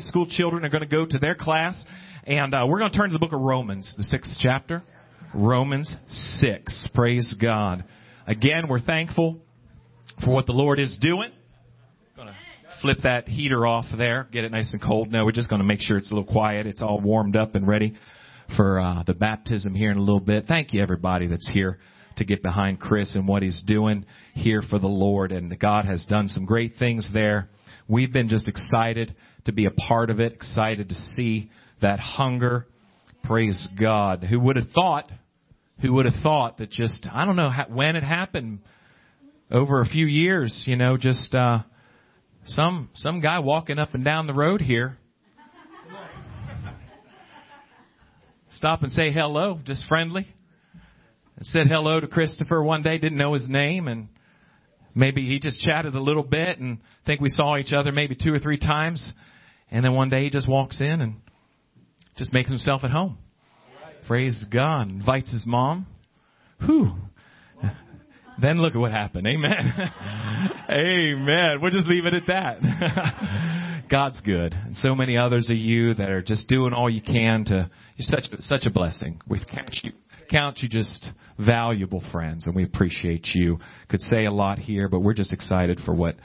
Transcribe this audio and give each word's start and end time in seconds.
School 0.00 0.26
children 0.26 0.64
are 0.64 0.68
going 0.68 0.82
to 0.82 0.88
go 0.88 1.06
to 1.06 1.18
their 1.18 1.34
class, 1.34 1.84
and 2.24 2.54
uh, 2.54 2.64
we're 2.68 2.78
going 2.78 2.90
to 2.90 2.96
turn 2.96 3.10
to 3.10 3.12
the 3.12 3.18
book 3.18 3.32
of 3.32 3.40
Romans, 3.40 3.94
the 3.96 4.04
sixth 4.04 4.32
chapter. 4.38 4.82
Romans 5.34 5.94
6. 6.08 6.88
Praise 6.94 7.34
God. 7.40 7.84
Again, 8.26 8.68
we're 8.68 8.80
thankful 8.80 9.40
for 10.24 10.32
what 10.32 10.46
the 10.46 10.52
Lord 10.52 10.78
is 10.78 10.96
doing. 11.00 11.32
Going 12.14 12.28
to 12.28 12.34
flip 12.80 12.98
that 13.02 13.28
heater 13.28 13.66
off 13.66 13.86
there, 13.96 14.28
get 14.32 14.44
it 14.44 14.52
nice 14.52 14.72
and 14.72 14.80
cold. 14.80 15.10
No, 15.10 15.24
we're 15.24 15.32
just 15.32 15.50
going 15.50 15.60
to 15.60 15.66
make 15.66 15.80
sure 15.80 15.96
it's 15.96 16.10
a 16.10 16.14
little 16.14 16.32
quiet. 16.32 16.66
It's 16.66 16.82
all 16.82 17.00
warmed 17.00 17.36
up 17.36 17.56
and 17.56 17.66
ready 17.66 17.94
for 18.56 18.78
uh, 18.78 19.02
the 19.04 19.14
baptism 19.14 19.74
here 19.74 19.90
in 19.90 19.96
a 19.96 20.00
little 20.02 20.20
bit. 20.20 20.44
Thank 20.46 20.72
you, 20.72 20.80
everybody 20.80 21.26
that's 21.26 21.50
here 21.52 21.78
to 22.16 22.24
get 22.24 22.42
behind 22.42 22.78
Chris 22.78 23.16
and 23.16 23.26
what 23.26 23.42
he's 23.42 23.62
doing 23.66 24.06
here 24.34 24.62
for 24.62 24.78
the 24.78 24.86
Lord. 24.86 25.32
And 25.32 25.58
God 25.58 25.84
has 25.84 26.04
done 26.04 26.28
some 26.28 26.44
great 26.44 26.74
things 26.78 27.08
there. 27.12 27.48
We've 27.86 28.12
been 28.12 28.28
just 28.28 28.48
excited 28.48 29.14
to 29.44 29.52
be 29.52 29.66
a 29.66 29.70
part 29.70 30.10
of 30.10 30.20
it, 30.20 30.32
excited 30.32 30.88
to 30.88 30.94
see 30.94 31.50
that 31.82 32.00
hunger. 32.00 32.66
Praise 33.24 33.68
God. 33.78 34.24
Who 34.24 34.40
would 34.40 34.56
have 34.56 34.70
thought? 34.74 35.10
Who 35.80 35.92
would 35.94 36.06
have 36.06 36.22
thought 36.22 36.58
that 36.58 36.70
just, 36.70 37.06
I 37.12 37.24
don't 37.24 37.36
know 37.36 37.50
how, 37.50 37.66
when 37.68 37.96
it 37.96 38.02
happened, 38.04 38.60
over 39.50 39.80
a 39.80 39.86
few 39.86 40.06
years, 40.06 40.64
you 40.66 40.76
know, 40.76 40.96
just, 40.96 41.34
uh, 41.34 41.60
some, 42.46 42.90
some 42.94 43.20
guy 43.20 43.38
walking 43.40 43.78
up 43.78 43.94
and 43.94 44.04
down 44.04 44.26
the 44.26 44.34
road 44.34 44.60
here. 44.60 44.98
Stop 48.52 48.82
and 48.82 48.92
say 48.92 49.12
hello, 49.12 49.60
just 49.64 49.84
friendly. 49.86 50.26
I 51.38 51.42
said 51.42 51.66
hello 51.66 52.00
to 52.00 52.06
Christopher 52.06 52.62
one 52.62 52.82
day, 52.82 52.98
didn't 52.98 53.18
know 53.18 53.34
his 53.34 53.48
name, 53.48 53.88
and 53.88 54.08
maybe 54.94 55.26
he 55.26 55.38
just 55.38 55.60
chatted 55.60 55.94
a 55.94 56.00
little 56.00 56.22
bit 56.22 56.58
and 56.58 56.78
I 57.02 57.06
think 57.06 57.20
we 57.20 57.28
saw 57.28 57.56
each 57.56 57.72
other 57.72 57.92
maybe 57.92 58.16
two 58.20 58.32
or 58.32 58.38
three 58.38 58.58
times. 58.58 59.12
And 59.70 59.84
then 59.84 59.94
one 59.94 60.10
day 60.10 60.24
he 60.24 60.30
just 60.30 60.48
walks 60.48 60.80
in 60.80 61.00
and 61.00 61.16
just 62.16 62.32
makes 62.32 62.48
himself 62.48 62.84
at 62.84 62.90
home. 62.90 63.18
Praise 64.06 64.44
God. 64.52 64.88
Invites 64.88 65.30
his 65.30 65.44
mom. 65.46 65.86
Whew. 66.64 66.92
Then 68.40 68.60
look 68.60 68.74
at 68.74 68.78
what 68.78 68.90
happened. 68.90 69.26
Amen. 69.26 69.72
Amen. 70.70 71.58
We'll 71.60 71.70
just 71.70 71.86
leave 71.86 72.04
it 72.06 72.14
at 72.14 72.26
that. 72.26 73.84
God's 73.90 74.18
good. 74.20 74.54
And 74.54 74.76
so 74.76 74.94
many 74.94 75.16
others 75.16 75.50
of 75.50 75.56
you 75.56 75.94
that 75.94 76.10
are 76.10 76.22
just 76.22 76.48
doing 76.48 76.72
all 76.72 76.90
you 76.90 77.02
can 77.02 77.44
to, 77.46 77.70
you're 77.96 78.20
such, 78.20 78.24
such 78.40 78.66
a 78.66 78.70
blessing. 78.70 79.20
We 79.28 79.38
count 79.38 79.78
you, 79.82 79.92
count 80.34 80.58
you 80.58 80.68
just 80.68 81.10
valuable 81.38 82.02
friends 82.10 82.46
and 82.46 82.56
we 82.56 82.64
appreciate 82.64 83.28
you. 83.34 83.58
Could 83.88 84.00
say 84.00 84.24
a 84.24 84.32
lot 84.32 84.58
here, 84.58 84.88
but 84.88 85.00
we're 85.00 85.14
just 85.14 85.32
excited 85.32 85.80
for 85.84 85.94
what, 85.94 86.16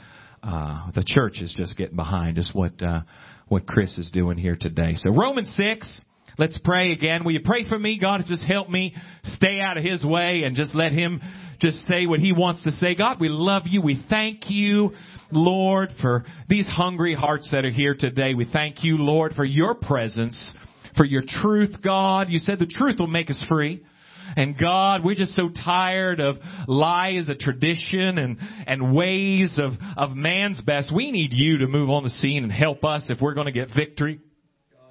uh, 0.42 0.90
the 0.96 1.04
church 1.06 1.40
is 1.40 1.54
just 1.56 1.76
getting 1.76 1.94
behind, 1.94 2.34
just 2.34 2.52
what, 2.52 2.72
uh, 2.82 3.02
what 3.46 3.68
Chris 3.68 3.96
is 3.98 4.10
doing 4.10 4.36
here 4.36 4.56
today. 4.60 4.94
So 4.96 5.14
Romans 5.14 5.54
6, 5.56 6.02
let's 6.38 6.58
pray 6.64 6.90
again. 6.90 7.22
Will 7.24 7.32
you 7.32 7.42
pray 7.44 7.68
for 7.68 7.78
me? 7.78 8.00
God, 8.00 8.20
just 8.26 8.44
help 8.44 8.68
me 8.68 8.96
stay 9.22 9.60
out 9.60 9.76
of 9.76 9.84
His 9.84 10.04
way 10.04 10.42
and 10.44 10.56
just 10.56 10.74
let 10.74 10.90
Him 10.90 11.20
just 11.60 11.78
say 11.86 12.06
what 12.06 12.18
He 12.18 12.32
wants 12.32 12.64
to 12.64 12.72
say. 12.72 12.96
God, 12.96 13.20
we 13.20 13.28
love 13.28 13.62
you. 13.66 13.80
We 13.80 14.02
thank 14.10 14.50
you, 14.50 14.90
Lord, 15.30 15.90
for 16.00 16.24
these 16.48 16.66
hungry 16.66 17.14
hearts 17.14 17.50
that 17.52 17.64
are 17.64 17.70
here 17.70 17.94
today. 17.96 18.34
We 18.34 18.48
thank 18.50 18.82
you, 18.82 18.96
Lord, 18.96 19.34
for 19.34 19.44
your 19.44 19.74
presence, 19.76 20.52
for 20.96 21.04
your 21.04 21.22
truth, 21.24 21.76
God. 21.80 22.28
You 22.28 22.38
said 22.38 22.58
the 22.58 22.66
truth 22.66 22.96
will 22.98 23.06
make 23.06 23.30
us 23.30 23.44
free. 23.48 23.84
And 24.36 24.56
God, 24.58 25.04
we're 25.04 25.14
just 25.14 25.34
so 25.34 25.48
tired 25.48 26.20
of 26.20 26.36
lies, 26.66 27.28
a 27.28 27.34
tradition, 27.34 28.18
and, 28.18 28.38
and 28.66 28.94
ways 28.94 29.58
of, 29.58 29.72
of 29.96 30.16
man's 30.16 30.60
best. 30.60 30.94
We 30.94 31.10
need 31.10 31.30
you 31.32 31.58
to 31.58 31.66
move 31.66 31.90
on 31.90 32.04
the 32.04 32.10
scene 32.10 32.42
and 32.42 32.52
help 32.52 32.84
us 32.84 33.06
if 33.08 33.20
we're 33.20 33.34
going 33.34 33.46
to 33.46 33.52
get 33.52 33.68
victory. 33.74 34.20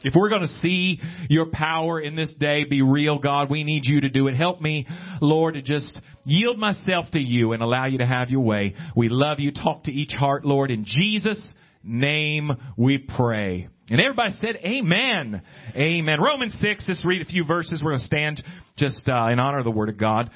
If 0.02 0.14
we're 0.16 0.30
going 0.30 0.44
to 0.44 0.48
see 0.48 1.02
your 1.30 1.48
power 1.48 2.00
in 2.00 2.16
this 2.16 2.34
day 2.40 2.64
be 2.64 2.82
real, 2.82 3.20
God, 3.20 3.50
we 3.50 3.64
need 3.64 3.84
you 3.86 4.02
to 4.02 4.10
do 4.10 4.28
it. 4.28 4.36
Help 4.36 4.62
me, 4.62 4.88
Lord, 5.22 5.56
to 5.56 5.62
just 5.62 6.00
yield 6.24 6.58
myself 6.58 7.12
to 7.12 7.20
you 7.20 7.52
and 7.52 7.62
allow 7.62 7.86
you 7.86 7.98
to 7.98 8.06
have 8.06 8.30
your 8.30 8.42
way. 8.42 8.76
We 8.96 9.10
love 9.10 9.40
you. 9.40 9.52
Talk 9.52 9.84
to 9.86 9.92
each 9.92 10.14
heart, 10.14 10.46
Lord. 10.46 10.72
In 10.72 10.86
Jesus' 10.86 11.54
name 11.84 12.52
we 12.78 12.98
pray. 12.98 13.68
And 13.90 14.00
everybody 14.00 14.34
said, 14.34 14.58
Amen. 14.58 15.42
Amen. 15.76 16.22
Romans 16.22 16.56
6, 16.62 16.86
let's 16.88 17.06
read 17.06 17.22
a 17.22 17.26
few 17.26 17.44
verses. 17.44 17.82
We're 17.84 17.92
going 17.92 18.00
to 18.00 18.06
stand 18.06 18.44
just 18.78 19.08
uh, 19.10 19.30
in 19.32 19.40
honor 19.40 19.60
of 19.60 19.64
the 19.64 19.72
Word 19.72 19.90
of 19.90 19.98
God. 19.98 20.28
It 20.28 20.32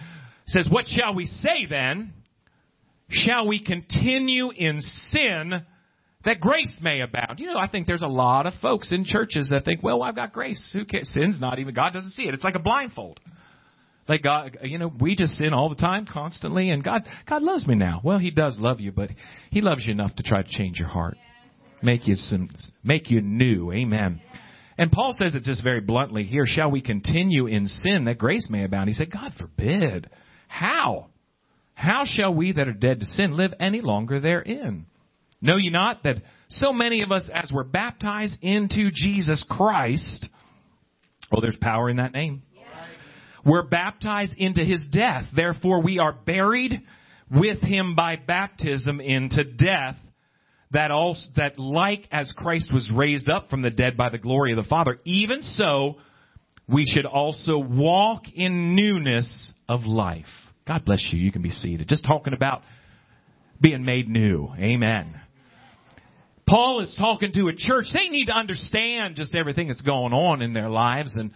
says, 0.47 0.67
What 0.69 0.85
shall 0.87 1.13
we 1.13 1.25
say 1.25 1.67
then? 1.69 2.13
Shall 3.09 3.47
we 3.47 3.63
continue 3.63 4.49
in 4.51 4.81
sin 4.81 5.63
that 6.25 6.39
grace 6.39 6.79
may 6.81 7.01
abound? 7.01 7.39
You 7.39 7.47
know, 7.47 7.59
I 7.59 7.67
think 7.67 7.85
there's 7.85 8.01
a 8.01 8.07
lot 8.07 8.47
of 8.47 8.53
folks 8.59 8.91
in 8.91 9.05
churches 9.05 9.49
that 9.53 9.65
think, 9.65 9.83
well, 9.83 10.01
I've 10.01 10.15
got 10.15 10.33
grace. 10.33 10.71
Who 10.73 10.85
cares? 10.85 11.11
Sin's 11.13 11.39
not 11.39 11.59
even, 11.59 11.75
God 11.75 11.93
doesn't 11.93 12.11
see 12.11 12.23
it. 12.23 12.33
It's 12.33 12.43
like 12.43 12.55
a 12.55 12.59
blindfold. 12.59 13.19
Like 14.07 14.23
God, 14.23 14.57
you 14.63 14.79
know, 14.79 14.91
we 14.99 15.15
just 15.15 15.35
sin 15.37 15.53
all 15.53 15.69
the 15.69 15.75
time, 15.75 16.05
constantly, 16.11 16.71
and 16.71 16.83
God, 16.83 17.03
God 17.29 17.41
loves 17.41 17.67
me 17.67 17.75
now. 17.75 18.01
Well, 18.03 18.17
He 18.17 18.31
does 18.31 18.57
love 18.59 18.79
you, 18.79 18.91
but 18.91 19.11
He 19.51 19.61
loves 19.61 19.85
you 19.85 19.91
enough 19.91 20.15
to 20.15 20.23
try 20.23 20.41
to 20.41 20.49
change 20.49 20.79
your 20.79 20.89
heart 20.89 21.17
make 21.83 22.07
you 22.07 22.16
some, 22.16 22.49
make 22.83 23.09
you 23.09 23.21
new. 23.21 23.71
Amen. 23.71 24.21
And 24.77 24.91
Paul 24.91 25.13
says 25.19 25.35
it 25.35 25.44
just 25.44 25.63
very 25.63 25.81
bluntly 25.81 26.23
here, 26.23 26.45
shall 26.45 26.71
we 26.71 26.81
continue 26.81 27.45
in 27.45 27.67
sin 27.67 28.05
that 28.05 28.17
grace 28.17 28.47
may 28.49 28.63
abound? 28.63 28.89
He 28.89 28.95
said, 28.95 29.11
God 29.11 29.33
forbid. 29.38 30.09
How? 30.47 31.07
How 31.75 32.05
shall 32.05 32.33
we 32.33 32.53
that 32.53 32.67
are 32.67 32.73
dead 32.73 32.99
to 33.01 33.05
sin 33.05 33.38
live 33.38 33.53
any 33.59 33.81
longer 33.81 34.19
therein? 34.19 34.85
Know 35.41 35.57
ye 35.57 35.69
not 35.69 36.03
that 36.03 36.17
so 36.49 36.71
many 36.71 37.03
of 37.03 37.11
us 37.11 37.29
as 37.33 37.51
were 37.51 37.63
baptized 37.63 38.38
into 38.41 38.89
Jesus 38.91 39.45
Christ, 39.50 40.27
oh, 41.31 41.41
there's 41.41 41.57
power 41.57 41.89
in 41.89 41.97
that 41.97 42.13
name. 42.13 42.44
We're 43.45 43.67
baptized 43.67 44.33
into 44.38 44.63
his 44.63 44.85
death. 44.89 45.25
Therefore 45.35 45.81
we 45.81 46.00
are 46.00 46.13
buried 46.13 46.81
with 47.29 47.61
him 47.61 47.95
by 47.95 48.15
baptism 48.15 49.01
into 49.01 49.44
death 49.44 49.97
that 50.73 50.91
also, 50.91 51.28
that 51.35 51.57
like 51.57 52.07
as 52.11 52.34
Christ 52.35 52.72
was 52.73 52.91
raised 52.94 53.29
up 53.29 53.50
from 53.50 53.61
the 53.61 53.69
dead 53.69 53.95
by 53.95 54.09
the 54.09 54.17
glory 54.17 54.51
of 54.51 54.57
the 54.57 54.69
Father, 54.69 54.97
even 55.06 55.41
so 55.41 55.95
we 56.67 56.85
should 56.85 57.06
also 57.06 57.57
walk 57.57 58.23
in 58.34 58.75
newness 58.75 59.53
of 59.69 59.85
life. 59.85 60.25
God 60.67 60.85
bless 60.85 61.09
you. 61.12 61.19
You 61.19 61.31
can 61.31 61.41
be 61.41 61.50
seated. 61.50 61.88
Just 61.89 62.06
talking 62.06 62.33
about 62.33 62.62
being 63.62 63.83
made 63.85 64.07
new. 64.07 64.50
Amen. 64.57 65.19
Paul 66.47 66.81
is 66.81 66.94
talking 66.97 67.31
to 67.33 67.47
a 67.47 67.56
church. 67.56 67.85
They 67.94 68.09
need 68.09 68.25
to 68.25 68.33
understand 68.33 69.16
just 69.16 69.33
everything 69.35 69.67
that's 69.67 69.81
going 69.81 70.13
on 70.13 70.41
in 70.41 70.53
their 70.53 70.69
lives 70.69 71.16
and, 71.16 71.31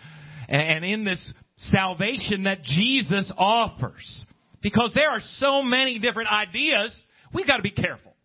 and 0.49 0.83
in 0.83 1.03
this 1.03 1.33
salvation 1.57 2.43
that 2.43 2.63
Jesus 2.63 3.31
offers. 3.37 4.25
Because 4.61 4.91
there 4.95 5.09
are 5.09 5.21
so 5.21 5.61
many 5.61 5.99
different 5.99 6.29
ideas, 6.29 7.05
we've 7.33 7.47
got 7.47 7.57
to 7.57 7.63
be 7.63 7.71
careful. 7.71 8.16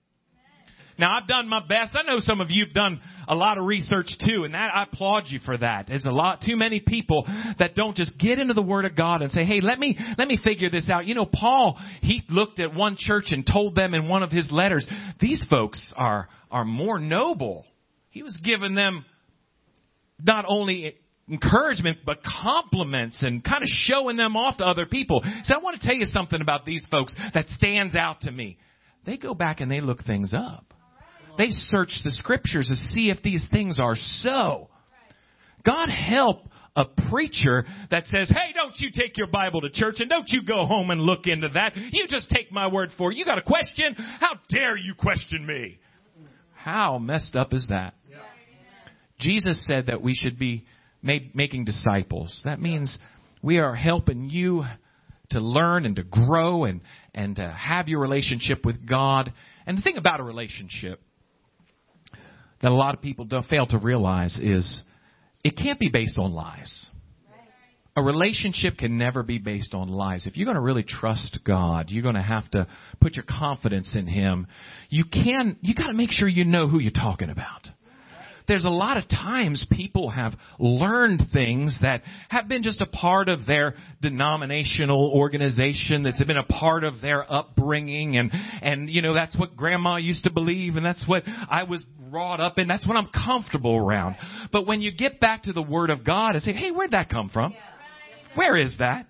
Now 0.99 1.17
I've 1.17 1.27
done 1.27 1.49
my 1.49 1.61
best. 1.67 1.95
I 1.95 2.03
know 2.03 2.19
some 2.19 2.41
of 2.41 2.49
you've 2.51 2.73
done 2.73 3.01
a 3.29 3.35
lot 3.35 3.59
of 3.59 3.67
research 3.67 4.09
too, 4.25 4.45
and 4.45 4.55
that 4.55 4.71
I 4.75 4.85
applaud 4.85 5.25
you 5.29 5.39
for 5.45 5.57
that. 5.57 5.87
There's 5.87 6.05
a 6.05 6.13
lot 6.13 6.43
too 6.43 6.57
many 6.57 6.81
people 6.81 7.25
that 7.59 7.75
don't 7.75 7.97
just 7.97 8.19
get 8.19 8.39
into 8.39 8.55
the 8.55 8.63
Word 8.63 8.85
of 8.85 8.97
God 8.97 9.23
and 9.23 9.31
say, 9.31 9.45
"Hey, 9.45 9.61
let 9.61 9.79
me 9.79 9.99
let 10.19 10.29
me 10.29 10.37
figure 10.37 10.71
this 10.71 10.89
out." 10.89 11.07
You 11.07 11.15
know, 11.15 11.27
Paul 11.27 11.79
he 12.01 12.23
looked 12.29 12.61
at 12.61 12.75
one 12.75 12.97
church 12.99 13.33
and 13.33 13.47
told 13.47 13.75
them 13.75 13.95
in 13.95 14.09
one 14.09 14.23
of 14.23 14.31
his 14.31 14.51
letters, 14.53 14.87
"These 15.21 15.45
folks 15.49 15.93
are 15.97 16.29
are 16.51 16.65
more 16.65 16.99
noble." 16.99 17.67
He 18.11 18.23
was 18.23 18.37
giving 18.45 18.75
them 18.75 19.05
not 20.23 20.45
only 20.47 20.95
encouragement, 21.29 21.99
but 22.05 22.19
compliments 22.23 23.23
and 23.23 23.43
kind 23.43 23.63
of 23.63 23.69
showing 23.69 24.17
them 24.17 24.37
off 24.37 24.59
to 24.59 24.67
other 24.67 24.87
people. 24.87 25.25
So 25.45 25.55
I 25.55 25.59
want 25.59 25.81
to 25.81 25.87
tell 25.87 25.97
you 25.97 26.07
something 26.07 26.41
about 26.41 26.65
these 26.65 26.87
folks 26.91 27.15
that 27.35 27.49
stands 27.49 27.97
out 27.97 28.23
to 28.23 28.31
me. 28.31 28.59
They 29.05 29.17
go 29.17 29.35
back 29.35 29.61
and 29.61 29.71
they 29.71 29.81
look 29.81 30.05
things 30.05 30.35
up. 30.35 30.75
They 31.39 31.51
search 31.51 32.01
the 32.05 32.11
scriptures 32.11 32.69
to 32.69 32.75
see 32.75 33.11
if 33.11 33.23
these 33.23 33.45
things 33.51 33.79
are 33.79 33.97
so. 33.97 34.69
God 35.65 35.89
help 35.89 36.49
a 36.75 36.87
preacher 37.11 37.67
that 37.91 38.07
says, 38.07 38.29
hey, 38.29 38.53
don't 38.55 38.75
you 38.79 38.91
take 38.93 39.19
your 39.19 39.27
Bible 39.27 39.61
to 39.61 39.71
church 39.71 39.97
and 39.99 40.09
don't 40.09 40.29
you 40.29 40.43
go 40.43 40.65
home 40.65 40.91
and 40.91 41.01
look 41.01 41.27
into 41.27 41.49
that. 41.51 41.77
You 41.77 42.07
just 42.09 42.31
take 42.31 42.51
my 42.51 42.67
word 42.67 42.91
for 42.97 43.13
it. 43.13 43.19
You 43.19 43.25
got 43.25 43.39
a 43.39 43.43
question? 43.43 43.95
How 43.95 44.35
dare 44.49 44.77
you 44.77 44.95
question 44.95 45.47
me? 45.47 45.79
How 46.55 46.99
messed 46.99 47.37
up 47.37 47.53
is 47.53 47.67
that? 47.69 47.95
Jesus 49.19 49.67
said 49.67 49.87
that 49.87 50.03
we 50.03 50.15
should 50.15 50.39
be 50.39 50.65
made, 51.03 51.35
making 51.35 51.65
disciples. 51.65 52.41
That 52.45 52.61
means 52.61 52.99
we 53.43 53.59
are 53.59 53.75
helping 53.75 54.31
you 54.31 54.65
to 55.31 55.41
learn 55.41 55.85
and 55.85 55.97
to 55.97 56.03
grow 56.03 56.65
and, 56.65 56.81
and 57.15 57.37
to 57.37 57.49
have 57.49 57.89
your 57.89 58.01
relationship 58.01 58.65
with 58.65 58.87
God. 58.89 59.33
And 59.67 59.77
the 59.77 59.83
thing 59.83 59.97
about 59.97 60.21
a 60.21 60.25
relationship 60.25 61.01
that 62.63 62.71
a 62.71 62.75
lot 62.75 62.95
of 62.95 63.03
people 63.03 63.25
don't 63.25 63.47
fail 63.47 63.67
to 63.67 63.79
realize 63.79 64.39
is 64.41 64.83
it 65.45 65.57
can't 65.57 65.79
be 65.79 65.91
based 65.91 66.19
on 66.19 66.33
lies. 66.33 66.89
A 67.95 68.03
relationship 68.03 68.79
can 68.79 68.97
never 68.97 69.23
be 69.23 69.37
based 69.37 69.75
on 69.75 69.89
lies. 69.89 70.25
If 70.25 70.39
you're 70.39 70.47
going 70.47 70.55
to 70.55 70.63
really 70.63 70.85
trust 70.85 71.41
God, 71.45 71.91
you're 71.91 72.03
going 72.03 72.15
to 72.15 72.23
have 72.23 72.51
to 72.53 72.67
put 73.01 73.17
your 73.17 73.27
confidence 73.29 73.95
in 73.95 74.07
Him. 74.07 74.47
You 74.89 75.05
can, 75.05 75.59
you 75.61 75.75
got 75.75 75.89
to 75.89 75.93
make 75.93 76.11
sure 76.11 76.27
you 76.27 76.45
know 76.45 76.69
who 76.69 76.79
you're 76.79 76.91
talking 76.91 77.29
about. 77.29 77.69
There's 78.49 78.65
a 78.65 78.71
lot 78.71 78.97
of 78.97 79.09
times 79.09 79.67
people 79.71 80.11
have 80.11 80.35
learned 80.59 81.23
things 81.33 81.79
that 81.83 82.03
have 82.29 82.49
been 82.49 82.63
just 82.63 82.81
a 82.81 82.87
part 82.87 83.29
of 83.29 83.47
their 83.47 83.75
denominational 84.01 85.13
organization, 85.15 86.03
that's 86.03 86.23
been 86.25 86.37
a 86.37 86.45
part 86.45 86.85
of 86.85 87.01
their 87.01 87.31
upbringing, 87.31 88.17
and, 88.17 88.31
and, 88.63 88.91
you 88.91 89.03
know, 89.03 89.15
that's 89.15 89.37
what 89.39 89.57
grandma 89.57 89.97
used 89.97 90.25
to 90.25 90.31
believe, 90.31 90.77
and 90.77 90.85
that's 90.85 91.07
what 91.07 91.23
I 91.27 91.65
was 91.65 91.85
brought 92.11 92.41
up 92.41 92.59
in, 92.59 92.69
that's 92.69 92.87
what 92.87 92.97
I'm 92.97 93.09
comfortable 93.09 93.77
around. 93.77 94.17
But 94.53 94.67
when 94.67 94.81
you 94.81 94.93
get 94.93 95.21
back 95.21 95.45
to 95.45 95.53
the 95.53 95.63
Word 95.63 95.91
of 95.91 96.05
God 96.05 96.35
and 96.35 96.43
say, 96.43 96.53
hey, 96.53 96.71
where'd 96.71 96.91
that 96.93 97.09
come 97.09 97.31
from? 97.31 97.55
Where 98.35 98.57
is 98.57 98.77
that? 98.79 99.07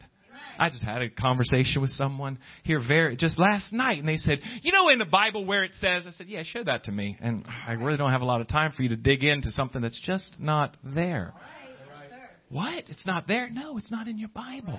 I 0.63 0.71
just 0.71 0.85
had 0.85 1.03
a 1.03 1.11
conversation 1.11 1.83
with 1.83 1.91
someone 1.91 2.39
here 2.63 2.79
very 2.87 3.17
just 3.17 3.37
last 3.37 3.73
night, 3.73 3.99
and 3.99 4.07
they 4.07 4.17
said, 4.17 4.39
"You 4.63 4.71
know, 4.71 4.91
in 4.91 5.01
the 5.01 5.05
Bible 5.05 5.45
where 5.45 5.65
it 5.65 5.75
says," 5.75 6.07
I 6.07 6.13
said, 6.13 6.29
"Yeah, 6.29 6.45
show 6.45 6.63
that 6.63 6.85
to 6.85 6.93
me." 6.93 7.17
And 7.21 7.45
I 7.67 7.73
really 7.73 7.97
don't 7.97 8.13
have 8.13 8.23
a 8.23 8.25
lot 8.25 8.41
of 8.41 8.47
time 8.47 8.71
for 8.71 8.85
you 8.85 8.91
to 8.91 8.97
dig 8.97 9.25
into 9.25 9.51
something 9.51 9.83
that's 9.83 10.01
just 10.01 10.39
not 10.39 10.77
there. 10.85 11.33
What? 12.49 12.85
It's 12.89 13.07
not 13.07 13.27
there? 13.27 13.51
No, 13.51 13.77
it's 13.77 13.91
not 13.91 14.07
in 14.07 14.19
your 14.19 14.29
Bible. 14.29 14.79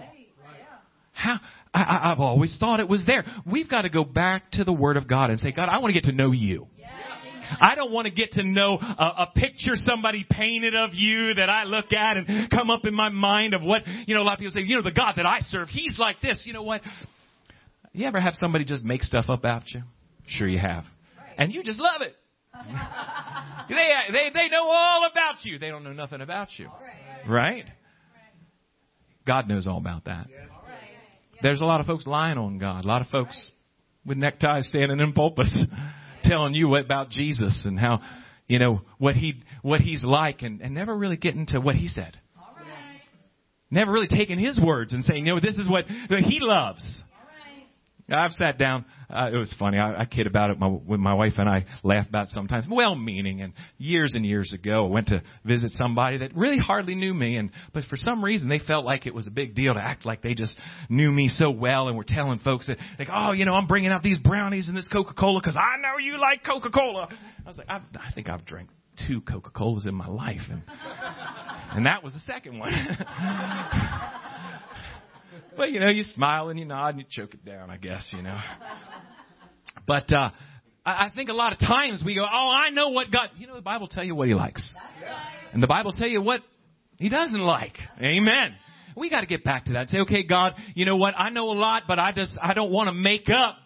How? 1.12 1.40
I, 1.74 2.12
I've 2.12 2.20
always 2.20 2.56
thought 2.58 2.80
it 2.80 2.88
was 2.88 3.04
there. 3.06 3.26
We've 3.46 3.70
got 3.70 3.82
to 3.82 3.90
go 3.90 4.06
back 4.06 4.52
to 4.52 4.64
the 4.64 4.74
Word 4.74 4.96
of 4.96 5.08
God 5.08 5.32
and 5.32 5.40
say, 5.40 5.52
God, 5.52 5.68
I 5.70 5.80
want 5.80 5.94
to 5.94 6.00
get 6.00 6.08
to 6.10 6.16
know 6.16 6.32
you. 6.32 6.68
I 7.62 7.76
don't 7.76 7.92
want 7.92 8.08
to 8.08 8.14
get 8.14 8.34
to 8.34 8.44
know 8.44 8.78
a, 8.82 9.14
a 9.18 9.32
picture 9.36 9.76
somebody 9.76 10.26
painted 10.30 10.76
of 10.76 10.92
you 10.94 11.36
that 11.36 11.50
I 11.50 11.64
look 11.64 11.92
at 11.94 12.18
and 12.18 12.50
come 12.50 12.70
up 12.70 12.86
in 12.86 12.94
my 12.94 13.10
mind 13.10 13.54
of 13.54 13.62
what, 13.64 13.84
you 14.08 14.16
know, 14.16 14.22
a 14.22 14.24
lot 14.24 14.34
of 14.34 14.40
people 14.40 14.54
say, 14.54 14.62
you 14.66 14.76
know, 14.76 14.82
the 14.82 14.92
God 14.92 15.14
that 15.18 15.26
I 15.26 15.40
serve, 15.42 15.70
He's 15.70 15.98
like 16.00 16.22
this. 16.22 16.44
You 16.46 16.54
know 16.54 16.64
what? 16.64 16.82
You 17.92 18.08
ever 18.08 18.20
have 18.20 18.34
somebody 18.36 18.66
just 18.66 18.84
make 18.84 19.04
stuff 19.04 19.26
up 19.30 19.40
about 19.40 19.64
you? 19.72 19.82
Sure 20.26 20.48
you 20.48 20.60
have. 20.60 20.86
And 21.38 21.54
you 21.54 21.64
just 21.64 21.80
love 21.80 22.02
it. 22.02 22.16
they, 23.70 23.90
they, 24.12 24.30
they 24.34 24.50
know 24.50 24.64
all 24.64 25.08
about 25.12 25.44
you. 25.44 25.60
They 25.60 25.70
don't 25.70 25.84
know 25.84 25.94
nothing 25.94 26.22
about 26.22 26.50
you. 26.58 26.70
Right? 27.28 27.66
God 29.26 29.48
knows 29.48 29.68
all 29.68 29.78
about 29.78 30.06
that. 30.06 30.28
There's 31.42 31.62
a 31.62 31.66
lot 31.66 31.82
of 31.82 31.88
folks 31.88 32.08
lying 32.08 32.38
on 32.38 32.58
God. 32.58 32.86
A 32.86 32.88
lot 32.88 33.02
of 33.02 33.08
folks 33.08 33.52
with 34.06 34.18
neckties 34.18 34.68
standing 34.68 35.00
in 35.00 35.14
pulpits 35.14 35.58
telling 36.24 36.54
you 36.54 36.76
about 36.76 37.10
Jesus 37.10 37.66
and 37.66 37.80
how, 37.80 38.02
you 38.48 38.60
know, 38.60 38.82
what 38.98 39.16
he, 39.16 39.42
what 39.62 39.82
he's 39.82 40.04
like 40.04 40.42
and, 40.42 40.62
and 40.62 40.74
never 40.74 40.96
really 40.96 41.18
getting 41.18 41.46
to 41.48 41.60
what 41.60 41.76
he 41.76 41.88
said. 41.88 42.18
Never 43.70 43.92
really 43.92 44.08
taking 44.08 44.38
his 44.38 44.60
words 44.60 44.94
and 44.94 45.04
saying, 45.04 45.26
you 45.26 45.34
know, 45.34 45.40
this 45.40 45.56
is 45.56 45.68
what, 45.68 45.86
what 46.08 46.20
he 46.20 46.40
loves. 46.40 47.02
I've 48.10 48.34
sat 48.34 48.58
down. 48.58 48.86
Uh, 49.10 49.30
it 49.34 49.38
was 49.38 49.56
funny. 49.58 49.78
I, 49.78 50.02
I 50.02 50.06
kid 50.06 50.28
about 50.28 50.50
it 50.50 50.60
my, 50.60 50.68
with 50.68 51.00
my 51.00 51.14
wife 51.14 51.34
and 51.38 51.48
I 51.48 51.66
laugh 51.84 52.08
about 52.08 52.28
it 52.28 52.32
sometimes. 52.32 52.68
Well-meaning. 52.70 53.42
And 53.42 53.54
years 53.78 54.14
and 54.14 54.26
years 54.26 54.54
ago, 54.54 54.86
I 54.86 54.90
went 54.90 55.08
to 55.08 55.24
visit 55.46 55.72
somebody 55.72 56.18
that 56.18 56.36
really 56.36 56.58
hardly 56.58 56.96
knew 56.96 57.14
me, 57.14 57.38
and 57.38 57.52
but 57.74 57.84
for 57.86 57.96
some 57.96 58.24
reason 58.24 58.50
they 58.50 58.60
felt 58.60 58.86
like 58.86 59.06
it 59.06 59.14
was 59.14 59.28
a 59.28 59.32
big 59.32 59.56
deal 59.56 59.74
to 59.74 59.80
act 59.80 60.06
like 60.06 60.22
they 60.22 60.34
just 60.34 60.56
knew 60.90 61.12
me 61.12 61.30
so 61.30 61.52
well, 61.52 61.88
and 61.88 61.96
were 61.96 62.04
telling 62.06 62.40
folks 62.40 62.68
that 62.68 62.78
like, 63.00 63.10
oh, 63.12 63.32
you 63.32 63.46
know, 63.46 63.54
I'm 63.54 63.68
bringing 63.68 63.92
out 63.92 64.04
these 64.04 64.20
brownies 64.20 64.68
and 64.68 64.76
this 64.76 64.88
Coca-Cola 64.88 65.40
because 65.40 65.58
I 65.58 65.82
know 65.82 65.98
you 66.00 66.20
like 66.20 66.44
Coca-Cola. 66.44 67.10
I 67.46 67.48
was 67.48 67.58
like, 67.58 67.70
I, 67.70 67.82
I 67.96 68.12
think 68.14 68.30
I've 68.30 68.46
drank 68.46 68.70
two 69.08 69.22
Coca-Colas 69.22 69.86
in 69.86 69.96
my 69.96 70.08
life, 70.08 70.42
and 70.50 70.62
and 71.72 71.86
that 71.86 72.04
was 72.04 72.14
the 72.14 72.20
second 72.20 72.60
one. 72.60 72.74
But 75.56 75.72
you 75.72 75.80
know, 75.80 75.90
you 75.90 76.04
smile 76.04 76.50
and 76.50 76.60
you 76.60 76.66
nod 76.66 76.90
and 76.90 77.00
you 77.00 77.06
choke 77.10 77.34
it 77.34 77.46
down, 77.46 77.70
I 77.70 77.78
guess, 77.78 78.14
you 78.16 78.24
know. 78.24 78.40
But 79.88 80.14
uh 80.14 80.30
I 80.86 81.10
think 81.16 81.30
a 81.30 81.34
lot 81.34 81.52
of 81.52 81.60
times 81.60 82.04
we 82.06 82.16
go, 82.16 82.24
Oh, 82.24 82.52
I 82.54 82.70
know 82.70 82.90
what 82.90 83.12
God 83.12 83.30
you 83.38 83.48
know, 83.48 83.56
the 83.56 83.62
Bible 83.62 83.88
tell 83.88 84.04
you 84.04 84.16
what 84.16 84.28
he 84.28 84.34
likes. 84.34 84.74
And 85.52 85.62
the 85.64 85.68
Bible 85.68 85.94
tell 85.94 86.08
you 86.08 86.22
what 86.22 86.42
he 86.98 87.10
doesn't 87.10 87.40
like. 87.40 87.76
Amen. 88.00 88.56
We 88.96 89.10
gotta 89.10 89.26
get 89.26 89.44
back 89.44 89.66
to 89.66 89.74
that. 89.74 89.90
Say, 89.90 90.00
okay, 90.00 90.24
God, 90.24 90.54
you 90.76 90.86
know 90.86 90.96
what, 90.96 91.16
I 91.18 91.32
know 91.32 91.46
a 91.50 91.58
lot, 91.58 91.84
but 91.88 92.00
I 92.00 92.12
just 92.12 92.38
I 92.42 92.54
don't 92.54 92.72
want 92.72 92.88
to 92.88 92.94
make 92.94 93.30
up 93.30 93.58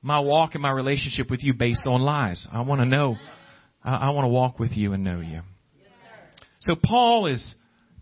my 0.00 0.20
walk 0.20 0.54
and 0.54 0.62
my 0.62 0.70
relationship 0.70 1.30
with 1.30 1.42
you 1.42 1.52
based 1.52 1.86
on 1.86 2.00
lies. 2.00 2.46
I 2.52 2.62
want 2.62 2.80
to 2.80 2.86
know 2.86 3.16
I, 3.82 3.96
I 3.96 4.10
want 4.10 4.24
to 4.24 4.30
walk 4.30 4.58
with 4.58 4.72
you 4.72 4.92
and 4.92 5.04
know 5.04 5.20
you. 5.20 5.40
So 6.60 6.74
Paul 6.82 7.26
is 7.26 7.54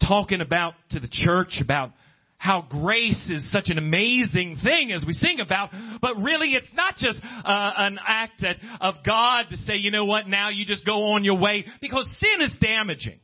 talking 0.07 0.41
about 0.41 0.75
to 0.91 1.01
the 1.01 1.09
church 1.09 1.61
about 1.63 1.93
how 2.39 2.65
grace 2.69 3.29
is 3.31 3.51
such 3.51 3.65
an 3.67 3.79
amazing 3.79 4.57
thing 4.63 4.93
as 4.93 5.05
we 5.05 5.13
sing 5.13 5.41
about, 5.41 5.71
but 6.01 6.17
really 6.17 6.55
it's 6.55 6.73
not 6.73 6.97
just 6.97 7.19
uh, 7.23 7.71
an 7.77 7.99
act 8.07 8.41
that, 8.43 8.57
of 8.81 8.95
God 9.05 9.47
to 9.51 9.57
say, 9.57 9.75
you 9.75 9.91
know 9.91 10.05
what, 10.05 10.29
now 10.29 10.49
you 10.49 10.65
just 10.65 10.87
go 10.87 11.15
on 11.15 11.25
your 11.25 11.39
way, 11.39 11.67
because 11.81 12.09
sin 12.19 12.47
is 12.47 12.57
damaging. 12.61 13.19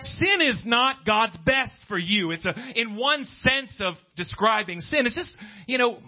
Sin 0.00 0.40
is 0.40 0.62
not 0.64 1.04
God's 1.04 1.36
best 1.44 1.72
for 1.88 1.98
you. 1.98 2.30
It's 2.30 2.46
a, 2.46 2.54
in 2.74 2.96
one 2.96 3.26
sense 3.48 3.76
of 3.80 3.94
describing 4.16 4.80
sin, 4.80 5.06
it's 5.06 5.16
just, 5.16 5.36
you 5.66 5.78
know, 5.78 5.98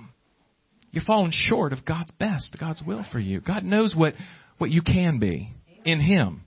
you're 0.93 1.05
falling 1.05 1.33
short 1.33 1.73
of 1.73 1.85
God's 1.85 2.11
best, 2.13 2.57
God's 2.59 2.83
will 2.87 3.05
for 3.11 3.19
you. 3.19 3.41
God 3.41 3.65
knows 3.65 3.95
what, 3.97 4.15
what 4.59 4.71
you 4.71 4.81
can 4.81 5.19
be 5.19 5.53
in 5.85 6.01
Him. 6.01 6.43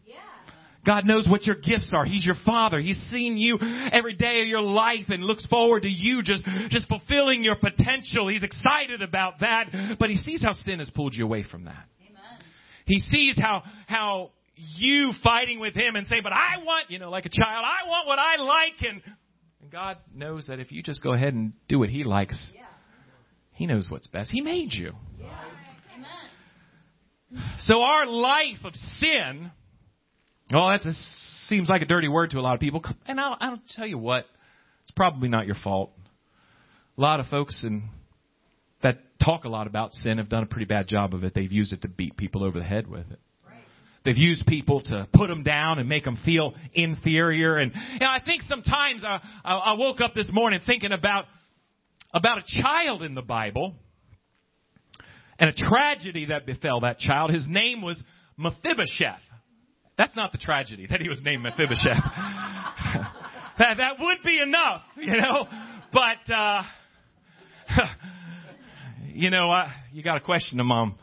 God 0.85 1.05
knows 1.05 1.27
what 1.27 1.45
your 1.45 1.55
gifts 1.55 1.91
are. 1.93 2.05
He's 2.05 2.25
your 2.25 2.35
father. 2.45 2.79
He's 2.79 2.99
seen 3.11 3.37
you 3.37 3.57
every 3.91 4.13
day 4.13 4.41
of 4.41 4.47
your 4.47 4.61
life 4.61 5.05
and 5.09 5.23
looks 5.23 5.45
forward 5.47 5.83
to 5.83 5.89
you 5.89 6.23
just, 6.23 6.43
just 6.69 6.87
fulfilling 6.87 7.43
your 7.43 7.55
potential. 7.55 8.27
He's 8.27 8.43
excited 8.43 9.01
about 9.01 9.41
that, 9.41 9.97
but 9.99 10.09
he 10.09 10.15
sees 10.15 10.43
how 10.43 10.53
sin 10.53 10.79
has 10.79 10.89
pulled 10.89 11.15
you 11.15 11.25
away 11.25 11.43
from 11.43 11.65
that. 11.65 11.85
Amen. 12.01 12.43
He 12.85 12.99
sees 12.99 13.37
how, 13.37 13.63
how 13.87 14.31
you 14.55 15.11
fighting 15.21 15.59
with 15.59 15.75
him 15.75 15.95
and 15.95 16.07
saying, 16.07 16.21
but 16.23 16.33
I 16.33 16.63
want, 16.63 16.89
you 16.89 16.99
know, 16.99 17.09
like 17.09 17.25
a 17.25 17.29
child, 17.29 17.65
I 17.65 17.87
want 17.87 18.07
what 18.07 18.19
I 18.19 18.37
like 18.37 18.89
and, 18.89 19.01
and 19.61 19.71
God 19.71 19.97
knows 20.13 20.47
that 20.47 20.59
if 20.59 20.71
you 20.71 20.81
just 20.81 21.03
go 21.03 21.13
ahead 21.13 21.33
and 21.33 21.53
do 21.67 21.79
what 21.79 21.89
he 21.89 22.05
likes, 22.05 22.53
yeah. 22.55 22.63
he 23.51 23.65
knows 23.65 23.89
what's 23.89 24.07
best. 24.07 24.31
He 24.31 24.41
made 24.41 24.71
you. 24.71 24.93
Yeah. 25.19 25.27
So 27.59 27.81
our 27.81 28.07
life 28.07 28.57
of 28.63 28.73
sin 28.73 29.51
Oh, 30.53 30.69
that 30.71 30.81
seems 31.47 31.69
like 31.69 31.81
a 31.81 31.85
dirty 31.85 32.07
word 32.07 32.31
to 32.31 32.39
a 32.39 32.41
lot 32.41 32.55
of 32.55 32.59
people. 32.59 32.83
And 33.05 33.19
I'll, 33.19 33.37
I'll 33.39 33.61
tell 33.69 33.85
you 33.85 33.97
what, 33.97 34.25
it's 34.81 34.91
probably 34.91 35.29
not 35.29 35.45
your 35.45 35.55
fault. 35.63 35.91
A 36.97 37.01
lot 37.01 37.19
of 37.19 37.27
folks 37.27 37.63
in, 37.63 37.89
that 38.81 38.97
talk 39.23 39.43
a 39.43 39.49
lot 39.49 39.67
about 39.67 39.93
sin 39.93 40.17
have 40.17 40.29
done 40.29 40.43
a 40.43 40.47
pretty 40.47 40.65
bad 40.65 40.87
job 40.87 41.13
of 41.13 41.23
it. 41.23 41.33
They've 41.35 41.51
used 41.51 41.71
it 41.73 41.83
to 41.83 41.87
beat 41.87 42.17
people 42.17 42.43
over 42.43 42.57
the 42.57 42.65
head 42.65 42.87
with 42.87 43.11
it. 43.11 43.19
They've 44.05 44.17
used 44.17 44.45
people 44.47 44.81
to 44.83 45.07
put 45.13 45.27
them 45.27 45.43
down 45.43 45.77
and 45.77 45.89
make 45.89 46.05
them 46.05 46.17
feel 46.23 46.53
inferior. 46.73 47.57
And 47.57 47.73
you 47.93 47.99
know, 47.99 48.07
I 48.07 48.19
think 48.25 48.43
sometimes 48.43 49.03
I, 49.05 49.19
I 49.43 49.73
woke 49.73 49.99
up 50.01 50.15
this 50.15 50.29
morning 50.31 50.61
thinking 50.65 50.91
about 50.91 51.25
about 52.13 52.39
a 52.39 52.61
child 52.63 53.03
in 53.03 53.13
the 53.13 53.21
Bible 53.21 53.75
and 55.37 55.49
a 55.49 55.53
tragedy 55.53 56.27
that 56.27 56.45
befell 56.45 56.79
that 56.81 56.99
child. 56.99 57.31
His 57.31 57.45
name 57.47 57.81
was 57.81 58.01
Mephibosheth. 58.37 59.21
That's 59.99 60.15
not 60.15 60.31
the 60.31 60.37
tragedy 60.37 60.87
that 60.89 61.01
he 61.01 61.09
was 61.09 61.21
named 61.25 61.43
Mephibosheth. 61.43 61.85
that, 63.59 63.75
that 63.75 63.99
would 63.99 64.17
be 64.23 64.39
enough, 64.39 64.81
you 64.95 65.11
know. 65.11 65.45
But, 65.91 66.33
uh, 66.33 66.61
you 69.07 69.29
know, 69.29 69.51
uh, 69.51 69.67
you 69.91 70.01
got 70.01 70.15
a 70.15 70.21
question 70.21 70.57
to 70.59 70.63
mom 70.63 70.95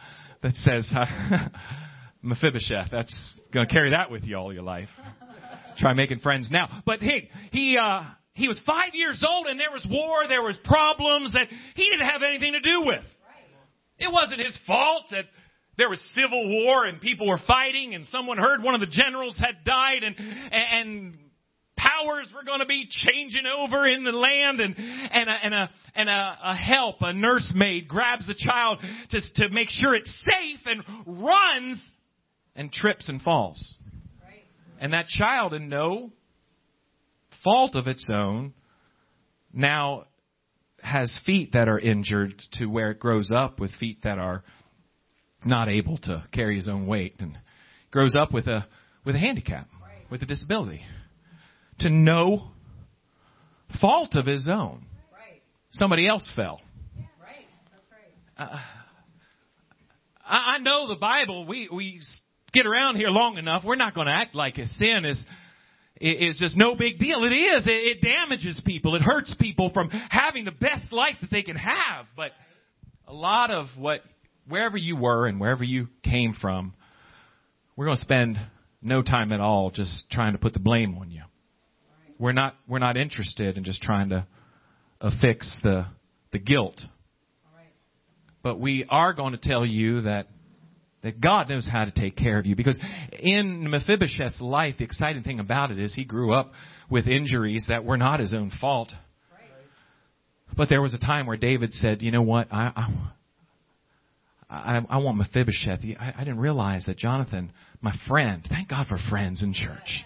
that 0.43 0.55
says, 0.55 0.89
uh, 0.97 1.49
Mephibosheth. 2.23 2.89
That's 2.91 3.15
going 3.53 3.69
to 3.69 3.73
carry 3.73 3.91
that 3.91 4.11
with 4.11 4.25
you 4.25 4.37
all 4.37 4.51
your 4.51 4.63
life. 4.63 4.89
Try 5.77 5.93
making 5.93 6.21
friends 6.21 6.49
now. 6.51 6.83
But 6.87 7.03
hey, 7.03 7.29
he, 7.53 7.77
uh, 7.77 8.01
he 8.33 8.49
was 8.49 8.59
five 8.67 8.95
years 8.95 9.23
old 9.29 9.47
and 9.47 9.61
there 9.61 9.71
was 9.71 9.87
war, 9.91 10.27
there 10.27 10.41
was 10.41 10.59
problems 10.65 11.35
that 11.35 11.49
he 11.75 11.91
didn't 11.91 12.09
have 12.09 12.23
anything 12.23 12.53
to 12.53 12.61
do 12.61 12.87
with. 12.87 13.05
It 13.99 14.11
wasn't 14.11 14.41
his 14.41 14.59
fault 14.67 15.05
that 15.11 15.27
there 15.79 15.89
was 15.89 16.01
civil 16.15 16.49
war 16.65 16.85
and 16.85 17.01
people 17.01 17.29
were 17.29 17.41
fighting 17.47 17.95
and 17.95 18.07
someone 18.07 18.39
heard 18.39 18.63
one 18.63 18.75
of 18.75 18.81
the 18.81 18.87
generals 18.87 19.39
had 19.39 19.65
died 19.65 20.03
and, 20.03 20.17
and 20.53 21.19
powers 21.77 22.31
were 22.35 22.45
going 22.45 22.61
to 22.61 22.67
be 22.67 22.89
changing 22.89 23.45
over 23.47 23.87
in 23.87 24.05
the 24.05 24.13
land 24.13 24.61
and, 24.61 24.75
and, 24.77 25.29
a, 25.29 25.33
and, 25.33 25.55
a, 25.55 25.71
and 25.95 26.09
a, 26.09 26.39
a 26.45 26.55
help, 26.55 26.97
a 27.01 27.13
nursemaid 27.13 27.87
grabs 27.89 28.27
the 28.27 28.35
child 28.35 28.79
to, 29.11 29.21
to 29.37 29.49
make 29.51 29.69
sure 29.71 29.95
it's 29.95 30.25
safe 30.25 30.61
and 30.65 30.83
runs 31.23 31.93
and 32.55 32.73
trips 32.73 33.09
and 33.09 33.21
falls. 33.21 33.77
Right. 34.23 34.45
And 34.81 34.93
that 34.93 35.07
child 35.09 35.53
in 35.53 35.69
no 35.69 36.13
fault 37.45 37.75
of 37.75 37.87
its 37.87 38.09
own 38.13 38.55
now 39.53 40.07
has 40.81 41.19
feet 41.27 41.53
that 41.53 41.69
are 41.69 41.79
injured 41.79 42.41
to 42.53 42.67
where 42.67 42.91
it 42.91 42.99
grows 42.99 43.31
up 43.35 43.61
with 43.61 43.71
feet 43.73 43.99
that 44.05 44.19
are 44.19 44.43
not 45.47 45.69
able 45.69 45.99
to 45.99 46.25
carry 46.33 46.57
his 46.57 46.69
own 46.69 46.87
weight 46.87 47.17
and 47.19 47.39
grows 47.91 48.15
up 48.15 48.33
with 48.33 48.47
a 48.47 48.67
with 49.05 49.15
a 49.15 49.19
handicap, 49.19 49.69
right. 49.81 50.11
with 50.11 50.23
a 50.23 50.27
disability. 50.27 50.83
To 51.81 51.91
no 51.91 52.49
fault 53.81 54.15
of 54.15 54.27
his 54.27 54.49
own. 54.51 54.87
Right. 55.13 55.43
Somebody 55.73 56.07
else 56.07 56.31
fell. 56.35 56.61
Right. 57.21 57.47
That's 57.71 57.87
right. 57.91 58.51
Uh, 58.51 58.59
I, 60.27 60.55
I 60.55 60.59
know 60.59 60.89
the 60.89 60.97
Bible. 60.97 61.47
We 61.47 61.69
we 61.71 62.01
get 62.57 62.67
around 62.67 62.97
here 62.97 63.09
long 63.09 63.37
enough, 63.37 63.65
we're 63.65 63.77
not 63.77 63.95
going 63.95 64.07
to 64.07 64.13
act 64.13 64.35
like 64.35 64.59
a 64.59 64.67
sin 64.67 65.05
is 65.05 65.25
is 65.99 66.39
just 66.39 66.57
no 66.57 66.75
big 66.75 66.99
deal. 66.99 67.25
It 67.25 67.33
is. 67.33 67.65
It, 67.67 68.03
damages 68.03 68.61
people. 68.65 68.97
It 68.97 69.03
hurts 69.03 69.35
people 69.41 69.71
from 69.73 69.89
having 70.11 70.45
the 70.45 70.53
best 70.53 70.93
life 70.93 71.17
that 71.23 71.31
they 71.31 71.43
can 71.43 71.57
have. 71.57 72.05
But 72.15 72.33
a 73.09 73.15
lot 73.15 73.51
of 73.51 73.67
what, 73.79 74.03
wherever 74.49 74.77
you 74.77 74.97
were 74.97 75.27
and 75.27 75.41
wherever 75.41 75.65
you 75.65 75.89
came 76.03 76.35
from, 76.41 76.75
we're 77.77 77.87
going 77.87 77.97
to 77.97 78.03
spend 78.03 78.39
no 78.83 79.03
time 79.03 79.33
at 79.33 79.41
all 79.41 79.71
just 79.71 80.11
trying 80.11 80.33
to 80.33 80.39
put 80.39 80.53
the 80.53 80.61
blame 80.61 80.97
on 80.99 81.11
you. 81.11 81.23
We're 82.19 82.33
not, 82.33 82.55
we're 82.67 82.79
not 82.79 82.97
interested 82.97 83.59
in 83.59 83.65
just 83.65 83.83
trying 83.83 84.11
to 84.11 84.27
affix 85.01 85.59
the, 85.63 85.87
the 86.33 86.39
guilt. 86.39 86.81
But 88.43 88.61
we 88.61 88.87
are 88.89 89.13
going 89.13 89.33
to 89.33 89.39
tell 89.39 89.67
you 89.67 90.03
that 90.03 90.29
that 91.03 91.21
God 91.21 91.49
knows 91.49 91.69
how 91.71 91.85
to 91.85 91.93
take 91.93 92.17
care 92.17 92.37
of 92.37 92.47
you. 92.47 92.57
Because 92.57 92.81
in 93.13 93.69
Mephibosheth's 93.71 94.41
life, 94.41 94.75
the 94.79 94.85
exciting 94.85 95.23
thing 95.23 95.39
about 95.39 95.71
it 95.71 95.79
is 95.79 95.95
he 95.95 96.05
grew 96.05 96.35
up 96.35 96.51
with 96.91 97.07
injuries 97.07 97.67
that 97.69 97.85
were 97.85 97.97
not 97.97 98.19
his 98.19 98.35
own 98.35 98.51
fault. 98.61 98.93
But 100.57 100.69
there 100.69 100.83
was 100.83 100.95
a 100.95 100.99
time 100.99 101.27
where 101.27 101.37
David 101.37 101.73
said, 101.73 102.03
"You 102.03 102.11
know 102.11 102.23
what? 102.23 102.49
I 102.53 102.73
I, 102.75 103.11
I 104.49 104.99
want 104.99 105.19
Mephibosheth. 105.19 105.81
I, 105.99 106.15
I 106.17 106.21
didn't 106.21 106.39
realize 106.39 106.87
that 106.87 106.97
Jonathan, 106.97 107.53
my 107.81 107.93
friend. 108.07 108.47
Thank 108.49 108.69
God 108.69 108.87
for 108.87 108.97
friends 109.11 109.43
in 109.43 109.53
church. 109.53 110.05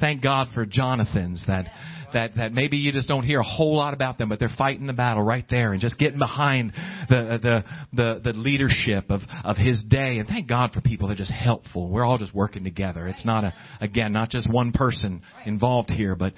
Thank 0.00 0.22
God 0.22 0.46
for 0.54 0.64
Jonathans 0.64 1.42
that 1.48 1.64
that 2.12 2.36
that 2.36 2.52
maybe 2.52 2.76
you 2.76 2.92
just 2.92 3.08
don't 3.08 3.24
hear 3.24 3.40
a 3.40 3.44
whole 3.44 3.76
lot 3.76 3.92
about 3.92 4.16
them, 4.16 4.28
but 4.28 4.38
they're 4.38 4.48
fighting 4.56 4.86
the 4.86 4.92
battle 4.92 5.24
right 5.24 5.44
there 5.50 5.72
and 5.72 5.80
just 5.80 5.98
getting 5.98 6.20
behind 6.20 6.72
the 7.08 7.40
the 7.42 7.64
the, 7.92 8.20
the 8.22 8.32
leadership 8.38 9.10
of 9.10 9.22
of 9.44 9.56
his 9.56 9.82
day. 9.88 10.18
And 10.18 10.28
thank 10.28 10.48
God 10.48 10.70
for 10.70 10.80
people 10.80 11.08
that 11.08 11.14
are 11.14 11.18
just 11.18 11.32
helpful. 11.32 11.88
We're 11.88 12.04
all 12.04 12.18
just 12.18 12.34
working 12.34 12.62
together. 12.62 13.08
It's 13.08 13.26
not 13.26 13.42
a 13.42 13.52
again 13.80 14.12
not 14.12 14.30
just 14.30 14.48
one 14.48 14.70
person 14.70 15.22
involved 15.46 15.90
here, 15.90 16.14
but 16.14 16.32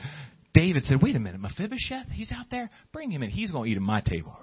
David 0.54 0.84
said, 0.84 1.02
"Wait 1.02 1.16
a 1.16 1.20
minute, 1.20 1.40
Mephibosheth, 1.40 2.08
he's 2.12 2.32
out 2.32 2.46
there. 2.50 2.70
Bring 2.92 3.10
him 3.10 3.22
in. 3.22 3.28
He's 3.28 3.50
going 3.50 3.64
to 3.64 3.70
eat 3.70 3.76
at 3.76 3.82
my 3.82 4.00
table. 4.00 4.36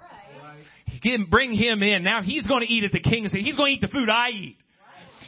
Bring 1.30 1.52
him 1.52 1.82
in. 1.82 2.02
Now 2.02 2.22
he's 2.22 2.46
going 2.46 2.66
to 2.66 2.72
eat 2.72 2.84
at 2.84 2.92
the 2.92 3.00
king's 3.00 3.32
table. 3.32 3.44
He's 3.44 3.56
going 3.56 3.72
to 3.72 3.76
eat 3.76 3.80
the 3.80 3.88
food 3.88 4.08
I 4.08 4.30
eat." 4.30 4.56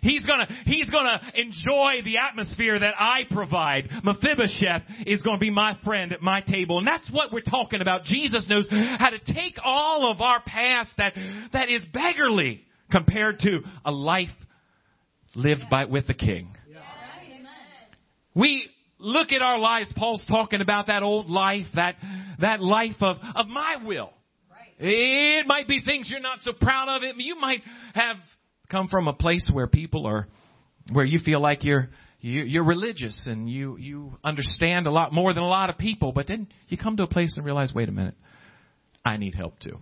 He's 0.03 0.27
gonna, 0.27 0.49
he's 0.67 0.91
gonna 0.91 1.21
enjoy 1.33 2.03
the 2.05 2.19
atmosphere 2.19 2.77
that 2.77 2.95
I 2.99 3.21
provide. 3.31 3.89
Mephibosheth 4.03 4.83
is 5.07 5.23
gonna 5.23 5.39
be 5.39 5.51
my 5.51 5.79
friend 5.85 6.13
at 6.13 6.21
my 6.21 6.41
table. 6.41 6.79
And 6.79 6.87
that's 6.87 7.09
what 7.09 7.33
we're 7.33 7.41
talking 7.41 7.81
about. 7.81 8.03
Jesus 8.03 8.49
knows 8.49 8.67
how 8.69 9.11
to 9.11 9.21
take 9.33 9.59
all 9.63 10.11
of 10.11 10.21
our 10.21 10.43
past 10.45 10.91
that, 10.99 11.15
that 11.53 11.71
is 11.71 11.83
beggarly 11.95 12.63
compared 12.91 13.39
to 13.41 13.61
a 13.85 13.93
life 13.93 14.29
lived 15.37 15.63
by, 15.71 15.85
with 15.85 16.09
the 16.09 16.15
King. 16.15 16.49
We 18.35 18.69
look 18.99 19.31
at 19.31 19.41
our 19.41 19.59
lives, 19.59 19.93
Paul's 19.97 20.25
talking 20.27 20.61
about 20.61 20.89
that 20.89 21.05
old 21.05 21.31
life, 21.31 21.67
that, 21.77 21.95
that 22.41 22.61
life 22.61 22.97
of, 23.01 23.19
of 23.37 23.47
my 23.47 23.77
will. 23.85 24.11
It 24.85 25.47
might 25.47 25.69
be 25.69 25.81
things 25.85 26.09
you're 26.11 26.21
not 26.21 26.41
so 26.41 26.53
proud 26.53 26.89
of. 26.89 27.03
It, 27.03 27.15
you 27.19 27.37
might 27.39 27.61
have 27.95 28.17
come 28.69 28.89
from 28.89 29.07
a 29.07 29.13
place 29.13 29.49
where 29.53 29.69
people 29.69 30.07
are, 30.07 30.27
where 30.91 31.05
you 31.05 31.21
feel 31.25 31.41
like 31.41 31.63
you're, 31.63 31.89
you, 32.21 32.43
you're 32.43 32.65
religious 32.65 33.27
and 33.27 33.49
you, 33.49 33.77
you 33.77 34.19
understand 34.25 34.87
a 34.87 34.91
lot 34.91 35.13
more 35.13 35.33
than 35.33 35.43
a 35.43 35.49
lot 35.49 35.71
of 35.71 35.79
people, 35.79 36.11
but 36.13 36.27
then 36.27 36.49
you 36.69 36.77
come 36.77 36.97
to 36.97 37.05
a 37.05 37.07
place 37.07 37.37
and 37.37 37.47
realize, 37.47 37.73
wait 37.73 37.89
a 37.89 37.93
minute, 37.93 38.15
I 39.05 39.19
need 39.19 39.35
help 39.35 39.61
too. 39.61 39.79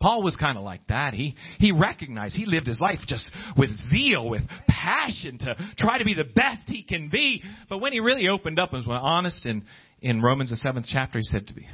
Paul 0.00 0.22
was 0.22 0.36
kind 0.36 0.56
of 0.56 0.62
like 0.62 0.86
that. 0.88 1.12
He, 1.12 1.34
he 1.58 1.72
recognized, 1.72 2.36
he 2.36 2.46
lived 2.46 2.66
his 2.66 2.80
life 2.80 2.98
just 3.06 3.30
with 3.56 3.70
zeal, 3.90 4.28
with 4.28 4.42
passion 4.68 5.38
to 5.38 5.56
try 5.76 5.98
to 5.98 6.04
be 6.04 6.14
the 6.14 6.24
best 6.24 6.62
he 6.66 6.82
can 6.84 7.08
be. 7.08 7.42
But 7.68 7.78
when 7.78 7.92
he 7.92 8.00
really 8.00 8.28
opened 8.28 8.60
up 8.60 8.72
and 8.72 8.86
was 8.86 9.00
honest 9.02 9.44
in, 9.44 9.64
in 10.00 10.22
Romans 10.22 10.50
the 10.50 10.56
seventh 10.56 10.86
chapter, 10.88 11.18
he 11.18 11.24
said 11.24 11.48
to 11.48 11.54
me, 11.54 11.66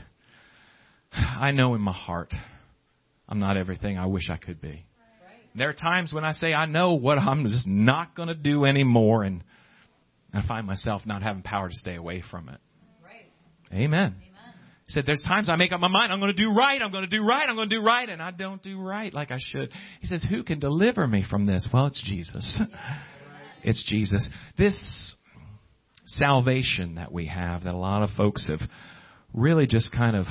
I 1.40 1.52
know 1.52 1.74
in 1.74 1.80
my 1.80 1.92
heart 1.92 2.32
I'm 3.28 3.38
not 3.38 3.56
everything 3.56 3.98
I 3.98 4.06
wish 4.06 4.30
I 4.30 4.36
could 4.36 4.60
be. 4.60 4.86
There 5.56 5.68
are 5.68 5.74
times 5.74 6.12
when 6.12 6.24
I 6.24 6.32
say 6.32 6.52
I 6.52 6.66
know 6.66 6.94
what 6.94 7.16
I'm 7.16 7.44
just 7.48 7.66
not 7.66 8.16
going 8.16 8.28
to 8.28 8.34
do 8.34 8.64
anymore, 8.64 9.22
and 9.22 9.44
I 10.32 10.44
find 10.46 10.66
myself 10.66 11.02
not 11.06 11.22
having 11.22 11.42
power 11.42 11.68
to 11.68 11.74
stay 11.74 11.94
away 11.94 12.24
from 12.28 12.48
it. 12.48 12.58
Right. 13.04 13.26
Amen. 13.72 14.16
Amen. 14.16 14.16
He 14.86 14.92
said, 14.92 15.04
There's 15.06 15.22
times 15.22 15.48
I 15.48 15.54
make 15.54 15.70
up 15.70 15.78
my 15.78 15.88
mind, 15.88 16.12
I'm 16.12 16.18
going 16.18 16.34
to 16.34 16.42
do 16.42 16.50
right, 16.50 16.82
I'm 16.82 16.90
going 16.90 17.08
to 17.08 17.16
do 17.16 17.24
right, 17.24 17.48
I'm 17.48 17.54
going 17.54 17.68
to 17.68 17.76
do 17.76 17.82
right, 17.82 18.08
and 18.08 18.20
I 18.20 18.32
don't 18.32 18.62
do 18.62 18.80
right 18.80 19.14
like 19.14 19.30
I 19.30 19.38
should. 19.38 19.70
He 20.00 20.08
says, 20.08 20.26
Who 20.28 20.42
can 20.42 20.58
deliver 20.58 21.06
me 21.06 21.24
from 21.28 21.46
this? 21.46 21.68
Well, 21.72 21.86
it's 21.86 22.02
Jesus. 22.04 22.60
it's 23.62 23.84
Jesus. 23.88 24.28
This 24.58 25.16
salvation 26.04 26.96
that 26.96 27.12
we 27.12 27.28
have, 27.28 27.62
that 27.62 27.74
a 27.74 27.78
lot 27.78 28.02
of 28.02 28.10
folks 28.16 28.48
have 28.48 28.68
really 29.32 29.68
just 29.68 29.92
kind 29.92 30.16
of 30.16 30.26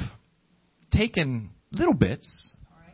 taken 0.93 1.49
little 1.71 1.93
bits 1.93 2.53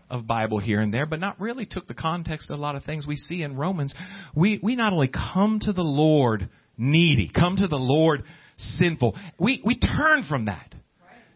of 0.09 0.25
Bible 0.25 0.59
here 0.59 0.81
and 0.81 0.93
there, 0.93 1.05
but 1.05 1.19
not 1.19 1.39
really 1.39 1.65
took 1.65 1.87
the 1.87 1.93
context 1.93 2.49
of 2.49 2.57
a 2.57 2.61
lot 2.61 2.75
of 2.75 2.83
things 2.83 3.05
we 3.05 3.15
see 3.15 3.43
in 3.43 3.55
Romans. 3.55 3.93
We, 4.35 4.59
we 4.61 4.75
not 4.75 4.93
only 4.93 5.09
come 5.09 5.59
to 5.61 5.73
the 5.73 5.83
Lord 5.83 6.49
needy, 6.77 7.29
come 7.33 7.57
to 7.57 7.67
the 7.67 7.77
Lord 7.77 8.23
sinful, 8.57 9.15
we, 9.37 9.61
we 9.63 9.77
turn 9.77 10.23
from 10.27 10.45
that. 10.45 10.73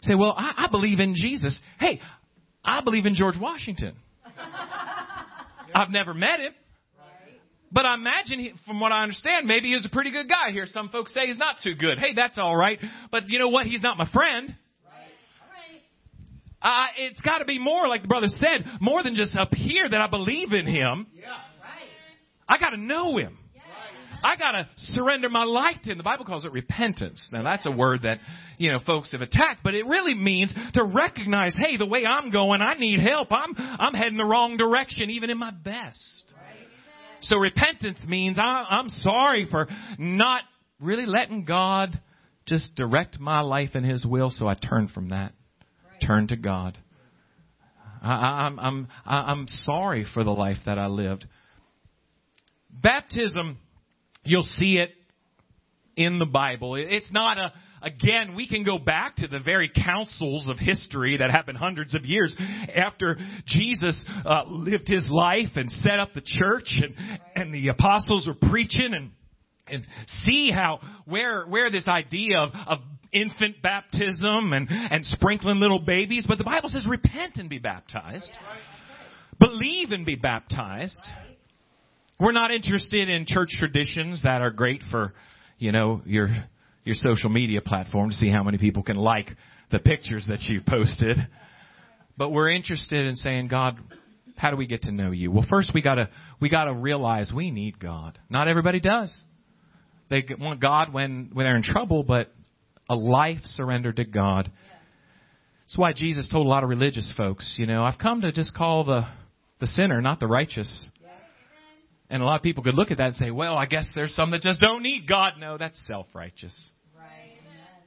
Say, 0.01 0.15
well, 0.15 0.33
I, 0.37 0.65
I 0.65 0.67
believe 0.71 0.99
in 0.99 1.15
Jesus. 1.15 1.59
Hey, 1.79 2.01
I 2.65 2.81
believe 2.81 3.05
in 3.05 3.15
George 3.15 3.35
Washington. 3.39 3.95
I've 5.75 5.91
never 5.91 6.13
met 6.13 6.39
him. 6.39 6.53
But 7.71 7.85
I 7.85 7.95
imagine, 7.95 8.39
he, 8.39 8.53
from 8.67 8.79
what 8.79 8.91
I 8.91 9.01
understand, 9.01 9.47
maybe 9.47 9.69
he's 9.69 9.85
a 9.85 9.89
pretty 9.89 10.11
good 10.11 10.29
guy 10.29 10.51
here. 10.51 10.65
Some 10.67 10.89
folks 10.89 11.11
say 11.11 11.25
he's 11.25 11.39
not 11.39 11.55
too 11.63 11.73
good. 11.73 11.97
Hey, 11.97 12.13
that's 12.15 12.37
all 12.37 12.55
right. 12.55 12.79
But 13.11 13.29
you 13.29 13.39
know 13.39 13.49
what? 13.49 13.65
He's 13.65 13.81
not 13.81 13.97
my 13.97 14.07
friend. 14.13 14.55
Uh, 16.63 16.85
it's 16.97 17.21
got 17.21 17.39
to 17.39 17.45
be 17.45 17.59
more, 17.59 17.87
like 17.87 18.03
the 18.03 18.07
brother 18.07 18.27
said, 18.27 18.65
more 18.79 19.03
than 19.03 19.15
just 19.15 19.35
up 19.35 19.53
here 19.53 19.87
that 19.87 19.99
I 19.99 20.07
believe 20.07 20.53
in 20.53 20.65
him. 20.65 21.07
Yeah. 21.13 21.27
Right. 21.27 21.89
I 22.47 22.57
got 22.57 22.69
to 22.69 22.77
know 22.77 23.17
him. 23.17 23.37
I 24.23 24.37
gotta 24.37 24.69
surrender 24.77 25.27
my 25.27 25.43
life 25.43 25.75
to 25.83 25.91
him. 25.91 25.97
The 25.97 26.03
Bible 26.03 26.23
calls 26.23 26.45
it 26.45 26.53
repentance. 26.53 27.27
Now 27.33 27.43
that's 27.43 27.65
a 27.65 27.71
word 27.71 28.03
that, 28.03 28.19
you 28.57 28.71
know, 28.71 28.79
folks 28.79 29.11
have 29.11 29.21
attacked, 29.21 29.63
but 29.63 29.75
it 29.75 29.85
really 29.85 30.13
means 30.13 30.53
to 30.75 30.83
recognize, 30.85 31.53
hey, 31.57 31.75
the 31.75 31.85
way 31.85 32.05
I'm 32.05 32.29
going, 32.31 32.61
I 32.61 32.75
need 32.75 33.01
help. 33.01 33.33
I'm, 33.33 33.53
I'm 33.57 33.93
heading 33.93 34.17
the 34.17 34.23
wrong 34.23 34.55
direction, 34.55 35.09
even 35.09 35.29
in 35.29 35.37
my 35.37 35.51
best. 35.51 36.23
So 37.19 37.37
repentance 37.37 38.01
means 38.07 38.37
I, 38.39 38.65
I'm 38.69 38.89
sorry 38.89 39.45
for 39.49 39.67
not 39.97 40.43
really 40.79 41.05
letting 41.05 41.43
God 41.43 41.99
just 42.45 42.75
direct 42.75 43.19
my 43.19 43.41
life 43.41 43.75
in 43.75 43.83
His 43.83 44.05
will, 44.05 44.29
so 44.29 44.47
I 44.47 44.55
turn 44.55 44.87
from 44.87 45.09
that. 45.09 45.33
Turn 46.05 46.27
to 46.27 46.35
God. 46.35 46.77
I, 48.01 48.47
I'm, 48.47 48.59
I'm, 48.59 48.87
I'm 49.05 49.47
sorry 49.47 50.05
for 50.13 50.23
the 50.23 50.31
life 50.31 50.57
that 50.65 50.77
I 50.77 50.87
lived. 50.87 51.25
Baptism, 52.69 53.57
you'll 54.23 54.43
see 54.43 54.77
it 54.77 54.91
in 55.95 56.19
the 56.19 56.25
Bible. 56.25 56.75
It's 56.75 57.11
not 57.13 57.37
a, 57.37 57.53
again, 57.81 58.35
we 58.35 58.47
can 58.47 58.63
go 58.63 58.77
back 58.77 59.17
to 59.17 59.27
the 59.27 59.39
very 59.39 59.69
councils 59.69 60.49
of 60.49 60.57
history 60.57 61.17
that 61.17 61.31
happened 61.31 61.57
hundreds 61.57 61.95
of 61.95 62.05
years 62.05 62.35
after 62.75 63.17
Jesus 63.45 64.03
uh, 64.25 64.43
lived 64.47 64.87
his 64.87 65.07
life 65.09 65.51
and 65.55 65.71
set 65.71 65.99
up 65.99 66.13
the 66.13 66.23
church 66.25 66.81
and, 66.81 67.19
and 67.35 67.53
the 67.53 67.69
apostles 67.69 68.27
were 68.27 68.49
preaching 68.49 68.93
and 68.93 69.11
and 69.67 69.85
see 70.23 70.51
how 70.51 70.79
where 71.05 71.45
where 71.45 71.71
this 71.71 71.87
idea 71.87 72.37
of, 72.37 72.51
of 72.67 72.79
infant 73.13 73.61
baptism 73.61 74.53
and, 74.53 74.67
and 74.69 75.05
sprinkling 75.05 75.59
little 75.59 75.79
babies, 75.79 76.25
but 76.27 76.37
the 76.37 76.43
Bible 76.43 76.69
says 76.69 76.87
repent 76.89 77.37
and 77.37 77.49
be 77.49 77.59
baptized. 77.59 78.31
Believe 79.39 79.91
and 79.91 80.05
be 80.05 80.15
baptized. 80.15 81.01
We're 82.19 82.31
not 82.31 82.51
interested 82.51 83.09
in 83.09 83.25
church 83.27 83.49
traditions 83.59 84.23
that 84.23 84.41
are 84.41 84.51
great 84.51 84.81
for, 84.89 85.13
you 85.57 85.71
know, 85.71 86.01
your 86.05 86.29
your 86.83 86.95
social 86.95 87.29
media 87.29 87.61
platform 87.61 88.09
to 88.09 88.15
see 88.15 88.29
how 88.29 88.43
many 88.43 88.57
people 88.57 88.83
can 88.83 88.97
like 88.97 89.29
the 89.71 89.79
pictures 89.79 90.25
that 90.27 90.41
you've 90.41 90.65
posted. 90.65 91.17
But 92.17 92.29
we're 92.29 92.49
interested 92.49 93.05
in 93.07 93.15
saying, 93.15 93.47
God, 93.47 93.77
how 94.35 94.51
do 94.51 94.57
we 94.57 94.67
get 94.67 94.83
to 94.83 94.91
know 94.91 95.11
you? 95.11 95.31
Well, 95.31 95.45
first 95.49 95.71
we 95.73 95.81
gotta 95.81 96.09
we 96.39 96.49
gotta 96.49 96.73
realize 96.73 97.31
we 97.35 97.51
need 97.51 97.79
God. 97.79 98.19
Not 98.29 98.47
everybody 98.47 98.79
does. 98.79 99.23
They 100.09 100.23
want 100.39 100.59
God 100.59 100.93
when 100.93 101.31
when 101.33 101.45
they're 101.45 101.55
in 101.55 101.63
trouble, 101.63 102.03
but 102.03 102.31
a 102.89 102.95
life 102.95 103.39
surrendered 103.43 103.95
to 103.97 104.05
God. 104.05 104.51
That's 105.65 105.77
why 105.77 105.93
Jesus 105.93 106.29
told 106.29 106.45
a 106.45 106.49
lot 106.49 106.63
of 106.63 106.69
religious 106.69 107.11
folks, 107.17 107.55
you 107.57 107.65
know, 107.65 107.83
I've 107.83 107.97
come 107.97 108.21
to 108.21 108.31
just 108.31 108.53
call 108.53 108.83
the, 108.83 109.03
the 109.59 109.67
sinner, 109.67 110.01
not 110.01 110.19
the 110.19 110.27
righteous. 110.27 110.89
And 112.09 112.21
a 112.21 112.25
lot 112.25 112.35
of 112.35 112.43
people 112.43 112.63
could 112.63 112.75
look 112.75 112.91
at 112.91 112.97
that 112.97 113.07
and 113.07 113.15
say, 113.15 113.31
well, 113.31 113.57
I 113.57 113.65
guess 113.65 113.89
there's 113.95 114.13
some 114.13 114.31
that 114.31 114.41
just 114.41 114.59
don't 114.59 114.83
need 114.83 115.07
God. 115.07 115.33
No, 115.39 115.57
that's 115.57 115.81
self-righteous. 115.87 116.71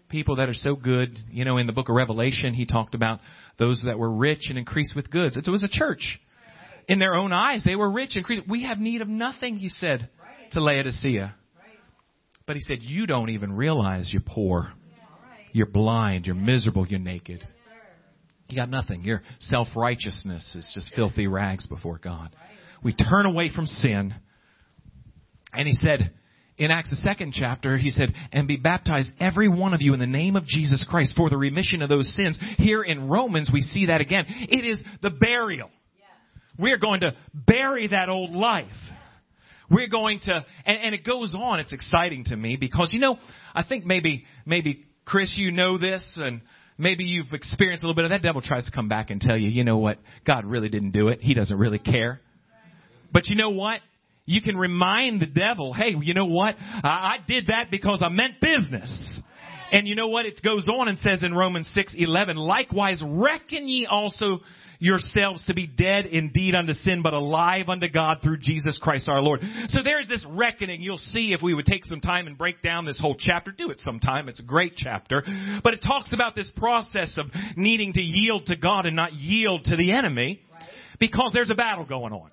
People 0.08 0.36
that 0.36 0.48
are 0.48 0.54
so 0.54 0.74
good, 0.74 1.16
you 1.30 1.44
know, 1.44 1.58
in 1.58 1.66
the 1.66 1.72
book 1.72 1.88
of 1.88 1.94
Revelation, 1.94 2.54
he 2.54 2.64
talked 2.64 2.94
about 2.94 3.20
those 3.58 3.82
that 3.84 3.98
were 3.98 4.10
rich 4.10 4.46
and 4.48 4.58
increased 4.58 4.96
with 4.96 5.10
goods. 5.10 5.36
It 5.36 5.48
was 5.48 5.62
a 5.62 5.68
church. 5.68 6.18
In 6.88 6.98
their 6.98 7.14
own 7.14 7.32
eyes, 7.32 7.62
they 7.64 7.76
were 7.76 7.90
rich 7.90 8.16
and 8.16 8.18
increased. 8.18 8.48
We 8.48 8.64
have 8.64 8.78
need 8.78 9.00
of 9.00 9.08
nothing, 9.08 9.56
he 9.56 9.68
said. 9.68 10.08
To 10.52 10.60
Laodicea. 10.60 11.34
But 12.46 12.56
he 12.56 12.62
said, 12.62 12.78
You 12.80 13.06
don't 13.06 13.30
even 13.30 13.52
realize 13.52 14.10
you're 14.12 14.22
poor. 14.24 14.72
You're 15.52 15.66
blind. 15.66 16.26
You're 16.26 16.34
miserable. 16.34 16.86
You're 16.86 17.00
naked. 17.00 17.46
You 18.48 18.56
got 18.56 18.70
nothing. 18.70 19.02
Your 19.02 19.22
self 19.40 19.68
righteousness 19.74 20.54
is 20.54 20.70
just 20.74 20.94
filthy 20.94 21.26
rags 21.26 21.66
before 21.66 21.98
God. 21.98 22.34
We 22.82 22.94
turn 22.94 23.26
away 23.26 23.50
from 23.54 23.66
sin. 23.66 24.14
And 25.52 25.66
he 25.66 25.74
said, 25.74 26.12
in 26.58 26.70
Acts 26.70 26.90
the 26.90 26.96
second 26.96 27.32
chapter, 27.34 27.76
he 27.76 27.90
said, 27.90 28.14
and 28.32 28.46
be 28.48 28.56
baptized 28.56 29.10
every 29.20 29.48
one 29.48 29.74
of 29.74 29.82
you 29.82 29.92
in 29.94 30.00
the 30.00 30.06
name 30.06 30.36
of 30.36 30.46
Jesus 30.46 30.86
Christ 30.88 31.14
for 31.16 31.28
the 31.28 31.36
remission 31.36 31.82
of 31.82 31.88
those 31.88 32.14
sins. 32.14 32.38
Here 32.58 32.82
in 32.82 33.08
Romans, 33.08 33.50
we 33.52 33.60
see 33.60 33.86
that 33.86 34.00
again. 34.00 34.24
It 34.28 34.64
is 34.64 34.82
the 35.02 35.10
burial. 35.10 35.70
We're 36.58 36.78
going 36.78 37.00
to 37.00 37.14
bury 37.34 37.88
that 37.88 38.08
old 38.08 38.30
life. 38.30 38.66
We're 39.70 39.88
going 39.88 40.20
to, 40.20 40.44
and, 40.64 40.78
and 40.80 40.94
it 40.94 41.04
goes 41.04 41.34
on. 41.34 41.60
It's 41.60 41.72
exciting 41.72 42.24
to 42.26 42.36
me 42.36 42.56
because, 42.56 42.90
you 42.92 43.00
know, 43.00 43.18
I 43.54 43.64
think 43.64 43.84
maybe, 43.84 44.24
maybe 44.44 44.84
Chris, 45.04 45.34
you 45.36 45.50
know 45.50 45.78
this 45.78 46.18
and 46.20 46.40
maybe 46.78 47.04
you've 47.04 47.32
experienced 47.32 47.82
a 47.82 47.86
little 47.86 47.96
bit 47.96 48.04
of 48.04 48.10
that 48.10 48.22
devil 48.22 48.42
tries 48.42 48.66
to 48.66 48.72
come 48.72 48.88
back 48.88 49.10
and 49.10 49.20
tell 49.20 49.36
you, 49.36 49.48
you 49.48 49.64
know 49.64 49.78
what? 49.78 49.98
God 50.26 50.44
really 50.44 50.68
didn't 50.68 50.92
do 50.92 51.08
it. 51.08 51.20
He 51.20 51.34
doesn't 51.34 51.58
really 51.58 51.78
care. 51.78 52.20
But 53.12 53.26
you 53.26 53.36
know 53.36 53.50
what? 53.50 53.80
You 54.24 54.42
can 54.42 54.56
remind 54.56 55.20
the 55.20 55.26
devil, 55.26 55.72
hey, 55.72 55.94
you 56.00 56.12
know 56.12 56.26
what? 56.26 56.56
I, 56.58 56.88
I 56.88 57.16
did 57.26 57.46
that 57.46 57.70
because 57.70 58.02
I 58.04 58.08
meant 58.08 58.40
business. 58.40 59.15
And 59.72 59.88
you 59.88 59.94
know 59.94 60.08
what? 60.08 60.26
It 60.26 60.40
goes 60.42 60.68
on 60.68 60.88
and 60.88 60.98
says 60.98 61.22
in 61.22 61.34
Romans 61.34 61.68
6:11, 61.74 62.36
likewise 62.36 63.02
reckon 63.04 63.68
ye 63.68 63.86
also 63.86 64.40
yourselves 64.78 65.44
to 65.46 65.54
be 65.54 65.66
dead 65.66 66.06
indeed 66.06 66.54
unto 66.54 66.72
sin, 66.72 67.02
but 67.02 67.14
alive 67.14 67.68
unto 67.68 67.88
God 67.88 68.18
through 68.22 68.38
Jesus 68.38 68.78
Christ 68.78 69.08
our 69.08 69.20
Lord. 69.20 69.40
So 69.68 69.82
there's 69.82 70.06
this 70.06 70.24
reckoning. 70.28 70.82
You'll 70.82 70.98
see 70.98 71.32
if 71.32 71.42
we 71.42 71.54
would 71.54 71.66
take 71.66 71.84
some 71.84 72.00
time 72.00 72.26
and 72.26 72.36
break 72.36 72.60
down 72.62 72.84
this 72.84 73.00
whole 73.00 73.16
chapter. 73.18 73.52
Do 73.52 73.70
it 73.70 73.80
sometime. 73.80 74.28
It's 74.28 74.40
a 74.40 74.44
great 74.44 74.74
chapter. 74.76 75.22
But 75.64 75.74
it 75.74 75.82
talks 75.86 76.12
about 76.12 76.34
this 76.34 76.50
process 76.56 77.16
of 77.18 77.26
needing 77.56 77.94
to 77.94 78.02
yield 78.02 78.46
to 78.46 78.56
God 78.56 78.86
and 78.86 78.94
not 78.94 79.14
yield 79.14 79.64
to 79.64 79.76
the 79.76 79.92
enemy 79.92 80.42
because 81.00 81.32
there's 81.32 81.50
a 81.50 81.54
battle 81.54 81.84
going 81.84 82.12
on. 82.12 82.30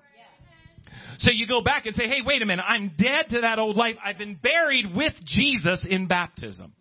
So 1.18 1.30
you 1.30 1.46
go 1.46 1.62
back 1.62 1.86
and 1.86 1.94
say, 1.94 2.08
hey, 2.08 2.18
wait 2.24 2.42
a 2.42 2.46
minute, 2.46 2.64
I'm 2.68 2.92
dead 2.98 3.26
to 3.30 3.42
that 3.42 3.58
old 3.58 3.76
life. 3.76 3.96
I've 4.04 4.18
been 4.18 4.34
buried 4.34 4.94
with 4.94 5.12
Jesus 5.24 5.86
in 5.88 6.08
baptism. 6.08 6.72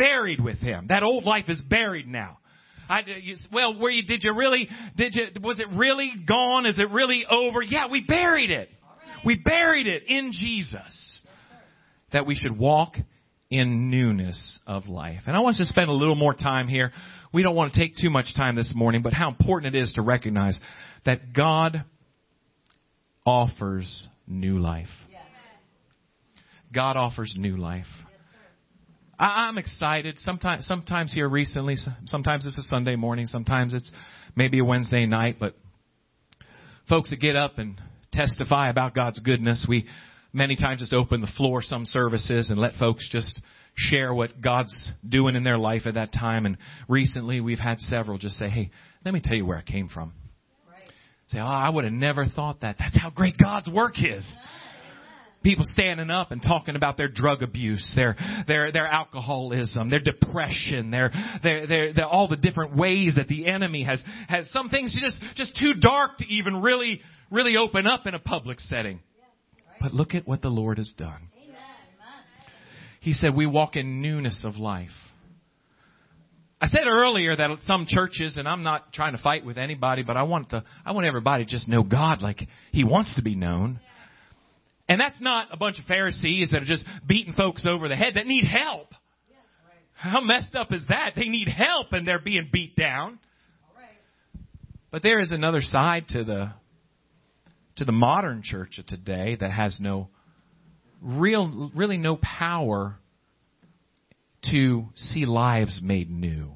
Buried 0.00 0.40
with 0.40 0.58
Him. 0.58 0.86
That 0.88 1.02
old 1.02 1.24
life 1.24 1.44
is 1.48 1.58
buried 1.58 2.08
now. 2.08 2.38
I, 2.88 3.00
uh, 3.00 3.04
you, 3.22 3.36
well, 3.52 3.78
were 3.78 3.90
you, 3.90 4.04
did 4.04 4.24
you 4.24 4.34
really, 4.34 4.68
did 4.96 5.14
you, 5.14 5.26
was 5.42 5.60
it 5.60 5.68
really 5.74 6.12
gone? 6.26 6.66
Is 6.66 6.78
it 6.78 6.90
really 6.90 7.24
over? 7.30 7.62
Yeah, 7.62 7.88
we 7.90 8.02
buried 8.02 8.50
it. 8.50 8.68
We 9.24 9.36
buried 9.36 9.86
it 9.86 10.04
in 10.08 10.32
Jesus. 10.32 11.26
That 12.12 12.26
we 12.26 12.34
should 12.34 12.58
walk 12.58 12.94
in 13.50 13.90
newness 13.90 14.60
of 14.66 14.86
life. 14.86 15.20
And 15.26 15.36
I 15.36 15.40
want 15.40 15.54
us 15.54 15.58
to 15.58 15.66
spend 15.66 15.88
a 15.88 15.92
little 15.92 16.16
more 16.16 16.34
time 16.34 16.66
here. 16.66 16.92
We 17.32 17.42
don't 17.42 17.54
want 17.54 17.72
to 17.72 17.78
take 17.78 17.96
too 17.96 18.10
much 18.10 18.34
time 18.34 18.56
this 18.56 18.72
morning, 18.74 19.02
but 19.02 19.12
how 19.12 19.28
important 19.28 19.74
it 19.74 19.80
is 19.80 19.92
to 19.94 20.02
recognize 20.02 20.58
that 21.04 21.32
God 21.32 21.84
offers 23.24 24.08
new 24.26 24.58
life. 24.58 24.88
God 26.72 26.96
offers 26.96 27.34
new 27.36 27.56
life. 27.56 27.86
I, 29.20 29.48
I'm 29.48 29.58
excited. 29.58 30.18
Sometimes, 30.18 30.66
sometimes 30.66 31.12
here 31.12 31.28
recently, 31.28 31.76
sometimes 32.06 32.46
it's 32.46 32.56
a 32.56 32.62
Sunday 32.62 32.96
morning, 32.96 33.26
sometimes 33.26 33.74
it's 33.74 33.92
maybe 34.34 34.58
a 34.58 34.64
Wednesday 34.64 35.04
night, 35.04 35.36
but 35.38 35.54
folks 36.88 37.10
that 37.10 37.20
get 37.20 37.36
up 37.36 37.58
and 37.58 37.80
testify 38.12 38.70
about 38.70 38.94
God's 38.94 39.20
goodness, 39.20 39.66
we 39.68 39.86
many 40.32 40.56
times 40.56 40.80
just 40.80 40.94
open 40.94 41.20
the 41.20 41.30
floor 41.36 41.60
some 41.60 41.84
services 41.84 42.48
and 42.48 42.58
let 42.58 42.74
folks 42.74 43.08
just 43.12 43.42
share 43.76 44.12
what 44.12 44.40
God's 44.40 44.90
doing 45.06 45.36
in 45.36 45.44
their 45.44 45.58
life 45.58 45.82
at 45.84 45.94
that 45.94 46.12
time. 46.12 46.46
And 46.46 46.56
recently 46.88 47.40
we've 47.40 47.58
had 47.58 47.78
several 47.78 48.16
just 48.16 48.36
say, 48.36 48.48
hey, 48.48 48.70
let 49.04 49.12
me 49.12 49.20
tell 49.22 49.36
you 49.36 49.44
where 49.44 49.58
I 49.58 49.62
came 49.62 49.88
from. 49.88 50.12
Say, 51.28 51.38
oh, 51.38 51.44
I 51.44 51.68
would 51.68 51.84
have 51.84 51.92
never 51.92 52.24
thought 52.24 52.62
that. 52.62 52.76
That's 52.78 52.98
how 53.00 53.10
great 53.10 53.34
God's 53.38 53.68
work 53.68 53.94
is 53.98 54.26
people 55.42 55.64
standing 55.64 56.10
up 56.10 56.30
and 56.30 56.42
talking 56.42 56.76
about 56.76 56.96
their 56.96 57.08
drug 57.08 57.42
abuse, 57.42 57.92
their 57.96 58.16
their 58.46 58.72
their 58.72 58.86
alcoholism, 58.86 59.90
their 59.90 60.00
depression, 60.00 60.90
their 60.90 61.10
their 61.42 61.66
their, 61.66 61.92
their 61.92 62.06
all 62.06 62.28
the 62.28 62.36
different 62.36 62.76
ways 62.76 63.14
that 63.16 63.28
the 63.28 63.46
enemy 63.46 63.84
has 63.84 64.02
has 64.28 64.50
some 64.50 64.68
things 64.68 64.96
just 65.00 65.20
just 65.36 65.56
too 65.56 65.74
dark 65.80 66.18
to 66.18 66.26
even 66.26 66.60
really 66.62 67.00
really 67.30 67.56
open 67.56 67.86
up 67.86 68.06
in 68.06 68.14
a 68.14 68.18
public 68.18 68.60
setting. 68.60 69.00
But 69.80 69.94
look 69.94 70.14
at 70.14 70.28
what 70.28 70.42
the 70.42 70.50
Lord 70.50 70.78
has 70.78 70.92
done. 70.96 71.28
He 73.00 73.14
said 73.14 73.34
we 73.34 73.46
walk 73.46 73.76
in 73.76 74.02
newness 74.02 74.44
of 74.44 74.56
life. 74.56 74.90
I 76.62 76.66
said 76.66 76.86
earlier 76.86 77.34
that 77.34 77.56
some 77.60 77.86
churches, 77.88 78.36
and 78.36 78.46
I'm 78.46 78.62
not 78.62 78.92
trying 78.92 79.16
to 79.16 79.22
fight 79.22 79.46
with 79.46 79.56
anybody, 79.56 80.02
but 80.02 80.18
I 80.18 80.24
want 80.24 80.50
the 80.50 80.62
I 80.84 80.92
want 80.92 81.06
everybody 81.06 81.46
to 81.46 81.50
just 81.50 81.66
know 81.68 81.82
God 81.82 82.20
like 82.20 82.42
He 82.72 82.84
wants 82.84 83.16
to 83.16 83.22
be 83.22 83.34
known. 83.34 83.80
And 84.90 85.00
that's 85.00 85.20
not 85.20 85.46
a 85.52 85.56
bunch 85.56 85.78
of 85.78 85.84
Pharisees 85.84 86.50
that 86.50 86.62
are 86.62 86.66
just 86.66 86.84
beating 87.06 87.32
folks 87.32 87.64
over 87.64 87.86
the 87.86 87.94
head 87.94 88.14
that 88.16 88.26
need 88.26 88.42
help. 88.42 88.88
How 89.94 90.20
messed 90.20 90.56
up 90.56 90.72
is 90.72 90.82
that? 90.88 91.12
They 91.14 91.28
need 91.28 91.46
help 91.46 91.92
and 91.92 92.08
they're 92.08 92.18
being 92.18 92.48
beat 92.52 92.74
down. 92.74 93.20
But 94.90 95.04
there 95.04 95.20
is 95.20 95.30
another 95.30 95.60
side 95.60 96.08
to 96.08 96.24
the 96.24 96.52
to 97.76 97.84
the 97.84 97.92
modern 97.92 98.42
church 98.42 98.80
of 98.80 98.86
today 98.86 99.36
that 99.38 99.52
has 99.52 99.78
no 99.80 100.08
real 101.00 101.70
really 101.72 101.96
no 101.96 102.16
power 102.16 102.96
to 104.50 104.86
see 104.96 105.24
lives 105.24 105.80
made 105.80 106.10
new. 106.10 106.50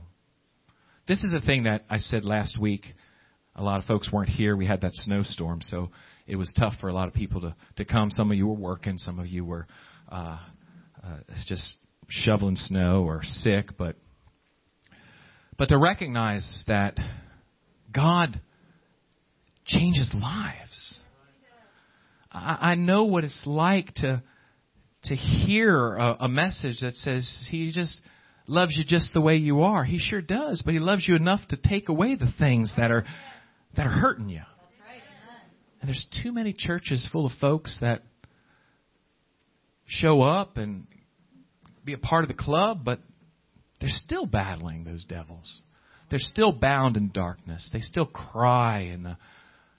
This 1.07 1.23
is 1.23 1.33
a 1.33 1.41
thing 1.41 1.65
that 1.65 1.85
I 1.89 1.99
said 1.99 2.25
last 2.25 2.61
week. 2.61 2.85
A 3.55 3.63
lot 3.63 3.79
of 3.79 3.85
folks 3.85 4.11
weren't 4.11 4.31
here. 4.31 4.57
We 4.57 4.67
had 4.67 4.81
that 4.81 4.95
snowstorm, 4.95 5.61
so 5.63 5.91
it 6.27 6.37
was 6.37 6.53
tough 6.59 6.75
for 6.81 6.89
a 6.89 6.95
lot 6.95 7.09
of 7.09 7.15
people 7.15 7.41
to, 7.43 7.55
to 7.77 7.85
come. 7.85 8.11
Some 8.11 8.31
of 8.31 8.37
you 8.37 8.47
were 8.47 8.55
working, 8.55 8.99
some 8.99 9.19
of 9.19 9.27
you 9.27 9.45
were 9.45 9.67
uh, 10.11 10.39
uh, 11.03 11.17
just 11.47 11.77
shoveling 12.09 12.57
snow 12.57 13.05
or 13.05 13.21
sick, 13.23 13.77
but 13.79 13.97
but 15.57 15.69
to 15.69 15.79
recognize 15.79 16.65
that 16.67 16.99
God 17.95 18.41
changes 19.65 20.13
lives. 20.15 21.01
I, 22.33 22.59
I 22.61 22.75
know 22.75 23.05
what 23.05 23.25
it's 23.25 23.43
like 23.47 23.95
to 23.97 24.23
to 25.05 25.15
hear 25.15 25.97
a, 25.97 26.17
a 26.21 26.29
message 26.29 26.81
that 26.81 26.95
says 26.95 27.49
He 27.51 27.71
just 27.73 28.01
loves 28.47 28.77
you 28.77 28.85
just 28.85 29.13
the 29.13 29.21
way 29.21 29.37
you 29.37 29.63
are. 29.63 29.85
He 29.85 29.99
sure 29.99 30.23
does, 30.23 30.63
but 30.65 30.75
He 30.75 30.81
loves 30.81 31.07
you 31.07 31.15
enough 31.17 31.41
to 31.49 31.57
take 31.57 31.89
away 31.89 32.17
the 32.17 32.33
things 32.39 32.73
that 32.77 32.91
are 32.91 33.05
that 33.77 33.87
are 33.87 33.91
hurting 33.91 34.29
you. 34.29 34.43
And 35.85 35.91
there's 35.91 36.07
too 36.23 36.33
many 36.33 36.55
churches 36.55 37.07
full 37.13 37.27
of 37.27 37.33
folks 37.43 37.77
that 37.83 38.01
show 39.85 40.23
up 40.23 40.57
and 40.57 40.87
be 41.85 41.93
a 41.93 41.99
part 41.99 42.25
of 42.25 42.29
the 42.29 42.43
club, 42.43 42.81
but 42.87 43.01
they're 43.81 43.91
still 43.91 44.25
battling 44.25 44.85
those 44.85 45.05
devils. 45.05 45.63
They're 46.09 46.19
still 46.21 46.53
bound 46.53 46.97
in 46.97 47.11
darkness. 47.11 47.69
They 47.71 47.81
still 47.81 48.07
cry 48.07 48.93
in 48.95 49.03
the, 49.03 49.19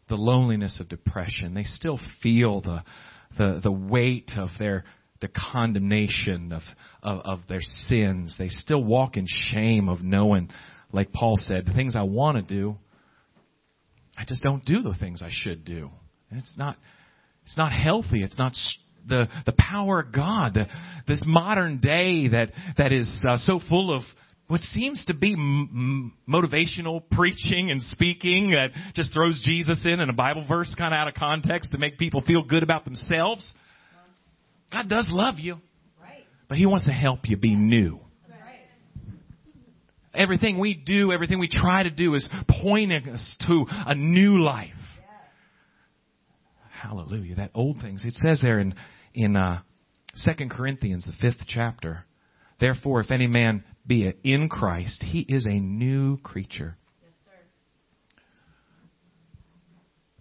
the 0.07 0.13
loneliness 0.13 0.79
of 0.79 0.89
depression. 0.89 1.55
They 1.55 1.63
still 1.63 1.99
feel 2.21 2.61
the, 2.61 2.83
the, 3.39 3.61
the 3.63 3.71
weight 3.71 4.33
of 4.37 4.49
their 4.59 4.83
the 5.21 5.29
condemnation 5.29 6.51
of, 6.51 6.61
of, 7.01 7.21
of 7.25 7.39
their 7.49 7.63
sins. 7.63 8.35
They 8.37 8.49
still 8.49 8.83
walk 8.83 9.17
in 9.17 9.25
shame 9.27 9.89
of 9.89 10.03
knowing, 10.03 10.51
like 10.91 11.11
Paul 11.11 11.37
said, 11.37 11.65
the 11.65 11.73
things 11.73 11.95
I 11.95 12.03
want 12.03 12.37
to 12.37 12.43
do, 12.43 12.77
I 14.17 14.25
just 14.25 14.43
don't 14.43 14.63
do 14.65 14.81
the 14.81 14.93
things 14.93 15.21
I 15.21 15.29
should 15.31 15.65
do. 15.65 15.89
And 16.29 16.39
it's 16.39 16.55
not, 16.57 16.77
it's 17.45 17.57
not 17.57 17.71
healthy. 17.71 18.23
It's 18.23 18.37
not 18.37 18.53
the, 19.07 19.27
the 19.45 19.53
power 19.57 19.99
of 20.01 20.13
God. 20.13 20.53
The, 20.53 20.67
this 21.07 21.23
modern 21.25 21.79
day 21.79 22.29
that, 22.29 22.51
that 22.77 22.91
is 22.91 23.23
uh, 23.27 23.37
so 23.37 23.59
full 23.69 23.93
of 23.93 24.03
what 24.47 24.61
seems 24.61 25.03
to 25.05 25.13
be 25.13 25.33
m- 25.33 26.13
motivational 26.29 27.01
preaching 27.11 27.71
and 27.71 27.81
speaking 27.81 28.51
that 28.51 28.71
just 28.95 29.13
throws 29.13 29.41
Jesus 29.43 29.81
in 29.83 29.99
and 29.99 30.09
a 30.09 30.13
Bible 30.13 30.45
verse 30.47 30.73
kind 30.77 30.93
of 30.93 30.97
out 30.97 31.07
of 31.07 31.13
context 31.15 31.71
to 31.71 31.77
make 31.77 31.97
people 31.97 32.21
feel 32.21 32.43
good 32.43 32.63
about 32.63 32.85
themselves. 32.85 33.53
God 34.71 34.89
does 34.89 35.09
love 35.11 35.35
you, 35.39 35.57
but 36.47 36.57
He 36.57 36.65
wants 36.65 36.85
to 36.85 36.91
help 36.91 37.19
you 37.23 37.37
be 37.37 37.55
new. 37.55 37.99
Everything 40.17 40.59
we 40.59 40.73
do, 40.73 41.11
everything 41.11 41.39
we 41.39 41.49
try 41.49 41.83
to 41.83 41.89
do 41.89 42.13
is 42.15 42.27
pointing 42.61 43.09
us 43.09 43.37
to 43.47 43.65
a 43.69 43.95
new 43.95 44.43
life. 44.43 44.71
Hallelujah. 46.71 47.35
That 47.35 47.51
old 47.53 47.81
things. 47.81 48.03
It 48.05 48.15
says 48.15 48.39
there 48.41 48.59
in, 48.59 48.75
in, 49.13 49.35
uh, 49.35 49.61
2 50.23 50.49
Corinthians, 50.49 51.05
the 51.05 51.13
fifth 51.19 51.45
chapter, 51.47 52.05
Therefore, 52.59 53.01
if 53.01 53.11
any 53.11 53.27
man 53.27 53.63
be 53.85 54.11
in 54.23 54.49
Christ, 54.49 55.03
he 55.03 55.19
is 55.19 55.45
a 55.45 55.59
new 55.59 56.17
creature. 56.17 56.77
Yes. 57.03 57.11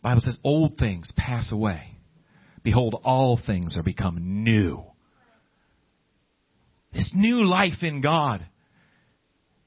Bible 0.02 0.20
says 0.20 0.38
old 0.42 0.76
things 0.78 1.12
pass 1.16 1.52
away. 1.52 1.98
behold, 2.62 3.00
all 3.04 3.38
things 3.44 3.76
are 3.78 3.82
become 3.82 4.42
new. 4.42 4.82
This 6.92 7.12
new 7.14 7.44
life 7.44 7.82
in 7.82 8.00
God. 8.00 8.46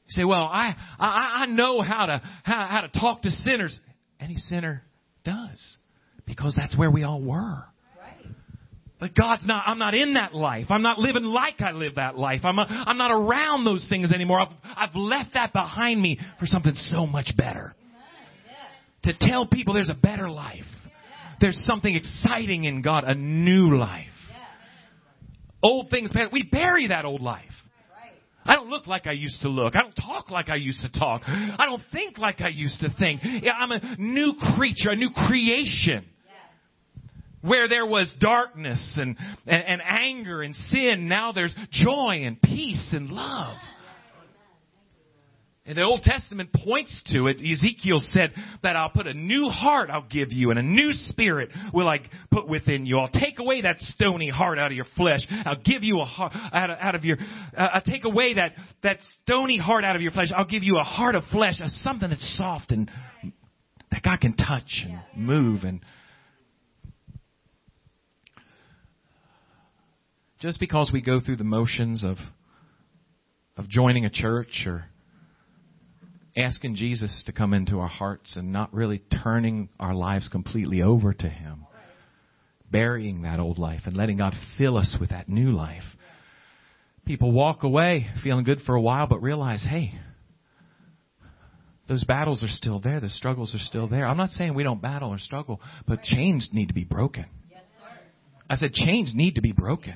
You 0.08 0.12
say, 0.12 0.24
well, 0.24 0.44
I, 0.44 0.76
I, 1.00 1.44
I 1.44 1.46
know 1.48 1.82
how 1.82 2.06
to, 2.06 2.22
how, 2.44 2.68
how 2.70 2.82
to 2.82 3.00
talk 3.00 3.24
to 3.24 3.30
sinners. 3.30 3.80
Any 4.20 4.36
sinner 4.36 4.84
does. 5.24 5.78
Because 6.26 6.56
that's 6.58 6.78
where 6.78 6.90
we 6.90 7.04
all 7.04 7.22
were. 7.22 7.64
But 9.00 9.14
God's 9.14 9.46
not, 9.46 9.64
I'm 9.68 9.78
not 9.78 9.94
in 9.94 10.16
that 10.16 10.34
life. 10.34 10.68
I'm 10.70 10.82
not 10.82 10.98
living 10.98 11.24
like 11.24 11.62
I 11.62 11.72
live 11.72 11.96
that 11.96 12.18
life. 12.18 12.42
I'm, 12.44 12.58
a, 12.58 12.66
I'm 12.66 12.98
not 12.98 13.12
around 13.12 13.64
those 13.64 13.86
things 13.88 14.12
anymore. 14.12 14.40
I've, 14.40 14.54
I've 14.64 14.96
left 14.96 15.36
that 15.36 15.54
behind 15.54 16.02
me 16.02 16.20
for 16.40 16.48
something 16.48 16.74
so 16.74 17.06
much 17.06 17.34
better. 17.38 17.76
To 19.04 19.14
tell 19.20 19.46
people 19.46 19.76
there's 19.76 19.90
a 19.90 19.94
better 19.94 20.30
life. 20.30 20.64
There's 21.40 21.60
something 21.66 21.94
exciting 21.94 22.64
in 22.64 22.82
God, 22.82 23.04
a 23.04 23.14
new 23.14 23.78
life. 23.78 24.08
Old 25.62 25.90
things, 25.92 26.12
we 26.32 26.48
bury 26.52 26.88
that 26.88 27.06
old 27.06 27.22
life. 27.22 27.46
I 28.48 28.56
don't 28.56 28.70
look 28.70 28.88
like 28.88 29.08
I 29.08 29.12
used 29.12 29.42
to 29.42 29.50
look. 29.50 29.76
I 29.76 29.82
don't 29.82 29.94
talk 29.94 30.32
like 30.32 30.50
I 30.50 30.56
used 30.56 30.80
to 30.82 31.00
talk. 31.00 31.24
I 31.26 31.66
don't 31.66 31.84
think 31.92 32.18
like 32.18 32.42
I 32.42 32.48
used 32.48 32.80
to 32.80 32.94
think. 32.98 33.22
I'm 33.24 33.72
a 33.72 33.96
new 34.00 34.34
creature, 34.56 34.92
a 34.92 34.96
new 34.96 35.10
creation. 35.10 36.06
Where 37.42 37.68
there 37.68 37.86
was 37.86 38.12
darkness 38.20 38.98
and, 39.00 39.16
and, 39.46 39.64
and 39.64 39.82
anger 39.82 40.42
and 40.42 40.56
sin, 40.56 41.08
now 41.08 41.32
there's 41.32 41.56
joy 41.72 42.24
and 42.24 42.42
peace 42.42 42.90
and 42.94 43.10
love. 43.10 43.58
And 45.68 45.78
the 45.78 45.84
Old 45.84 46.02
Testament 46.02 46.52
points 46.54 47.02
to 47.08 47.28
it. 47.28 47.42
Ezekiel 47.42 48.00
said 48.00 48.32
that 48.64 48.78
I'll 48.78 48.90
put 48.90 49.06
a 49.06 49.14
new 49.14 49.50
heart 49.50 49.90
I'll 49.90 50.08
give 50.10 50.32
you 50.32 50.50
and 50.50 50.58
a 50.58 50.64
new 50.64 50.94
spirit 50.94 51.50
will 51.74 51.90
I 51.90 52.00
put 52.32 52.48
within 52.48 52.86
you. 52.86 52.98
I'll 53.00 53.10
take 53.10 53.40
away 53.40 53.64
that 53.64 53.78
stony 53.80 54.30
heart 54.30 54.60
out 54.60 54.72
of 54.72 54.78
your 54.78 54.86
flesh. 54.96 55.28
I'll 55.46 55.62
give 55.62 55.84
you 55.84 56.00
a 56.00 56.06
heart 56.06 56.32
out 56.54 56.70
of, 56.70 56.78
out 56.80 56.96
of 56.96 57.04
your, 57.04 57.18
uh, 57.56 57.70
I'll 57.74 57.82
take 57.82 58.06
away 58.06 58.36
that, 58.36 58.54
that 58.84 59.00
stony 59.24 59.58
heart 59.58 59.84
out 59.84 59.98
of 59.98 60.02
your 60.02 60.12
flesh. 60.12 60.30
I'll 60.34 60.46
give 60.46 60.64
you 60.64 60.78
a 60.78 60.84
heart 60.84 61.16
of 61.16 61.24
flesh, 61.34 61.60
a 61.62 61.68
something 61.68 62.10
that's 62.10 62.38
soft 62.38 62.72
and 62.72 62.90
that 63.92 64.04
God 64.04 64.22
can 64.22 64.38
touch 64.38 64.86
and 64.86 65.02
move 65.16 65.64
and 65.64 65.82
just 70.40 70.62
because 70.62 70.92
we 70.94 71.02
go 71.02 71.20
through 71.20 71.38
the 71.38 71.44
motions 71.44 72.06
of, 72.06 72.18
of 73.58 73.68
joining 73.68 74.06
a 74.06 74.10
church 74.10 74.64
or 74.66 74.86
asking 76.38 76.76
Jesus 76.76 77.24
to 77.26 77.32
come 77.32 77.54
into 77.54 77.80
our 77.80 77.88
hearts 77.88 78.36
and 78.38 78.54
not 78.54 78.74
really 78.74 79.02
turning 79.24 79.70
our 79.80 79.96
lives 79.96 80.28
completely 80.28 80.82
over 80.82 81.14
to 81.14 81.28
Him. 81.28 81.66
Burying 82.70 83.24
that 83.24 83.40
old 83.40 83.58
life 83.58 83.82
and 83.86 83.96
letting 83.96 84.18
God 84.18 84.34
fill 84.58 84.78
us 84.78 84.98
with 85.00 85.10
that 85.10 85.30
new 85.30 85.52
life. 85.52 85.84
People 87.06 87.32
walk 87.32 87.64
away 87.64 88.08
feeling 88.24 88.44
good 88.44 88.60
for 88.66 88.76
a 88.76 88.82
while, 88.82 89.08
but 89.08 89.22
realize, 89.22 89.66
hey, 89.68 89.94
those 91.88 92.04
battles 92.04 92.44
are 92.44 92.50
still 92.50 92.82
there. 92.82 93.00
The 93.00 93.10
struggles 93.10 93.56
are 93.56 93.60
still 93.60 93.88
there. 93.88 94.06
I'm 94.06 94.18
not 94.18 94.32
saying 94.32 94.54
we 94.54 94.64
don't 94.64 94.82
battle 94.82 95.10
or 95.10 95.20
struggle, 95.20 95.62
but 95.88 96.04
chains 96.04 96.50
need 96.52 96.68
to 96.68 96.74
be 96.74 96.84
broken. 96.84 97.26
I 98.50 98.58
said 98.58 98.74
chains 98.74 99.14
need 99.16 99.36
to 99.36 99.42
be 99.42 99.54
broken 99.54 99.96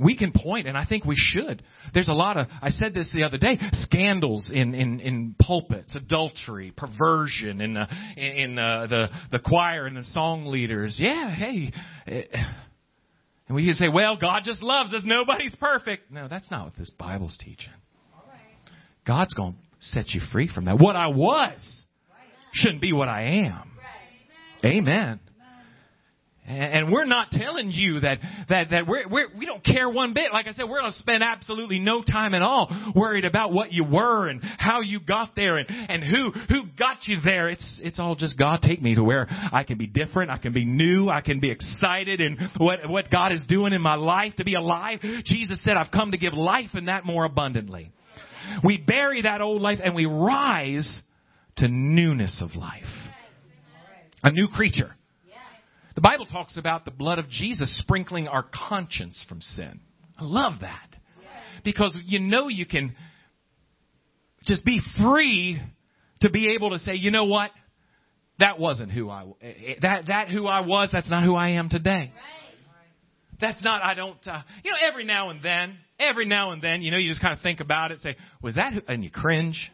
we 0.00 0.16
can 0.16 0.32
point, 0.32 0.66
and 0.66 0.76
I 0.76 0.86
think 0.86 1.04
we 1.04 1.14
should. 1.16 1.62
There's 1.92 2.08
a 2.08 2.14
lot 2.14 2.36
of, 2.36 2.48
I 2.60 2.70
said 2.70 2.94
this 2.94 3.10
the 3.14 3.22
other 3.22 3.38
day, 3.38 3.58
scandals 3.72 4.50
in, 4.52 4.74
in, 4.74 4.98
in 4.98 5.36
pulpits, 5.40 5.94
adultery, 5.94 6.72
perversion, 6.76 7.60
in, 7.60 7.76
uh, 7.76 7.86
in 8.16 8.58
uh, 8.58 8.86
the, 8.88 9.08
the 9.30 9.38
choir 9.38 9.86
and 9.86 9.96
the 9.96 10.04
song 10.04 10.46
leaders. 10.46 10.96
Yeah, 10.98 11.32
hey. 11.32 11.72
Eh, 12.08 12.22
and 13.46 13.54
we 13.54 13.66
can 13.66 13.74
say, 13.74 13.88
well, 13.88 14.16
God 14.18 14.42
just 14.44 14.62
loves 14.62 14.92
us. 14.92 15.02
Nobody's 15.04 15.54
perfect. 15.56 16.10
No, 16.10 16.26
that's 16.28 16.50
not 16.50 16.64
what 16.64 16.76
this 16.76 16.90
Bible's 16.90 17.38
teaching. 17.38 17.72
God's 19.06 19.34
going 19.34 19.52
to 19.52 19.58
set 19.80 20.08
you 20.10 20.20
free 20.32 20.50
from 20.52 20.64
that. 20.64 20.78
What 20.78 20.96
I 20.96 21.08
was 21.08 21.84
shouldn't 22.52 22.80
be 22.80 22.92
what 22.92 23.08
I 23.08 23.44
am. 23.46 23.70
Amen. 24.64 25.20
And 26.46 26.92
we're 26.92 27.06
not 27.06 27.30
telling 27.30 27.70
you 27.72 28.00
that, 28.00 28.18
that, 28.50 28.70
that 28.70 28.86
we're, 28.86 29.08
we're, 29.08 29.28
we 29.36 29.46
don't 29.46 29.64
care 29.64 29.88
one 29.88 30.12
bit. 30.12 30.30
Like 30.30 30.46
I 30.46 30.52
said, 30.52 30.66
we're 30.68 30.80
going 30.80 30.92
to 30.92 30.98
spend 30.98 31.22
absolutely 31.22 31.78
no 31.78 32.02
time 32.02 32.34
at 32.34 32.42
all 32.42 32.92
worried 32.94 33.24
about 33.24 33.50
what 33.52 33.72
you 33.72 33.82
were 33.82 34.28
and 34.28 34.42
how 34.42 34.82
you 34.82 35.00
got 35.00 35.34
there 35.34 35.56
and, 35.56 35.66
and 35.70 36.04
who, 36.04 36.32
who 36.50 36.64
got 36.78 36.98
you 37.06 37.16
there. 37.24 37.48
It's, 37.48 37.80
it's 37.82 37.98
all 37.98 38.14
just 38.14 38.38
God 38.38 38.60
take 38.60 38.82
me 38.82 38.94
to 38.94 39.02
where 39.02 39.26
I 39.30 39.64
can 39.64 39.78
be 39.78 39.86
different. 39.86 40.30
I 40.30 40.36
can 40.36 40.52
be 40.52 40.66
new. 40.66 41.08
I 41.08 41.22
can 41.22 41.40
be 41.40 41.50
excited 41.50 42.20
in 42.20 42.36
what, 42.58 42.90
what 42.90 43.10
God 43.10 43.32
is 43.32 43.42
doing 43.48 43.72
in 43.72 43.80
my 43.80 43.94
life 43.94 44.34
to 44.36 44.44
be 44.44 44.54
alive. 44.54 45.00
Jesus 45.24 45.64
said, 45.64 45.78
I've 45.78 45.90
come 45.90 46.10
to 46.10 46.18
give 46.18 46.34
life 46.34 46.70
and 46.74 46.88
that 46.88 47.06
more 47.06 47.24
abundantly. 47.24 47.90
We 48.62 48.76
bury 48.76 49.22
that 49.22 49.40
old 49.40 49.62
life 49.62 49.78
and 49.82 49.94
we 49.94 50.04
rise 50.04 51.00
to 51.56 51.68
newness 51.68 52.42
of 52.42 52.54
life. 52.54 52.82
A 54.22 54.30
new 54.30 54.48
creature. 54.54 54.94
The 55.94 56.00
Bible 56.00 56.26
talks 56.26 56.56
about 56.56 56.84
the 56.84 56.90
blood 56.90 57.18
of 57.18 57.28
Jesus 57.28 57.78
sprinkling 57.78 58.26
our 58.26 58.44
conscience 58.68 59.24
from 59.28 59.40
sin. 59.40 59.80
I 60.18 60.24
love 60.24 60.60
that. 60.60 60.88
Because 61.64 61.96
you 62.04 62.18
know 62.18 62.48
you 62.48 62.66
can 62.66 62.94
just 64.44 64.64
be 64.64 64.80
free 65.00 65.60
to 66.20 66.30
be 66.30 66.54
able 66.54 66.70
to 66.70 66.78
say, 66.78 66.94
you 66.94 67.10
know 67.10 67.24
what? 67.24 67.50
That 68.38 68.58
wasn't 68.58 68.90
who 68.90 69.08
I 69.08 69.24
that 69.80 70.06
that 70.08 70.28
who 70.28 70.46
I 70.46 70.60
was. 70.60 70.90
That's 70.92 71.08
not 71.08 71.24
who 71.24 71.36
I 71.36 71.50
am 71.50 71.68
today. 71.68 72.12
That's 73.40 73.62
not. 73.62 73.82
I 73.82 73.94
don't. 73.94 74.18
Uh, 74.26 74.42
you 74.64 74.72
know, 74.72 74.76
every 74.88 75.04
now 75.04 75.30
and 75.30 75.42
then, 75.42 75.78
every 75.98 76.26
now 76.26 76.50
and 76.50 76.60
then, 76.60 76.82
you 76.82 76.90
know, 76.90 76.98
you 76.98 77.08
just 77.08 77.20
kind 77.20 77.34
of 77.34 77.42
think 77.42 77.60
about 77.60 77.92
it, 77.92 78.00
say, 78.00 78.16
was 78.42 78.56
that? 78.56 78.72
Who? 78.72 78.80
And 78.88 79.04
you 79.04 79.10
cringe. 79.10 79.70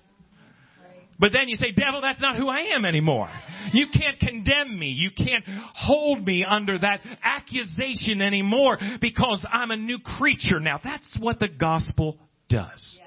But 1.20 1.33
then 1.33 1.48
you 1.48 1.56
say, 1.56 1.72
devil, 1.72 2.00
that's 2.00 2.20
not 2.20 2.37
who 2.37 2.48
I 2.48 2.74
am 2.74 2.87
anymore. 2.87 3.28
You 3.74 3.87
can't 3.92 4.18
condemn 4.18 4.76
me. 4.76 4.87
You 4.87 5.11
can't 5.14 5.44
hold 5.74 6.26
me 6.26 6.46
under 6.48 6.78
that 6.78 7.00
accusation 7.22 8.22
anymore 8.22 8.78
because 9.02 9.46
I'm 9.52 9.70
a 9.70 9.76
new 9.76 9.98
creature 9.98 10.61
now. 10.61 10.80
That's 10.83 11.18
what 11.20 11.38
the 11.38 11.48
gospel 11.48 12.16
does. 12.48 12.98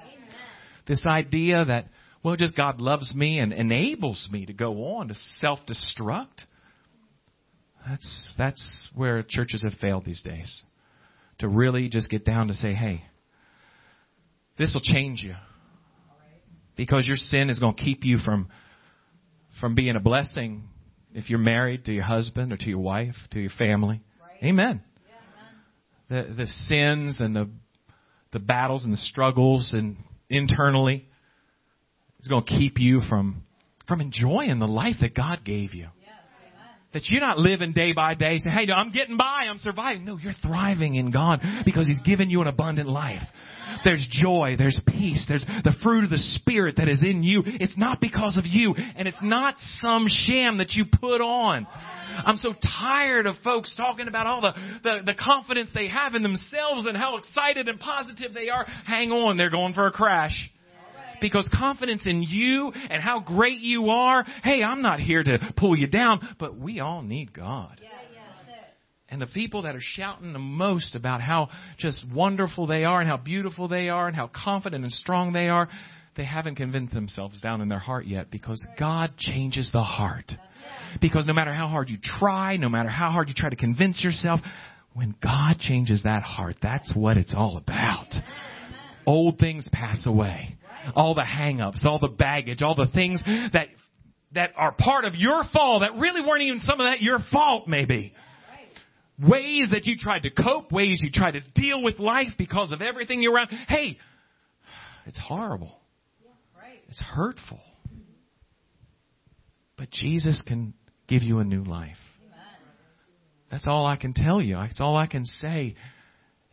This 0.86 1.04
idea 1.04 1.64
that, 1.64 1.86
well, 2.22 2.36
just 2.36 2.56
God 2.56 2.80
loves 2.80 3.12
me 3.16 3.40
and 3.40 3.52
enables 3.52 4.28
me 4.30 4.46
to 4.46 4.52
go 4.52 4.96
on 4.96 5.08
to 5.08 5.14
self-destruct. 5.40 6.44
That's, 7.84 8.34
that's 8.38 8.88
where 8.94 9.24
churches 9.28 9.64
have 9.64 9.78
failed 9.80 10.04
these 10.04 10.22
days. 10.22 10.62
To 11.40 11.48
really 11.48 11.88
just 11.88 12.08
get 12.08 12.24
down 12.24 12.46
to 12.46 12.54
say, 12.54 12.74
hey, 12.74 13.02
this 14.56 14.72
will 14.72 14.80
change 14.82 15.22
you 15.24 15.34
because 16.76 17.06
your 17.06 17.16
sin 17.16 17.50
is 17.50 17.58
going 17.58 17.74
to 17.74 17.82
keep 17.82 18.04
you 18.04 18.18
from 18.18 18.48
from 19.60 19.74
being 19.74 19.96
a 19.96 20.00
blessing 20.00 20.64
if 21.12 21.30
you're 21.30 21.38
married 21.38 21.84
to 21.84 21.92
your 21.92 22.02
husband 22.02 22.52
or 22.52 22.56
to 22.56 22.68
your 22.68 22.80
wife, 22.80 23.14
to 23.30 23.38
your 23.38 23.52
family. 23.56 24.00
Right. 24.20 24.48
Amen. 24.48 24.82
Yeah, 25.08 26.16
amen. 26.16 26.28
The 26.36 26.42
the 26.42 26.46
sins 26.46 27.20
and 27.20 27.36
the 27.36 27.48
the 28.32 28.40
battles 28.40 28.84
and 28.84 28.92
the 28.92 28.98
struggles 28.98 29.72
and 29.72 29.96
internally 30.28 31.06
is 32.20 32.28
going 32.28 32.44
to 32.44 32.58
keep 32.58 32.78
you 32.78 33.00
from 33.08 33.44
from 33.86 34.00
enjoying 34.00 34.58
the 34.58 34.66
life 34.66 34.96
that 35.00 35.14
God 35.14 35.44
gave 35.44 35.74
you. 35.74 35.88
That 36.94 37.02
you're 37.08 37.20
not 37.20 37.38
living 37.38 37.72
day 37.72 37.92
by 37.92 38.14
day 38.14 38.38
saying, 38.38 38.56
hey, 38.56 38.72
I'm 38.72 38.92
getting 38.92 39.16
by, 39.16 39.46
I'm 39.50 39.58
surviving. 39.58 40.04
No, 40.04 40.16
you're 40.16 40.32
thriving 40.42 40.94
in 40.94 41.10
God 41.10 41.40
because 41.64 41.88
He's 41.88 42.00
given 42.00 42.30
you 42.30 42.40
an 42.40 42.46
abundant 42.46 42.88
life. 42.88 43.22
There's 43.84 44.06
joy, 44.10 44.54
there's 44.56 44.80
peace, 44.86 45.26
there's 45.28 45.44
the 45.44 45.74
fruit 45.82 46.04
of 46.04 46.10
the 46.10 46.18
Spirit 46.18 46.76
that 46.76 46.88
is 46.88 47.02
in 47.02 47.22
you. 47.22 47.42
It's 47.44 47.76
not 47.76 48.00
because 48.00 48.36
of 48.38 48.46
you, 48.46 48.74
and 48.96 49.08
it's 49.08 49.22
not 49.22 49.56
some 49.80 50.06
sham 50.08 50.58
that 50.58 50.72
you 50.72 50.84
put 50.84 51.20
on. 51.20 51.66
I'm 52.24 52.36
so 52.36 52.54
tired 52.78 53.26
of 53.26 53.36
folks 53.42 53.74
talking 53.76 54.06
about 54.06 54.26
all 54.26 54.40
the, 54.40 54.52
the, 54.82 54.98
the 55.06 55.14
confidence 55.14 55.70
they 55.74 55.88
have 55.88 56.14
in 56.14 56.22
themselves 56.22 56.86
and 56.86 56.96
how 56.96 57.16
excited 57.16 57.68
and 57.68 57.80
positive 57.80 58.32
they 58.34 58.50
are. 58.50 58.64
Hang 58.86 59.10
on, 59.10 59.36
they're 59.36 59.50
going 59.50 59.74
for 59.74 59.86
a 59.86 59.92
crash 59.92 60.50
because 61.20 61.48
confidence 61.56 62.06
in 62.06 62.22
you 62.22 62.72
and 62.90 63.02
how 63.02 63.20
great 63.20 63.60
you 63.60 63.90
are, 63.90 64.24
hey, 64.42 64.62
I'm 64.62 64.82
not 64.82 65.00
here 65.00 65.22
to 65.22 65.38
pull 65.56 65.76
you 65.76 65.86
down, 65.86 66.36
but 66.38 66.56
we 66.56 66.80
all 66.80 67.02
need 67.02 67.32
God. 67.32 67.80
And 69.14 69.22
the 69.22 69.26
people 69.26 69.62
that 69.62 69.76
are 69.76 69.80
shouting 69.80 70.32
the 70.32 70.38
most 70.40 70.96
about 70.96 71.20
how 71.20 71.48
just 71.78 72.04
wonderful 72.12 72.66
they 72.66 72.84
are 72.84 73.00
and 73.00 73.08
how 73.08 73.16
beautiful 73.16 73.68
they 73.68 73.88
are 73.88 74.08
and 74.08 74.16
how 74.16 74.28
confident 74.34 74.82
and 74.82 74.92
strong 74.92 75.32
they 75.32 75.48
are, 75.48 75.68
they 76.16 76.24
haven't 76.24 76.56
convinced 76.56 76.94
themselves 76.94 77.40
down 77.40 77.60
in 77.60 77.68
their 77.68 77.78
heart 77.78 78.06
yet 78.06 78.30
because 78.30 78.64
God 78.78 79.16
changes 79.16 79.70
the 79.72 79.82
heart. 79.82 80.32
Because 81.00 81.26
no 81.26 81.32
matter 81.32 81.52
how 81.52 81.68
hard 81.68 81.90
you 81.90 81.98
try, 82.02 82.56
no 82.56 82.68
matter 82.68 82.88
how 82.88 83.10
hard 83.10 83.28
you 83.28 83.34
try 83.36 83.50
to 83.50 83.56
convince 83.56 84.02
yourself, 84.02 84.40
when 84.94 85.14
God 85.22 85.58
changes 85.58 86.02
that 86.04 86.22
heart, 86.22 86.56
that's 86.62 86.92
what 86.96 87.16
it's 87.16 87.34
all 87.36 87.56
about. 87.56 88.12
Old 89.06 89.38
things 89.38 89.68
pass 89.70 90.06
away 90.06 90.56
all 90.94 91.14
the 91.14 91.24
hang-ups, 91.24 91.84
all 91.86 91.98
the 91.98 92.08
baggage, 92.08 92.62
all 92.62 92.74
the 92.74 92.90
things 92.92 93.22
that 93.52 93.68
that 94.32 94.52
are 94.56 94.72
part 94.72 95.04
of 95.04 95.14
your 95.14 95.44
fall 95.52 95.80
that 95.80 95.92
really 95.98 96.20
weren't 96.20 96.42
even 96.42 96.60
some 96.60 96.80
of 96.80 96.84
that 96.84 97.00
your 97.00 97.18
fault 97.32 97.68
maybe. 97.68 98.12
Ways 99.16 99.68
that 99.70 99.86
you 99.86 99.96
tried 99.96 100.24
to 100.24 100.30
cope, 100.30 100.72
ways 100.72 101.00
you 101.04 101.10
tried 101.12 101.32
to 101.32 101.40
deal 101.54 101.82
with 101.82 102.00
life 102.00 102.32
because 102.36 102.72
of 102.72 102.82
everything 102.82 103.22
you're 103.22 103.32
around. 103.32 103.48
Hey, 103.68 103.96
it's 105.06 105.18
horrible. 105.18 105.78
It's 106.88 107.00
hurtful. 107.00 107.60
But 109.76 109.90
Jesus 109.90 110.42
can 110.46 110.74
give 111.08 111.22
you 111.22 111.38
a 111.38 111.44
new 111.44 111.62
life. 111.62 111.96
That's 113.50 113.68
all 113.68 113.86
I 113.86 113.96
can 113.96 114.14
tell 114.14 114.42
you. 114.42 114.56
That's 114.56 114.80
all 114.80 114.96
I 114.96 115.06
can 115.06 115.24
say 115.24 115.76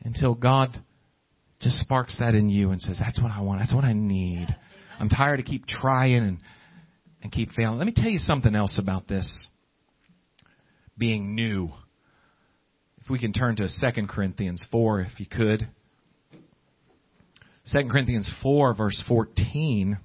until 0.04 0.36
God 0.36 0.80
just 1.62 1.78
sparks 1.78 2.17
that 2.19 2.36
in 2.36 2.50
you 2.50 2.71
and 2.71 2.82
says, 2.82 2.97
that's 3.00 3.21
what 3.21 3.32
I 3.32 3.41
want. 3.41 3.60
That's 3.60 3.74
what 3.74 3.84
I 3.84 3.93
need. 3.93 4.47
I'm 5.00 5.10
tired 5.10 5.39
of 5.39 5.45
keep 5.45 5.65
trying 5.67 6.24
and, 6.24 6.39
and 7.24 7.32
keep 7.32 7.52
failing. 7.52 7.78
Let 7.78 7.88
me 7.88 7.93
tell 7.95 8.10
you 8.10 8.19
something 8.19 8.56
else 8.56 8.80
about 8.82 9.08
this 9.08 9.47
being 10.97 11.36
new. 11.36 11.69
If 13.04 13.10
we 13.10 13.19
can 13.19 13.34
turn 13.34 13.56
to 13.58 13.67
2 13.67 14.08
Corinthians 14.08 14.65
4, 14.71 15.02
if 15.02 15.19
you 15.19 15.26
could. 15.26 15.67
2 17.71 17.89
Corinthians 17.89 18.32
4, 18.41 18.76
verse 18.76 19.04
14. 19.08 19.97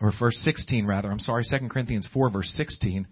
Or 0.00 0.12
verse 0.18 0.36
16, 0.44 0.86
rather. 0.86 1.10
I'm 1.10 1.18
sorry, 1.18 1.44
2 1.48 1.68
Corinthians 1.68 2.08
4, 2.12 2.30
verse 2.30 2.52
16. 2.56 3.06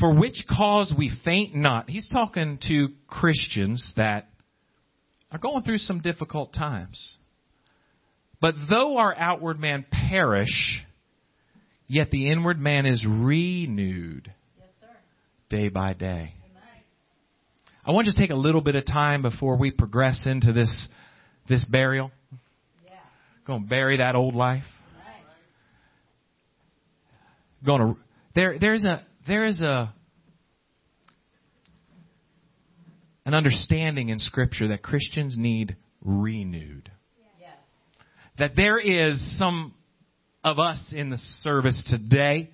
For 0.00 0.14
which 0.14 0.44
cause 0.48 0.92
we 0.96 1.10
faint 1.24 1.54
not. 1.54 1.90
He's 1.90 2.08
talking 2.08 2.58
to 2.68 2.88
Christians 3.08 3.92
that 3.96 4.28
are 5.32 5.38
going 5.38 5.62
through 5.62 5.78
some 5.78 6.00
difficult 6.00 6.52
times. 6.52 7.16
But 8.40 8.54
though 8.70 8.96
our 8.98 9.14
outward 9.16 9.58
man 9.58 9.84
perish, 9.90 10.82
yet 11.88 12.10
the 12.10 12.30
inward 12.30 12.60
man 12.60 12.86
is 12.86 13.04
renewed 13.08 14.32
day 15.50 15.68
by 15.68 15.94
day. 15.94 16.34
I 17.84 17.92
want 17.92 18.04
to 18.04 18.10
just 18.10 18.18
take 18.18 18.30
a 18.30 18.36
little 18.36 18.60
bit 18.60 18.76
of 18.76 18.84
time 18.84 19.22
before 19.22 19.56
we 19.56 19.70
progress 19.70 20.26
into 20.26 20.52
this 20.52 20.88
this 21.48 21.64
burial. 21.64 22.10
Yeah. 22.84 22.92
Going 23.46 23.62
to 23.62 23.68
bury 23.68 23.96
that 23.96 24.14
old 24.14 24.34
life. 24.34 24.64
Right. 24.98 25.24
Going 27.64 27.80
to 27.80 27.96
there 28.34 28.58
there's 28.58 28.84
a 28.84 29.02
there 29.28 29.44
is 29.44 29.60
a 29.60 29.94
an 33.26 33.34
understanding 33.34 34.08
in 34.08 34.18
Scripture 34.20 34.68
that 34.68 34.82
Christians 34.82 35.36
need 35.36 35.76
renewed. 36.00 36.90
Yes. 37.38 37.50
That 38.38 38.52
there 38.56 38.78
is 38.78 39.38
some 39.38 39.74
of 40.42 40.58
us 40.58 40.94
in 40.96 41.10
the 41.10 41.18
service 41.42 41.84
today, 41.90 42.48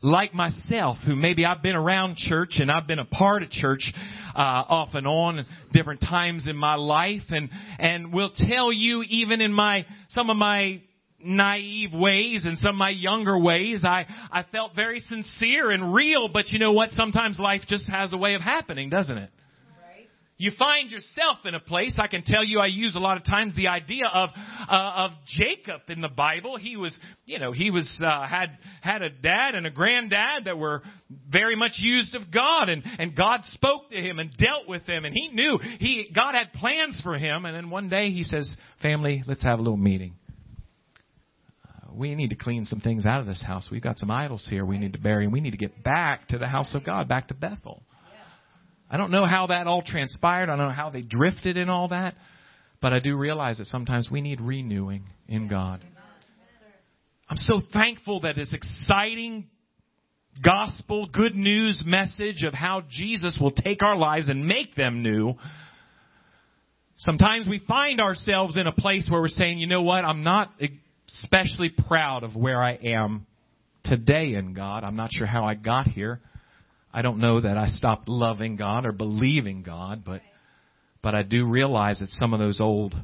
like 0.00 0.32
myself, 0.32 0.98
who 1.04 1.16
maybe 1.16 1.44
I've 1.44 1.60
been 1.60 1.74
around 1.74 2.18
church 2.18 2.58
and 2.60 2.70
I've 2.70 2.86
been 2.86 3.00
a 3.00 3.04
part 3.04 3.42
of 3.42 3.50
church 3.50 3.92
uh, 4.36 4.38
off 4.38 4.90
and 4.94 5.08
on 5.08 5.44
different 5.72 6.02
times 6.02 6.46
in 6.48 6.56
my 6.56 6.76
life, 6.76 7.22
and 7.30 7.50
and 7.80 8.12
will 8.12 8.30
tell 8.36 8.72
you 8.72 9.02
even 9.08 9.40
in 9.40 9.52
my 9.52 9.86
some 10.10 10.30
of 10.30 10.36
my 10.36 10.82
naive 11.24 11.92
ways 11.92 12.44
and 12.44 12.58
some 12.58 12.70
of 12.70 12.76
my 12.76 12.90
younger 12.90 13.38
ways. 13.38 13.84
I, 13.84 14.06
I 14.30 14.44
felt 14.50 14.74
very 14.74 14.98
sincere 15.00 15.70
and 15.70 15.94
real, 15.94 16.28
but 16.28 16.48
you 16.48 16.58
know 16.58 16.72
what? 16.72 16.90
Sometimes 16.92 17.38
life 17.38 17.62
just 17.66 17.90
has 17.90 18.12
a 18.12 18.16
way 18.16 18.34
of 18.34 18.40
happening, 18.40 18.90
doesn't 18.90 19.16
it? 19.16 19.30
You 20.42 20.50
find 20.58 20.90
yourself 20.90 21.38
in 21.44 21.54
a 21.54 21.60
place, 21.60 21.94
I 21.98 22.08
can 22.08 22.24
tell 22.24 22.42
you 22.42 22.58
I 22.58 22.66
use 22.66 22.96
a 22.96 22.98
lot 22.98 23.16
of 23.16 23.24
times 23.24 23.54
the 23.54 23.68
idea 23.68 24.06
of, 24.12 24.30
uh, 24.68 24.92
of 24.96 25.10
Jacob 25.24 25.82
in 25.88 26.00
the 26.00 26.08
Bible. 26.08 26.56
He 26.56 26.76
was, 26.76 26.98
you 27.26 27.38
know, 27.38 27.52
he 27.52 27.70
was, 27.70 28.02
uh, 28.04 28.26
had, 28.26 28.58
had 28.80 29.02
a 29.02 29.10
dad 29.10 29.54
and 29.54 29.68
a 29.68 29.70
granddad 29.70 30.46
that 30.46 30.58
were 30.58 30.82
very 31.30 31.54
much 31.54 31.74
used 31.78 32.16
of 32.16 32.32
God 32.32 32.70
and, 32.70 32.82
and 32.98 33.14
God 33.14 33.42
spoke 33.50 33.90
to 33.90 33.96
him 33.96 34.18
and 34.18 34.36
dealt 34.36 34.66
with 34.66 34.82
him 34.82 35.04
and 35.04 35.14
he 35.14 35.28
knew 35.28 35.60
he, 35.78 36.10
God 36.12 36.34
had 36.34 36.52
plans 36.54 37.00
for 37.04 37.16
him. 37.16 37.44
And 37.44 37.54
then 37.54 37.70
one 37.70 37.88
day 37.88 38.10
he 38.10 38.24
says, 38.24 38.56
family, 38.80 39.22
let's 39.28 39.44
have 39.44 39.60
a 39.60 39.62
little 39.62 39.76
meeting 39.76 40.16
we 41.94 42.14
need 42.14 42.30
to 42.30 42.36
clean 42.36 42.64
some 42.64 42.80
things 42.80 43.06
out 43.06 43.20
of 43.20 43.26
this 43.26 43.42
house. 43.46 43.68
We've 43.70 43.82
got 43.82 43.98
some 43.98 44.10
idols 44.10 44.46
here 44.48 44.64
we 44.64 44.78
need 44.78 44.92
to 44.94 44.98
bury, 44.98 45.24
and 45.24 45.32
we 45.32 45.40
need 45.40 45.52
to 45.52 45.56
get 45.56 45.82
back 45.82 46.28
to 46.28 46.38
the 46.38 46.46
house 46.46 46.74
of 46.74 46.84
God, 46.84 47.08
back 47.08 47.28
to 47.28 47.34
Bethel. 47.34 47.82
I 48.90 48.98
don't 48.98 49.10
know 49.10 49.24
how 49.24 49.46
that 49.46 49.66
all 49.66 49.82
transpired. 49.82 50.50
I 50.50 50.56
don't 50.56 50.66
know 50.66 50.70
how 50.70 50.90
they 50.90 51.00
drifted 51.00 51.56
in 51.56 51.70
all 51.70 51.88
that. 51.88 52.14
But 52.82 52.92
I 52.92 53.00
do 53.00 53.16
realize 53.16 53.58
that 53.58 53.68
sometimes 53.68 54.10
we 54.10 54.20
need 54.20 54.40
renewing 54.40 55.04
in 55.28 55.48
God. 55.48 55.82
I'm 57.28 57.36
so 57.38 57.60
thankful 57.72 58.20
that 58.20 58.36
this 58.36 58.52
exciting 58.52 59.48
gospel, 60.44 61.08
good 61.10 61.34
news 61.34 61.82
message 61.86 62.42
of 62.42 62.52
how 62.52 62.82
Jesus 62.90 63.38
will 63.40 63.52
take 63.52 63.82
our 63.82 63.96
lives 63.96 64.28
and 64.28 64.44
make 64.44 64.74
them 64.74 65.02
new. 65.02 65.34
Sometimes 66.98 67.48
we 67.48 67.60
find 67.66 68.00
ourselves 68.00 68.56
in 68.56 68.66
a 68.66 68.72
place 68.72 69.08
where 69.10 69.20
we're 69.20 69.28
saying, 69.28 69.58
you 69.58 69.66
know 69.66 69.82
what, 69.82 70.04
I'm 70.04 70.22
not 70.22 70.52
especially 71.14 71.70
proud 71.70 72.22
of 72.24 72.36
where 72.36 72.62
I 72.62 72.72
am 72.72 73.26
today 73.84 74.34
in 74.34 74.54
God. 74.54 74.84
I'm 74.84 74.96
not 74.96 75.10
sure 75.12 75.26
how 75.26 75.44
I 75.44 75.54
got 75.54 75.88
here. 75.88 76.20
I 76.92 77.02
don't 77.02 77.18
know 77.18 77.40
that 77.40 77.56
I 77.56 77.66
stopped 77.66 78.08
loving 78.08 78.56
God 78.56 78.86
or 78.86 78.92
believing 78.92 79.62
God, 79.62 80.02
but 80.04 80.20
but 81.02 81.14
I 81.14 81.22
do 81.22 81.44
realize 81.44 81.98
that 81.98 82.10
some 82.10 82.32
of 82.32 82.38
those 82.38 82.60
old 82.60 82.94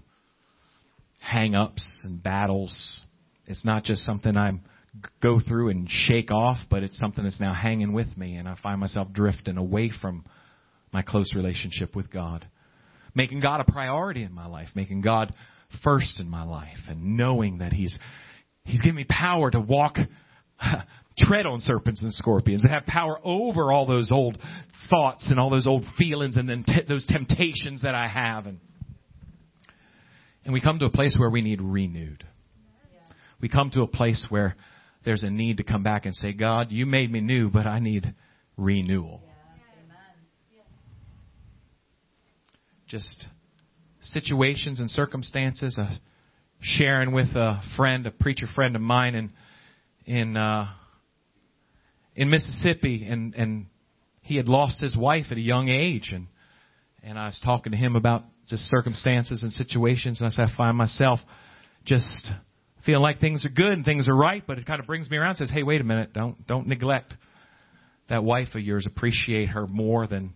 hang-ups 1.21 2.05
and 2.05 2.23
battles, 2.23 3.01
it's 3.47 3.65
not 3.65 3.83
just 3.83 4.03
something 4.05 4.37
I 4.37 4.53
go 5.21 5.41
through 5.41 5.71
and 5.71 5.89
shake 5.91 6.31
off, 6.31 6.59
but 6.71 6.85
it's 6.85 6.97
something 6.97 7.25
that's 7.25 7.41
now 7.41 7.53
hanging 7.53 7.93
with 7.93 8.17
me, 8.17 8.37
and 8.37 8.47
I 8.49 8.57
find 8.63 8.79
myself 8.79 9.13
drifting 9.13 9.57
away 9.57 9.91
from 10.01 10.25
my 10.93 11.03
close 11.03 11.35
relationship 11.35 11.97
with 11.97 12.11
God, 12.11 12.47
making 13.15 13.41
God 13.41 13.61
a 13.61 13.71
priority 13.71 14.23
in 14.23 14.33
my 14.33 14.47
life, 14.47 14.69
making 14.77 15.01
God 15.01 15.35
first 15.83 16.21
in 16.21 16.29
my 16.29 16.45
life 16.45 16.79
and 16.89 17.17
knowing 17.17 17.59
that 17.59 17.73
He's 17.73 17.99
He's 18.65 18.83
given 18.83 18.97
me 18.97 19.07
power 19.09 19.51
to 19.51 19.61
walk 19.61 19.97
tread 21.19 21.47
on 21.47 21.61
serpents 21.61 22.03
and 22.03 22.13
scorpions 22.13 22.65
and 22.65 22.73
have 22.73 22.85
power 22.85 23.19
over 23.25 23.73
all 23.73 23.87
those 23.87 24.13
old 24.13 24.39
thoughts 24.91 25.31
and 25.31 25.41
all 25.41 25.51
those 25.51 25.67
old 25.67 25.85
feelings 25.97 26.37
and 26.37 26.49
then 26.49 26.65
t- 26.65 26.83
those 26.87 27.07
temptations 27.07 27.83
that 27.83 27.95
I 27.95 28.09
have 28.09 28.47
and 28.47 28.61
and 30.45 30.55
we 30.55 30.63
come 30.63 30.79
to 30.79 30.87
a 30.87 30.91
place 30.91 31.15
where 31.19 31.29
we 31.29 31.43
need 31.43 31.61
renewed. 31.61 32.25
We 33.39 33.51
come 33.51 33.71
to 33.73 33.83
a 33.83 33.87
place 33.87 34.25
where 34.31 34.57
there's 35.05 35.23
a 35.23 35.31
need 35.31 35.59
to 35.59 35.63
come 35.63 35.83
back 35.83 36.07
and 36.07 36.15
say, 36.15 36.33
God, 36.33 36.73
you 36.73 36.87
made 36.87 37.13
me 37.13 37.21
new, 37.21 37.51
but 37.51 37.67
I 37.67 37.81
need 37.81 38.15
renewal. 38.57 39.23
Just 42.87 43.27
situations 44.13 44.81
and 44.81 44.91
circumstances. 44.91 45.79
Uh, 45.81 45.95
sharing 46.61 47.13
with 47.13 47.29
a 47.37 47.61
friend, 47.77 48.07
a 48.07 48.11
preacher 48.11 48.47
friend 48.55 48.77
of 48.77 48.83
mine, 48.83 49.15
in 49.15 49.31
in 50.07 50.37
uh, 50.37 50.67
in 52.17 52.31
Mississippi, 52.31 53.07
and 53.09 53.35
and 53.35 53.67
he 54.23 54.37
had 54.37 54.49
lost 54.49 54.81
his 54.81 54.97
wife 54.97 55.27
at 55.31 55.37
a 55.37 55.41
young 55.41 55.69
age, 55.69 56.11
and 56.13 56.27
and 57.03 57.19
I 57.19 57.27
was 57.27 57.41
talking 57.45 57.73
to 57.73 57.79
him 57.79 57.97
about 57.97 58.23
just 58.49 58.65
circumstances 58.65 59.43
and 59.43 59.53
situations, 59.53 60.21
and 60.21 60.27
I 60.27 60.31
said 60.31 60.47
I 60.53 60.57
find 60.57 60.77
myself 60.77 61.21
just 61.85 62.31
feeling 62.85 63.03
like 63.03 63.21
things 63.21 63.45
are 63.45 63.51
good 63.51 63.73
and 63.73 63.85
things 63.85 64.09
are 64.09 64.17
right, 64.17 64.43
but 64.47 64.59
it 64.59 64.67
kind 64.67 64.81
of 64.81 64.87
brings 64.87 65.11
me 65.11 65.17
around 65.17 65.31
and 65.31 65.39
says, 65.39 65.51
hey, 65.53 65.63
wait 65.63 65.81
a 65.81 65.85
minute, 65.85 66.13
don't 66.13 66.47
don't 66.47 66.67
neglect 66.67 67.15
that 68.09 68.25
wife 68.25 68.49
of 68.55 68.63
yours. 68.63 68.87
Appreciate 68.87 69.51
her 69.51 69.67
more 69.67 70.07
than 70.07 70.33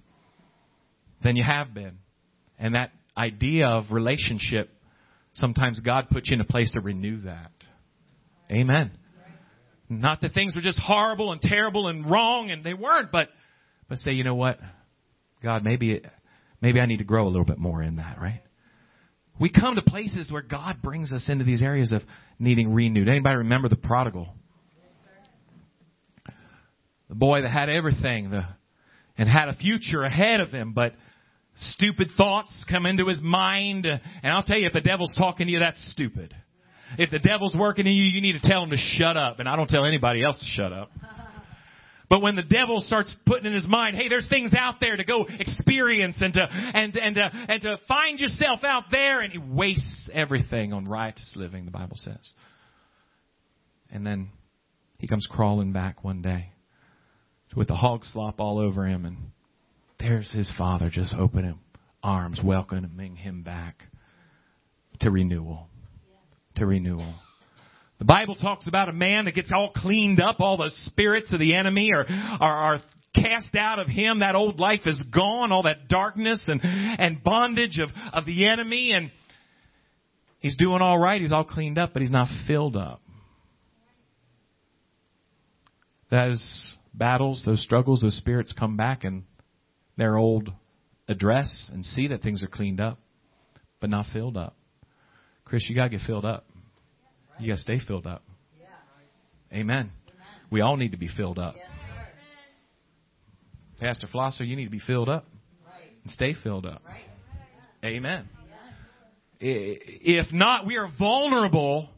than 1.25 1.37
you 1.37 1.43
have 1.43 1.73
been, 1.73 1.99
and 2.59 2.75
that 2.75 2.91
idea 3.16 3.66
of 3.66 3.87
relationship, 3.90 4.70
sometimes 5.35 5.81
God 5.81 6.09
puts 6.11 6.31
you 6.31 6.35
in 6.35 6.40
a 6.40 6.44
place 6.44 6.70
to 6.72 6.81
renew 6.81 7.20
that. 7.22 7.53
Amen. 8.51 8.92
Not 9.88 10.20
that 10.22 10.33
things 10.33 10.55
were 10.55 10.62
just 10.62 10.81
horrible 10.81 11.33
and 11.33 11.40
terrible 11.40 11.88
and 11.88 12.11
wrong, 12.11 12.51
and 12.51 12.64
they 12.64 12.75
weren't, 12.75 13.12
but 13.12 13.29
but 13.88 13.98
say, 13.98 14.12
you 14.12 14.25
know 14.25 14.35
what, 14.35 14.59
God, 15.42 15.64
maybe 15.64 16.01
maybe 16.61 16.81
I 16.81 16.87
need 16.87 16.98
to 16.98 17.05
grow 17.05 17.27
a 17.27 17.29
little 17.29 17.44
bit 17.44 17.59
more 17.59 17.83
in 17.83 17.96
that, 17.96 18.18
right? 18.20 18.42
We 19.38 19.51
come 19.51 19.75
to 19.75 19.83
places 19.83 20.31
where 20.31 20.42
God 20.42 20.77
brings 20.83 21.12
us 21.12 21.29
into 21.29 21.44
these 21.44 21.62
areas 21.62 21.92
of 21.92 22.03
needing 22.38 22.72
renewed. 22.72 23.09
Anybody 23.09 23.37
remember 23.37 23.68
the 23.68 23.77
prodigal? 23.77 24.29
The 27.09 27.14
boy 27.14 27.42
that 27.42 27.51
had 27.51 27.68
everything, 27.68 28.31
the 28.31 28.44
and 29.18 29.29
had 29.29 29.48
a 29.48 29.55
future 29.55 30.03
ahead 30.03 30.40
of 30.40 30.51
him, 30.51 30.72
but 30.72 30.94
stupid 31.59 32.09
thoughts 32.17 32.65
come 32.69 32.87
into 32.87 33.07
his 33.07 33.21
mind. 33.23 33.87
And 33.87 34.01
I'll 34.25 34.43
tell 34.43 34.59
you, 34.59 34.67
if 34.67 34.73
the 34.73 34.81
devil's 34.81 35.15
talking 35.17 35.47
to 35.47 35.53
you, 35.53 35.59
that's 35.61 35.91
stupid. 35.93 36.35
If 36.99 37.11
the 37.11 37.19
devil's 37.19 37.55
working 37.57 37.87
in 37.87 37.93
you, 37.93 38.05
you 38.05 38.21
need 38.21 38.41
to 38.41 38.47
tell 38.47 38.62
him 38.62 38.71
to 38.71 38.77
shut 38.77 39.17
up. 39.17 39.38
And 39.38 39.49
I 39.49 39.57
don't 39.57 39.69
tell 39.69 39.85
anybody 39.85 40.23
else 40.23 40.38
to 40.38 40.45
shut 40.45 40.73
up. 40.73 40.91
But 42.12 42.21
when 42.21 42.37
the 42.37 42.43
devil 42.43 42.83
starts 42.83 43.17
putting 43.25 43.47
in 43.47 43.55
his 43.55 43.67
mind, 43.67 43.97
hey, 43.97 44.11
there's 44.11 44.29
things 44.29 44.53
out 44.53 44.75
there 44.83 44.99
to 44.99 45.03
go 45.03 45.25
experience 45.27 46.19
and 46.21 46.35
to, 46.35 46.47
and, 46.47 46.95
and, 46.95 47.15
to, 47.15 47.31
and 47.49 47.62
to 47.62 47.79
find 47.88 48.21
yourself 48.21 48.62
out 48.65 48.91
there, 48.91 49.23
and 49.23 49.33
he 49.33 49.38
wastes 49.38 50.11
everything 50.12 50.75
on 50.75 50.85
riotous 50.85 51.33
living, 51.37 51.65
the 51.65 51.71
Bible 51.71 51.97
says. 51.97 52.33
And 53.91 54.07
then 54.07 54.29
he 54.99 55.09
comes 55.09 55.27
crawling 55.31 55.73
back 55.73 56.05
one 56.05 56.21
day 56.21 56.53
with 57.57 57.69
the 57.69 57.77
hog 57.77 58.05
slop 58.05 58.41
all 58.41 58.59
over 58.59 58.87
him, 58.87 59.07
and 59.07 59.32
there's 60.03 60.31
his 60.33 60.53
father 60.59 60.91
just 60.91 61.15
opening 61.17 61.59
arms, 62.03 62.41
welcoming 62.45 63.17
him 63.17 63.43
back 63.43 63.85
to 65.01 65.11
renewal. 65.11 65.69
To 66.57 66.67
renewal. 66.67 67.15
The 67.99 68.05
Bible 68.05 68.35
talks 68.35 68.67
about 68.67 68.88
a 68.88 68.93
man 68.93 69.27
that 69.27 69.35
gets 69.35 69.53
all 69.55 69.71
cleaned 69.75 70.21
up, 70.21 70.41
all 70.41 70.57
the 70.57 70.71
spirits 70.75 71.33
of 71.33 71.38
the 71.38 71.55
enemy 71.55 71.93
are, 71.95 72.05
are, 72.09 72.75
are 72.75 72.81
cast 73.15 73.55
out 73.55 73.79
of 73.79 73.87
him. 73.87 74.19
That 74.19 74.35
old 74.35 74.59
life 74.59 74.81
is 74.87 75.01
gone, 75.15 75.53
all 75.53 75.62
that 75.62 75.88
darkness 75.88 76.43
and, 76.49 76.61
and 76.65 77.23
bondage 77.23 77.79
of, 77.79 77.91
of 78.12 78.27
the 78.27 78.49
enemy, 78.49 78.91
and 78.93 79.12
he's 80.41 80.57
doing 80.57 80.83
all 80.83 80.99
right, 80.99 81.21
he's 81.21 81.33
all 81.33 81.45
cleaned 81.45 81.79
up, 81.79 81.93
but 81.93 82.03
he's 82.03 82.11
not 82.11 82.27
filled 82.49 82.77
up. 82.77 83.01
Those 86.11 86.77
battles, 86.93 87.45
those 87.47 87.62
struggles, 87.62 88.01
those 88.01 88.17
spirits 88.19 88.53
come 88.53 88.77
back 88.77 89.05
and 89.05 89.23
their 89.96 90.16
old 90.16 90.50
address 91.09 91.70
and 91.72 91.85
see 91.85 92.09
that 92.09 92.22
things 92.22 92.42
are 92.42 92.48
cleaned 92.48 92.81
up, 92.81 92.98
but 93.81 93.90
not 93.90 94.07
filled 94.12 94.37
up. 94.37 94.57
Chris, 95.44 95.68
you 95.68 95.76
gotta 95.76 95.90
get 95.90 96.00
filled 96.07 96.24
up. 96.24 96.46
You 97.38 97.48
got 97.48 97.57
to 97.57 97.62
stay 97.62 97.78
filled 97.85 98.07
up. 98.07 98.22
Amen. 99.52 99.90
We 100.50 100.61
all 100.61 100.76
need 100.76 100.92
to 100.92 100.98
be 100.98 101.09
filled 101.09 101.38
up. 101.38 101.57
Pastor 103.81 104.07
Flosser, 104.07 104.46
you 104.46 104.55
need 104.55 104.66
to 104.66 104.70
be 104.70 104.78
filled 104.78 105.09
up 105.09 105.26
and 106.05 106.12
stay 106.12 106.35
filled 106.42 106.66
up. 106.66 106.83
Amen. 107.85 108.28
If 109.40 110.33
not, 110.33 110.66
we 110.66 110.76
are 110.76 110.88
vulnerable 110.96 111.90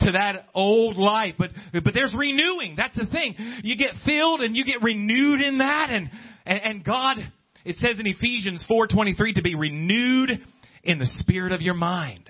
to 0.00 0.12
that 0.12 0.48
old 0.54 0.96
life. 0.96 1.36
But 1.38 1.50
but 1.72 1.94
there's 1.94 2.14
renewing. 2.14 2.74
That's 2.76 2.96
the 2.96 3.06
thing. 3.06 3.34
You 3.62 3.76
get 3.76 3.94
filled 4.04 4.42
and 4.42 4.54
you 4.54 4.64
get 4.64 4.82
renewed 4.82 5.40
in 5.40 5.58
that, 5.58 5.88
and 5.90 6.10
and, 6.50 6.60
and 6.62 6.84
God. 6.84 7.16
It 7.64 7.76
says 7.76 7.98
in 7.98 8.06
Ephesians 8.06 8.66
4:23 8.68 9.36
to 9.36 9.42
be 9.42 9.54
renewed 9.54 10.44
in 10.82 10.98
the 10.98 11.06
spirit 11.06 11.52
of 11.52 11.62
your 11.62 11.74
mind. 11.74 12.28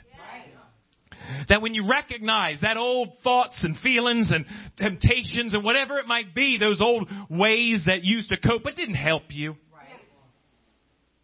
That 1.48 1.62
when 1.62 1.74
you 1.74 1.88
recognize 1.88 2.60
that 2.62 2.76
old 2.76 3.10
thoughts 3.22 3.62
and 3.62 3.78
feelings 3.78 4.32
and 4.32 4.44
temptations 4.76 5.54
and 5.54 5.62
whatever 5.62 5.98
it 5.98 6.06
might 6.08 6.34
be, 6.34 6.58
those 6.58 6.80
old 6.80 7.08
ways 7.28 7.84
that 7.86 8.02
used 8.02 8.30
to 8.30 8.36
cope 8.36 8.64
but 8.64 8.74
didn't 8.74 8.96
help 8.96 9.22
you, 9.28 9.54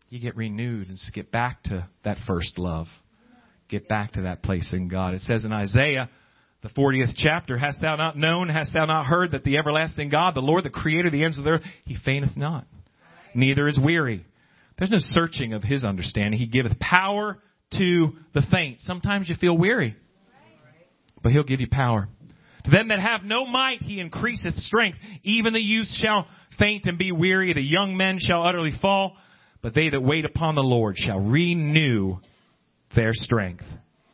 you 0.09 0.21
get 0.21 0.37
renewed 0.37 0.89
and 0.89 0.99
get 1.13 1.33
back 1.33 1.65
to 1.65 1.89
that 2.05 2.19
first 2.25 2.57
love. 2.57 2.87
Get 3.69 3.89
back 3.89 4.13
to 4.13 4.23
that 4.23 4.45
place 4.45 4.73
in 4.73 4.89
God. 4.89 5.15
It 5.15 5.23
says 5.23 5.45
in 5.45 5.53
Isaiah, 5.53 6.09
the 6.63 6.69
40th 6.69 7.15
chapter, 7.17 7.59
Hast 7.59 7.81
thou 7.81 7.97
not 7.97 8.17
known, 8.17 8.49
hast 8.49 8.73
thou 8.73 8.85
not 8.85 9.07
heard 9.07 9.33
that 9.33 9.43
the 9.43 9.57
everlasting 9.59 10.09
God, 10.09 10.37
the 10.37 10.41
Lord, 10.41 10.65
the 10.65 10.71
creator 10.71 11.09
of 11.09 11.13
the 11.13 11.25
ends 11.25 11.37
of 11.37 11.43
the 11.43 11.51
earth, 11.51 11.63
he 11.85 11.97
fainteth 12.05 12.37
not, 12.37 12.65
neither 13.37 13.69
is 13.69 13.79
weary. 13.83 14.25
There's 14.79 14.91
no 14.91 14.99
searching 14.99 15.53
of 15.53 15.63
his 15.63 15.85
understanding. 15.85 16.39
He 16.39 16.47
giveth 16.47 16.79
power 16.79 17.39
to 17.73 18.13
the 18.35 18.43
faint. 18.51 18.81
Sometimes 18.81 19.29
you 19.29 19.35
feel 19.37 19.57
weary, 19.57 19.97
but 21.23 21.33
he'll 21.33 21.45
give 21.45 21.61
you 21.61 21.69
power. 21.71 22.09
To 22.65 22.71
them 22.71 22.89
that 22.89 22.99
have 22.99 23.23
no 23.23 23.47
might, 23.47 23.83
he 23.83 24.01
increaseth 24.01 24.57
strength. 24.57 24.99
Even 25.23 25.53
the 25.53 25.61
youth 25.61 25.89
shall 25.89 26.27
faint 26.59 26.87
and 26.87 26.99
be 26.99 27.13
weary. 27.13 27.53
The 27.53 27.61
young 27.61 27.97
men 27.97 28.19
shall 28.21 28.43
utterly 28.43 28.73
fall. 28.83 29.17
But 29.63 29.75
they 29.75 29.89
that 29.89 30.03
wait 30.03 30.25
upon 30.25 30.55
the 30.55 30.63
Lord 30.63 30.97
shall 30.97 31.19
renew 31.19 32.19
their 32.95 33.13
strength. 33.13 33.65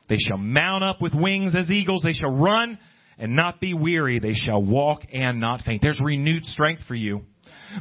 They 0.08 0.16
shall 0.18 0.38
mount 0.38 0.84
up 0.84 1.00
with 1.00 1.14
wings 1.14 1.54
as 1.56 1.70
eagles. 1.70 2.02
They 2.02 2.12
shall 2.12 2.38
run 2.38 2.78
and 3.18 3.36
not 3.36 3.60
be 3.60 3.74
weary. 3.74 4.18
They 4.18 4.34
shall 4.34 4.62
walk 4.62 5.02
and 5.12 5.40
not 5.40 5.62
faint. 5.62 5.80
There's 5.82 6.00
renewed 6.02 6.44
strength 6.44 6.82
for 6.86 6.94
you 6.94 7.22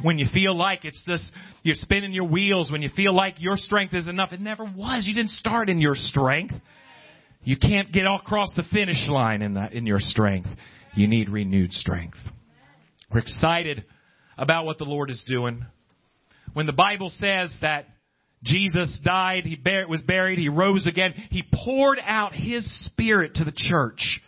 when 0.02 0.18
you 0.18 0.26
feel 0.32 0.56
like 0.56 0.84
it's 0.84 1.02
just, 1.06 1.30
you're 1.62 1.74
spinning 1.74 2.12
your 2.12 2.26
wheels, 2.26 2.70
when 2.70 2.82
you 2.82 2.88
feel 2.96 3.14
like 3.14 3.34
your 3.38 3.56
strength 3.56 3.94
is 3.94 4.08
enough. 4.08 4.32
It 4.32 4.40
never 4.40 4.64
was. 4.64 5.04
You 5.06 5.14
didn't 5.14 5.30
start 5.30 5.68
in 5.68 5.78
your 5.78 5.94
strength. 5.94 6.54
You 7.44 7.56
can't 7.56 7.92
get 7.92 8.04
across 8.06 8.52
the 8.54 8.62
finish 8.72 9.08
line 9.08 9.42
in 9.42 9.54
that, 9.54 9.72
in 9.72 9.86
your 9.86 9.98
strength. 9.98 10.48
You 10.94 11.08
need 11.08 11.28
renewed 11.28 11.72
strength. 11.72 12.18
We're 13.12 13.20
excited 13.20 13.84
about 14.38 14.64
what 14.64 14.78
the 14.78 14.84
Lord 14.84 15.10
is 15.10 15.22
doing. 15.26 15.66
When 16.52 16.66
the 16.66 16.72
Bible 16.72 17.10
says 17.10 17.54
that 17.62 17.86
Jesus 18.42 18.98
died, 19.04 19.44
he 19.44 19.56
was 19.88 20.02
buried, 20.02 20.38
he 20.38 20.48
rose 20.48 20.86
again, 20.86 21.14
he 21.30 21.44
poured 21.64 21.98
out 22.04 22.32
his 22.34 22.64
spirit 22.86 23.34
to 23.34 23.44
the 23.44 23.52
church 23.54 24.20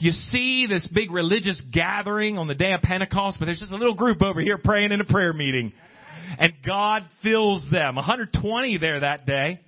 you 0.00 0.12
see 0.12 0.66
this 0.66 0.88
big 0.92 1.10
religious 1.10 1.62
gathering 1.72 2.38
on 2.38 2.48
the 2.48 2.54
day 2.54 2.72
of 2.72 2.80
Pentecost, 2.80 3.38
but 3.38 3.44
there's 3.44 3.60
just 3.60 3.70
a 3.70 3.76
little 3.76 3.94
group 3.94 4.22
over 4.22 4.40
here 4.40 4.56
praying 4.56 4.92
in 4.92 5.00
a 5.00 5.04
prayer 5.04 5.34
meeting. 5.34 5.72
And 6.38 6.54
God 6.64 7.02
fills 7.22 7.66
them. 7.70 7.96
120 7.96 8.78
there 8.78 9.00
that 9.00 9.26
day. 9.26 9.60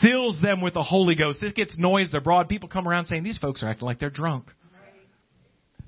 Fills 0.00 0.40
them 0.40 0.60
with 0.60 0.74
the 0.74 0.84
Holy 0.84 1.16
Ghost. 1.16 1.40
This 1.40 1.52
gets 1.52 1.76
noised 1.78 2.14
abroad. 2.14 2.48
People 2.48 2.68
come 2.68 2.86
around 2.86 3.06
saying, 3.06 3.24
these 3.24 3.38
folks 3.38 3.62
are 3.64 3.68
acting 3.68 3.86
like 3.86 3.98
they're 3.98 4.08
drunk. 4.08 4.52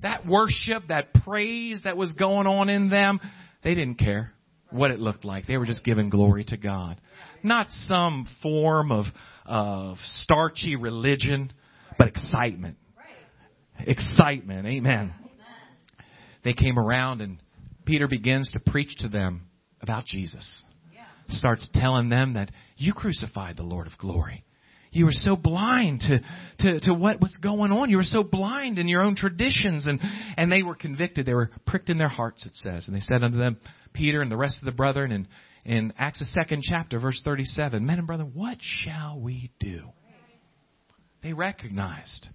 That 0.01 0.25
worship, 0.25 0.83
that 0.89 1.13
praise 1.13 1.81
that 1.83 1.95
was 1.95 2.13
going 2.13 2.47
on 2.47 2.67
in 2.67 2.89
them, 2.89 3.19
they 3.63 3.75
didn't 3.75 3.95
care 3.95 4.33
what 4.71 4.91
it 4.91 4.99
looked 4.99 5.23
like. 5.23 5.47
They 5.47 5.57
were 5.57 5.65
just 5.65 5.85
giving 5.85 6.09
glory 6.09 6.43
to 6.45 6.57
God. 6.57 6.99
Not 7.43 7.67
some 7.69 8.27
form 8.41 8.91
of, 8.91 9.05
of 9.45 9.97
starchy 10.03 10.75
religion, 10.75 11.53
but 11.97 12.07
excitement 12.07 12.77
excitement. 13.85 14.67
Amen. 14.67 15.13
They 16.43 16.53
came 16.53 16.79
around 16.79 17.21
and 17.21 17.41
Peter 17.85 18.07
begins 18.07 18.51
to 18.51 18.71
preach 18.71 18.95
to 18.99 19.09
them 19.09 19.47
about 19.81 20.05
Jesus. 20.05 20.63
Starts 21.29 21.69
telling 21.73 22.09
them 22.09 22.33
that 22.33 22.49
you 22.77 22.93
crucified 22.93 23.55
the 23.55 23.63
Lord 23.63 23.85
of 23.87 23.97
glory. 23.97 24.43
You 24.91 25.05
were 25.05 25.11
so 25.11 25.35
blind 25.35 26.01
to, 26.01 26.19
to, 26.59 26.79
to 26.81 26.93
what 26.93 27.21
was 27.21 27.37
going 27.41 27.71
on. 27.71 27.91
You 27.91 27.97
were 27.97 28.03
so 28.03 28.23
blind 28.23 28.79
in 28.79 28.87
your 28.87 29.03
own 29.03 29.15
traditions. 29.15 29.85
And, 29.85 29.99
and 30.37 30.51
they 30.51 30.63
were 30.63 30.73
convicted. 30.73 31.25
They 31.27 31.35
were 31.35 31.51
pricked 31.67 31.89
in 31.89 31.99
their 31.99 32.09
hearts, 32.09 32.45
it 32.45 32.55
says. 32.55 32.87
And 32.87 32.95
they 32.95 33.01
said 33.01 33.23
unto 33.23 33.37
them, 33.37 33.57
Peter 33.93 34.21
and 34.21 34.31
the 34.31 34.37
rest 34.37 34.61
of 34.61 34.65
the 34.65 34.75
brethren, 34.75 35.11
in, 35.11 35.27
in 35.65 35.93
Acts 35.97 36.19
the 36.19 36.25
second 36.25 36.63
chapter, 36.63 36.99
verse 36.99 37.21
37, 37.23 37.85
Men 37.85 37.99
and 37.99 38.07
brethren, 38.07 38.31
what 38.33 38.57
shall 38.59 39.19
we 39.19 39.51
do? 39.59 39.89
They 41.21 41.33
recognized 41.33 42.27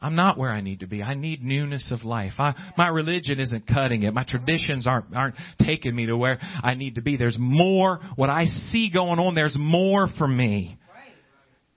I'm 0.00 0.14
not 0.14 0.38
where 0.38 0.50
I 0.50 0.60
need 0.60 0.80
to 0.80 0.86
be. 0.86 1.02
I 1.02 1.14
need 1.14 1.42
newness 1.42 1.90
of 1.92 2.04
life. 2.04 2.32
I, 2.38 2.54
my 2.76 2.88
religion 2.88 3.40
isn't 3.40 3.66
cutting 3.66 4.04
it. 4.04 4.14
My 4.14 4.24
traditions 4.24 4.86
aren't, 4.86 5.14
aren't 5.14 5.34
taking 5.60 5.94
me 5.94 6.06
to 6.06 6.16
where 6.16 6.38
I 6.40 6.74
need 6.74 6.94
to 6.96 7.02
be. 7.02 7.16
There's 7.16 7.36
more, 7.38 8.00
what 8.14 8.30
I 8.30 8.44
see 8.44 8.90
going 8.92 9.18
on, 9.18 9.34
there's 9.34 9.56
more 9.58 10.08
for 10.16 10.28
me. 10.28 10.78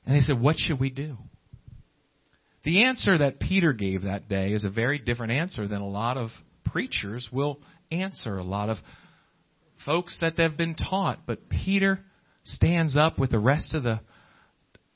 And 0.06 0.16
they 0.16 0.22
said, 0.22 0.40
what 0.40 0.58
should 0.58 0.80
we 0.80 0.90
do? 0.90 1.18
The 2.64 2.84
answer 2.84 3.18
that 3.18 3.40
Peter 3.40 3.74
gave 3.74 4.04
that 4.04 4.30
day 4.30 4.52
is 4.52 4.66
a 4.66 4.70
very 4.70 5.00
different 5.00 5.32
answer 5.32 5.68
than 5.68 5.82
a 5.82 5.88
lot 5.88 6.18
of 6.18 6.30
preachers 6.66 7.28
will 7.32 7.60
answer, 7.92 8.38
a 8.38 8.44
lot 8.44 8.70
of 8.70 8.78
folks 9.86 10.18
that 10.22 10.38
they've 10.38 10.56
been 10.56 10.76
taught. 10.76 11.22
But 11.26 11.50
Peter 11.50 12.00
stands 12.44 12.96
up 12.98 13.18
with 13.18 13.32
the 13.32 13.40
rest 13.40 13.74
of 13.74 13.82
the 13.82 14.00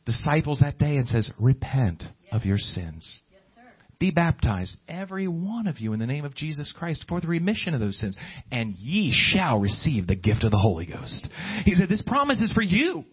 disciples 0.05 0.59
that 0.59 0.77
day 0.77 0.97
and 0.97 1.07
says, 1.07 1.29
Repent 1.39 2.03
of 2.35 2.45
your 2.45 2.57
sins. 2.57 3.21
Be 3.97 4.11
baptized, 4.11 4.75
every 4.89 5.27
one 5.27 5.67
of 5.67 5.79
you, 5.79 5.93
in 5.93 5.99
the 5.99 6.05
name 6.05 6.25
of 6.25 6.35
Jesus 6.35 6.73
Christ 6.77 7.05
for 7.07 7.21
the 7.21 7.27
remission 7.27 7.73
of 7.73 7.79
those 7.79 7.97
sins, 7.97 8.17
and 8.51 8.75
ye 8.75 9.13
shall 9.13 9.57
receive 9.57 10.05
the 10.05 10.15
gift 10.15 10.43
of 10.43 10.51
the 10.51 10.57
Holy 10.57 10.85
Ghost. 10.85 11.29
He 11.63 11.75
said, 11.75 11.87
This 11.87 12.03
promise 12.05 12.41
is 12.41 12.51
for 12.51 12.61
you. 12.61 13.05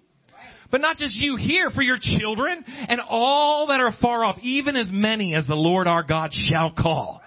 But 0.72 0.80
not 0.80 0.96
just 0.96 1.14
you 1.16 1.36
here, 1.36 1.70
for 1.70 1.82
your 1.82 1.98
children 2.00 2.64
and 2.66 3.00
all 3.06 3.66
that 3.68 3.78
are 3.78 3.92
far 4.00 4.24
off, 4.24 4.38
even 4.42 4.74
as 4.74 4.88
many 4.90 5.34
as 5.36 5.46
the 5.46 5.54
Lord 5.54 5.86
our 5.86 6.02
God 6.02 6.30
shall 6.32 6.72
call. 6.72 7.20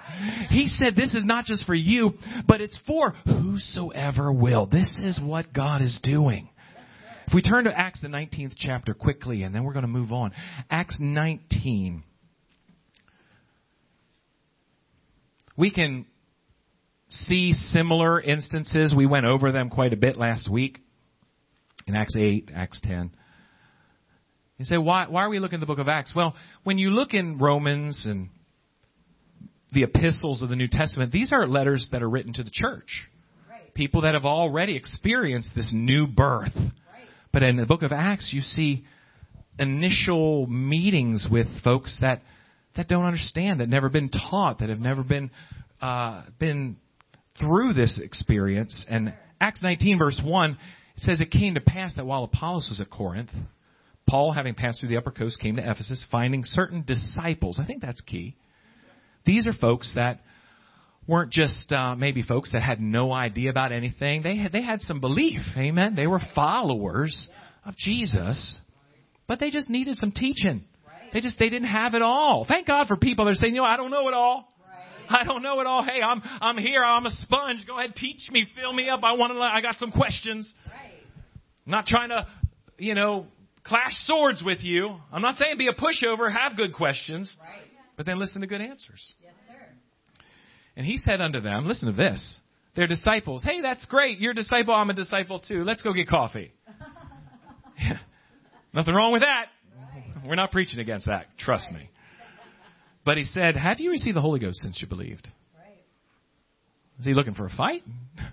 He 0.50 0.66
said 0.66 0.96
this 0.96 1.14
is 1.14 1.24
not 1.24 1.46
just 1.46 1.66
for 1.66 1.76
you, 1.76 2.14
but 2.48 2.60
it's 2.60 2.78
for 2.88 3.12
whosoever 3.26 4.34
will. 4.34 4.66
This 4.66 5.00
is 5.04 5.20
what 5.22 5.54
God 5.54 5.82
is 5.82 6.00
doing. 6.02 6.50
If 7.28 7.34
we 7.34 7.42
turn 7.42 7.64
to 7.64 7.78
Acts 7.78 8.02
the 8.02 8.08
19th 8.08 8.54
chapter 8.58 8.94
quickly, 8.94 9.44
and 9.44 9.54
then 9.54 9.64
we're 9.64 9.74
going 9.74 9.84
to 9.84 9.88
move 9.88 10.12
on. 10.12 10.32
Acts 10.70 10.98
19. 11.00 12.04
We 15.58 15.72
can 15.72 16.06
see 17.10 17.54
similar 17.54 18.22
instances. 18.22 18.94
We 18.96 19.06
went 19.06 19.26
over 19.26 19.52
them 19.52 19.70
quite 19.70 19.94
a 19.94 19.98
bit 19.98 20.18
last 20.18 20.50
week 20.50 20.80
in 21.88 21.96
Acts 21.96 22.16
8, 22.16 22.52
Acts 22.54 22.82
10. 22.84 23.12
You 24.58 24.66
say, 24.66 24.78
why, 24.78 25.08
why 25.10 25.24
are 25.24 25.30
we 25.30 25.40
looking 25.40 25.58
at 25.58 25.60
the 25.60 25.66
book 25.66 25.80
of 25.80 25.90
Acts? 25.90 26.14
Well, 26.16 26.36
when 26.64 26.78
you 26.78 26.90
look 26.90 27.14
in 27.14 27.38
Romans 27.40 28.06
and 28.06 28.30
the 29.74 29.84
epistles 29.84 30.42
of 30.42 30.50
the 30.50 30.56
New 30.56 30.70
Testament, 30.70 31.12
these 31.12 31.34
are 31.34 31.46
letters 31.46 31.90
that 31.92 32.02
are 32.02 32.10
written 32.10 32.34
to 32.34 32.44
the 32.44 32.52
church. 32.52 33.08
People 33.74 34.02
that 34.04 34.14
have 34.14 34.24
already 34.24 34.78
experienced 34.78 35.50
this 35.54 35.72
new 35.74 36.08
birth. 36.08 36.56
But 37.36 37.44
in 37.44 37.58
the 37.58 37.66
book 37.66 37.82
of 37.82 37.92
Acts, 37.92 38.32
you 38.32 38.40
see 38.40 38.86
initial 39.60 40.48
meetings 40.48 41.28
with 41.30 41.48
folks 41.66 41.98
that 42.00 42.22
that 42.78 42.88
don't 42.88 43.04
understand, 43.04 43.60
that 43.60 43.68
never 43.68 43.90
been 43.90 44.08
taught, 44.08 44.60
that 44.60 44.70
have 44.70 44.80
never 44.80 45.04
been 45.04 45.30
uh, 45.82 46.24
been 46.40 46.78
through 47.38 47.74
this 47.74 48.00
experience. 48.02 48.86
And 48.90 49.14
Acts 49.42 49.62
19 49.62 49.98
verse 49.98 50.22
1 50.24 50.52
it 50.52 50.58
says 50.96 51.20
it 51.20 51.30
came 51.30 51.56
to 51.56 51.60
pass 51.60 51.94
that 51.98 52.06
while 52.06 52.24
Apollos 52.24 52.70
was 52.70 52.80
at 52.80 52.90
Corinth, 52.90 53.32
Paul, 54.08 54.32
having 54.32 54.56
passed 54.56 54.80
through 54.80 54.88
the 54.88 54.98
upper 54.98 55.12
coast, 55.12 55.38
came 55.42 55.58
to 55.58 55.62
Ephesus, 55.62 56.06
finding 56.10 56.46
certain 56.46 56.86
disciples. 56.88 57.60
I 57.62 57.66
think 57.66 57.82
that's 57.82 58.00
key. 58.00 58.38
These 59.26 59.46
are 59.46 59.52
folks 59.52 59.92
that 59.96 60.22
weren't 61.08 61.32
just 61.32 61.72
uh, 61.72 61.96
maybe 61.96 62.22
folks 62.22 62.52
that 62.52 62.62
had 62.62 62.80
no 62.80 63.12
idea 63.12 63.50
about 63.50 63.72
anything. 63.72 64.24
They 64.24 64.38
had 64.38 64.52
they 64.52 64.62
had 64.62 64.82
some 64.82 65.00
belief. 65.00 65.42
Amen. 65.58 65.96
They 65.96 66.08
were 66.08 66.20
followers 66.34 67.30
of 67.66 67.76
Jesus, 67.78 68.58
but 69.28 69.40
they 69.40 69.50
just 69.50 69.70
needed 69.70 69.96
some 69.96 70.12
teaching. 70.12 70.64
They 71.14 71.22
just 71.22 71.40
they 71.40 71.50
didn't 71.50 71.70
have 71.70 71.94
it 71.94 72.02
all. 72.02 72.46
Thank 72.48 72.68
God 72.68 72.88
for 72.88 72.98
people 72.98 73.26
that 73.26 73.32
are 73.32 73.36
saying, 73.36 73.56
you 73.56 73.62
know, 73.62 73.68
I 73.68 73.78
don't 73.78 73.92
know 73.92 74.08
it 74.08 74.14
all. 74.14 74.48
I 75.08 75.24
don't 75.24 75.44
know 75.44 75.60
it 75.60 75.68
all. 75.68 75.84
Hey, 75.84 76.02
I'm 76.02 76.22
I'm 76.42 76.58
here. 76.58 76.84
I'm 76.84 77.06
a 77.06 77.12
sponge. 77.12 77.66
Go 77.68 77.78
ahead, 77.78 77.96
teach 77.96 78.30
me, 78.32 78.46
fill 78.56 78.74
me 78.74 78.90
up. 78.90 79.04
I 79.04 79.14
want 79.14 79.34
to. 79.34 79.40
I 79.40 79.62
got 79.62 79.76
some 79.76 79.92
questions. 79.92 80.54
I'm 81.66 81.72
not 81.72 81.86
trying 81.86 82.10
to, 82.10 82.28
you 82.78 82.96
know, 82.96 83.28
clash 83.64 83.94
swords 84.06 84.44
with 84.44 84.60
you. 84.62 84.96
I'm 85.12 85.22
not 85.22 85.36
saying 85.36 85.58
be 85.58 85.68
a 85.68 85.74
pushover. 85.74 86.32
Have 86.32 86.58
good 86.58 86.74
questions, 86.74 87.36
but 87.98 88.06
then 88.06 88.20
listen 88.20 88.42
to 88.42 88.48
good 88.48 88.62
answers. 88.62 89.14
And 90.78 90.86
he 90.86 90.98
said 90.98 91.22
unto 91.22 91.40
them, 91.40 91.68
listen 91.68 91.88
to 91.90 91.96
this. 91.96 92.38
They're 92.76 92.88
disciples. 92.88 93.44
Hey, 93.44 93.62
that's 93.62 93.86
great. 93.86 94.20
You're 94.20 94.32
a 94.32 94.36
disciple. 94.36 94.74
I'm 94.74 94.90
a 94.90 94.94
disciple 94.94 95.40
too. 95.40 95.64
Let's 95.64 95.82
go 95.82 95.94
get 95.94 96.10
coffee. 96.10 96.52
Nothing 98.74 98.94
wrong 98.94 99.14
with 99.14 99.22
that. 99.22 99.46
We're 100.28 100.36
not 100.36 100.52
preaching 100.52 100.80
against 100.80 101.06
that. 101.06 101.28
Trust 101.38 101.72
me. 101.72 101.90
But 103.06 103.18
he 103.18 103.24
said, 103.24 103.56
Have 103.56 103.80
you 103.80 103.92
received 103.92 104.18
the 104.18 104.22
Holy 104.22 104.40
Ghost 104.40 104.58
since 104.62 104.82
you 104.82 104.88
believed? 104.88 105.30
Is 107.00 107.06
he 107.06 107.14
looking 107.14 107.34
for 107.34 107.46
a 107.46 107.50
fight? 107.50 107.84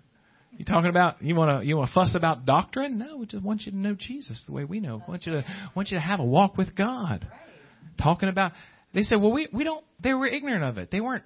You 0.59 0.67
talking 0.67 0.91
about 0.91 1.23
you 1.23 1.35
want 1.35 1.63
to 1.63 1.67
you 1.67 1.79
want 1.79 1.89
to 1.89 1.95
fuss 1.95 2.15
about 2.15 2.45
doctrine? 2.45 2.99
No, 2.99 3.17
we 3.17 3.27
just 3.27 3.43
want 3.43 3.63
you 3.63 3.73
to 3.73 3.79
know 3.79 3.97
Jesus 3.99 4.45
the 4.47 4.53
way 4.53 4.65
we 4.65 4.81
know. 4.81 4.97
We 4.97 5.11
want 5.11 5.25
you 5.25 5.33
to 5.33 5.45
want 5.75 5.91
you 5.91 5.97
to 5.97 6.01
have 6.01 6.21
a 6.21 6.25
walk 6.25 6.59
with 6.59 6.77
God. 6.77 7.27
Talking 8.01 8.29
about 8.29 8.53
they 8.93 9.03
said, 9.03 9.21
well, 9.21 9.33
we 9.33 9.49
we 9.51 9.65
don't. 9.65 9.83
They 10.01 10.13
were 10.13 10.27
ignorant 10.27 10.63
of 10.63 10.77
it. 10.77 10.91
They 10.91 11.01
weren't 11.01 11.25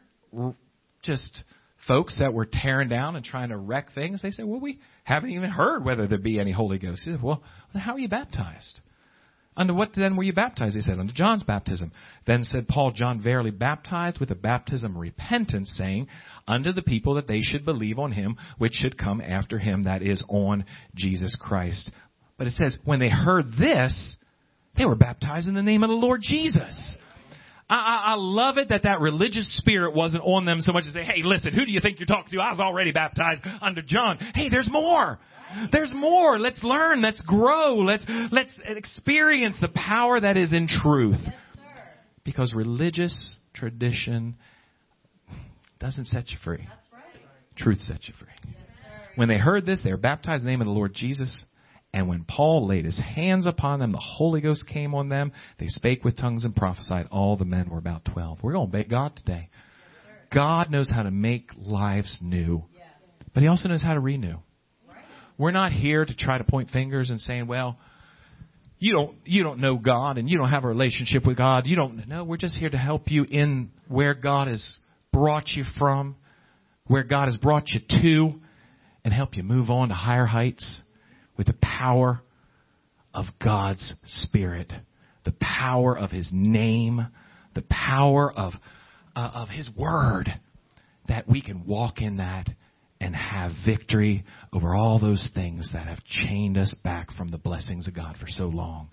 just 1.06 1.44
folks 1.86 2.18
that 2.18 2.34
were 2.34 2.48
tearing 2.50 2.88
down 2.88 3.16
and 3.16 3.24
trying 3.24 3.50
to 3.50 3.56
wreck 3.56 3.92
things. 3.94 4.22
They 4.22 4.30
said, 4.30 4.44
well, 4.44 4.60
we 4.60 4.80
haven't 5.04 5.30
even 5.30 5.50
heard 5.50 5.84
whether 5.84 6.06
there 6.06 6.18
be 6.18 6.40
any 6.40 6.52
Holy 6.52 6.78
Ghost. 6.78 7.02
Said, 7.02 7.22
well, 7.22 7.42
how 7.74 7.94
are 7.94 7.98
you 7.98 8.08
baptized? 8.08 8.80
Under 9.58 9.72
what 9.72 9.90
then 9.96 10.16
were 10.16 10.22
you 10.22 10.34
baptized? 10.34 10.76
He 10.76 10.82
said, 10.82 10.98
under 10.98 11.14
John's 11.14 11.44
baptism. 11.44 11.92
Then 12.26 12.44
said 12.44 12.68
Paul, 12.68 12.90
John 12.90 13.22
verily 13.22 13.50
baptized 13.50 14.20
with 14.20 14.28
the 14.28 14.34
baptism 14.34 14.94
of 14.94 15.00
repentance, 15.00 15.74
saying, 15.78 16.08
Unto 16.46 16.72
the 16.72 16.82
people 16.82 17.14
that 17.14 17.26
they 17.26 17.40
should 17.40 17.64
believe 17.64 17.98
on 17.98 18.12
him, 18.12 18.36
which 18.58 18.74
should 18.74 18.98
come 18.98 19.22
after 19.22 19.58
him, 19.58 19.84
that 19.84 20.02
is, 20.02 20.22
on 20.28 20.66
Jesus 20.94 21.34
Christ. 21.40 21.90
But 22.36 22.48
it 22.48 22.52
says, 22.52 22.76
when 22.84 23.00
they 23.00 23.08
heard 23.08 23.46
this, 23.58 24.16
they 24.76 24.84
were 24.84 24.94
baptized 24.94 25.48
in 25.48 25.54
the 25.54 25.62
name 25.62 25.82
of 25.82 25.88
the 25.88 25.96
Lord 25.96 26.20
Jesus. 26.22 26.98
I, 27.68 27.74
I, 27.74 28.02
I 28.12 28.14
love 28.14 28.58
it 28.58 28.68
that 28.68 28.84
that 28.84 29.00
religious 29.00 29.48
spirit 29.54 29.94
wasn't 29.94 30.22
on 30.24 30.44
them 30.44 30.60
so 30.60 30.72
much 30.72 30.84
as 30.86 30.92
say, 30.92 31.02
hey, 31.02 31.22
listen, 31.22 31.52
who 31.52 31.64
do 31.64 31.72
you 31.72 31.80
think 31.80 31.98
you're 31.98 32.06
talking 32.06 32.30
to? 32.32 32.40
I 32.40 32.50
was 32.50 32.60
already 32.60 32.92
baptized 32.92 33.42
under 33.60 33.82
John. 33.82 34.18
Hey, 34.34 34.48
there's 34.48 34.70
more. 34.70 35.18
There's 35.72 35.92
more. 35.94 36.38
Let's 36.38 36.62
learn. 36.62 37.02
Let's 37.02 37.22
grow. 37.22 37.76
Let's, 37.76 38.04
let's 38.30 38.60
experience 38.64 39.56
the 39.60 39.68
power 39.68 40.20
that 40.20 40.36
is 40.36 40.52
in 40.52 40.68
truth. 40.68 41.18
Yes, 41.22 41.34
because 42.24 42.52
religious 42.54 43.36
tradition 43.54 44.36
doesn't 45.78 46.06
set 46.06 46.30
you 46.30 46.38
free. 46.44 46.66
That's 46.68 46.86
right. 46.92 47.22
Truth 47.56 47.78
sets 47.80 48.08
you 48.08 48.14
free. 48.18 48.28
Yes. 48.44 48.56
When 49.16 49.28
they 49.28 49.38
heard 49.38 49.64
this, 49.64 49.82
they 49.82 49.90
were 49.90 49.96
baptized 49.96 50.42
in 50.42 50.46
the 50.46 50.50
name 50.50 50.60
of 50.60 50.66
the 50.66 50.72
Lord 50.72 50.94
Jesus. 50.94 51.44
And 51.96 52.08
when 52.08 52.24
Paul 52.24 52.66
laid 52.66 52.84
his 52.84 52.98
hands 52.98 53.46
upon 53.46 53.78
them, 53.78 53.90
the 53.90 53.96
Holy 53.96 54.42
Ghost 54.42 54.68
came 54.68 54.94
on 54.94 55.08
them. 55.08 55.32
They 55.58 55.68
spake 55.68 56.04
with 56.04 56.14
tongues 56.14 56.44
and 56.44 56.54
prophesied. 56.54 57.08
All 57.10 57.38
the 57.38 57.46
men 57.46 57.70
were 57.70 57.78
about 57.78 58.04
12. 58.04 58.40
We're 58.42 58.52
going 58.52 58.70
to 58.70 58.78
obey 58.78 58.86
God 58.86 59.16
today. 59.16 59.48
God 60.30 60.70
knows 60.70 60.90
how 60.90 61.04
to 61.04 61.10
make 61.10 61.52
lives 61.56 62.18
new, 62.20 62.64
but 63.32 63.42
He 63.42 63.48
also 63.48 63.70
knows 63.70 63.82
how 63.82 63.94
to 63.94 64.00
renew. 64.00 64.36
We're 65.38 65.52
not 65.52 65.72
here 65.72 66.04
to 66.04 66.14
try 66.14 66.36
to 66.36 66.44
point 66.44 66.68
fingers 66.68 67.08
and 67.08 67.18
saying, 67.18 67.46
well, 67.46 67.78
you 68.78 68.92
don't, 68.92 69.16
you 69.24 69.42
don't 69.42 69.60
know 69.60 69.76
God 69.78 70.18
and 70.18 70.28
you 70.28 70.36
don't 70.36 70.50
have 70.50 70.64
a 70.64 70.68
relationship 70.68 71.24
with 71.24 71.38
God. 71.38 71.66
You 71.66 71.76
don't, 71.76 72.06
no, 72.06 72.24
we're 72.24 72.36
just 72.36 72.58
here 72.58 72.68
to 72.68 72.76
help 72.76 73.10
you 73.10 73.24
in 73.24 73.70
where 73.88 74.12
God 74.12 74.48
has 74.48 74.76
brought 75.14 75.48
you 75.48 75.64
from, 75.78 76.16
where 76.88 77.04
God 77.04 77.28
has 77.28 77.38
brought 77.38 77.68
you 77.68 77.80
to, 78.02 78.38
and 79.02 79.14
help 79.14 79.34
you 79.34 79.42
move 79.42 79.70
on 79.70 79.88
to 79.88 79.94
higher 79.94 80.26
heights 80.26 80.82
with 81.36 81.46
the 81.46 81.56
power 81.60 82.20
of 83.14 83.24
God's 83.42 83.94
Spirit, 84.04 84.72
the 85.24 85.34
power 85.40 85.96
of 85.96 86.10
His 86.10 86.28
name, 86.32 87.06
the 87.54 87.64
power 87.70 88.32
of, 88.32 88.52
uh, 89.14 89.30
of 89.34 89.48
His 89.48 89.70
Word, 89.76 90.28
that 91.08 91.28
we 91.28 91.40
can 91.40 91.66
walk 91.66 92.00
in 92.00 92.18
that 92.18 92.48
and 93.00 93.14
have 93.14 93.52
victory 93.64 94.24
over 94.52 94.74
all 94.74 94.98
those 94.98 95.30
things 95.34 95.70
that 95.72 95.86
have 95.86 96.02
chained 96.04 96.56
us 96.56 96.74
back 96.82 97.10
from 97.12 97.28
the 97.28 97.38
blessings 97.38 97.88
of 97.88 97.94
God 97.94 98.16
for 98.18 98.26
so 98.28 98.44
long. 98.44 98.88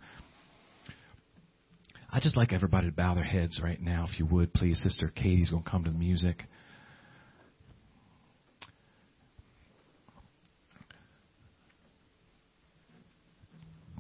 I'd 2.12 2.22
just 2.22 2.38
like 2.38 2.54
everybody 2.54 2.88
to 2.88 2.96
bow 2.96 3.16
their 3.16 3.24
heads 3.24 3.60
right 3.64 3.82
now, 3.82 4.06
if 4.08 4.20
you 4.20 4.26
would, 4.28 4.54
please. 4.54 4.80
Sister 4.84 5.12
Katie's 5.14 5.50
going 5.50 5.64
to 5.64 5.70
come 5.70 5.84
to 5.86 5.90
the 5.90 5.98
music. 5.98 6.44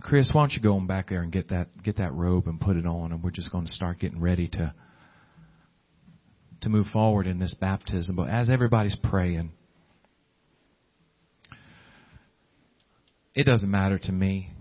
Chris, 0.03 0.29
why 0.33 0.41
don't 0.41 0.51
you 0.51 0.61
go 0.61 0.75
on 0.75 0.85
back 0.85 1.09
there 1.09 1.21
and 1.21 1.31
get 1.31 1.47
that 1.47 1.81
get 1.81 1.97
that 1.97 2.13
robe 2.13 2.47
and 2.47 2.59
put 2.59 2.75
it 2.75 2.85
on, 2.85 3.13
and 3.13 3.23
we're 3.23 3.31
just 3.31 3.51
going 3.51 3.65
to 3.65 3.71
start 3.71 3.99
getting 3.99 4.19
ready 4.19 4.49
to 4.49 4.73
to 6.61 6.69
move 6.69 6.85
forward 6.91 7.25
in 7.25 7.39
this 7.39 7.55
baptism. 7.59 8.17
But 8.17 8.29
as 8.29 8.49
everybody's 8.49 8.97
praying, 9.01 9.53
it 13.33 13.45
doesn't 13.45 13.71
matter 13.71 13.97
to 13.97 14.11
me 14.11 14.51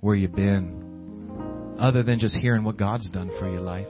where 0.00 0.16
you've 0.16 0.34
been, 0.34 1.76
other 1.78 2.02
than 2.02 2.18
just 2.18 2.36
hearing 2.36 2.64
what 2.64 2.76
God's 2.76 3.08
done 3.12 3.30
for 3.38 3.48
your 3.48 3.60
life. 3.60 3.86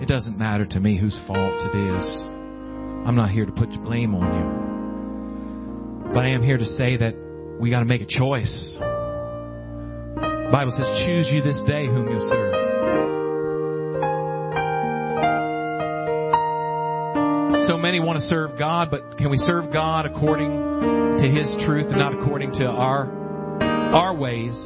It 0.00 0.06
doesn't 0.06 0.38
matter 0.38 0.66
to 0.66 0.80
me 0.80 0.98
whose 0.98 1.18
fault 1.26 1.74
it 1.74 1.76
is. 1.76 2.22
I'm 3.06 3.16
not 3.16 3.30
here 3.30 3.44
to 3.44 3.52
put 3.52 3.70
blame 3.82 4.14
on 4.14 6.06
you. 6.06 6.12
But 6.14 6.24
I 6.24 6.28
am 6.28 6.42
here 6.42 6.58
to 6.58 6.64
say 6.64 6.96
that 6.98 7.14
we 7.60 7.70
got 7.70 7.80
to 7.80 7.84
make 7.84 8.02
a 8.02 8.06
choice. 8.06 8.76
The 8.78 10.50
Bible 10.52 10.72
says, 10.72 10.86
choose 11.06 11.30
you 11.32 11.42
this 11.42 11.60
day 11.66 11.86
whom 11.86 12.08
you'll 12.08 12.28
serve. 12.28 12.72
So 17.68 17.78
many 17.78 18.00
want 18.00 18.18
to 18.18 18.24
serve 18.24 18.58
God, 18.58 18.90
but 18.90 19.16
can 19.18 19.30
we 19.30 19.36
serve 19.38 19.72
God 19.72 20.04
according 20.04 20.50
to 20.50 21.28
His 21.28 21.54
truth 21.64 21.86
and 21.86 21.98
not 21.98 22.12
according 22.12 22.52
to 22.52 22.66
our, 22.66 23.06
our 23.62 24.14
ways? 24.14 24.56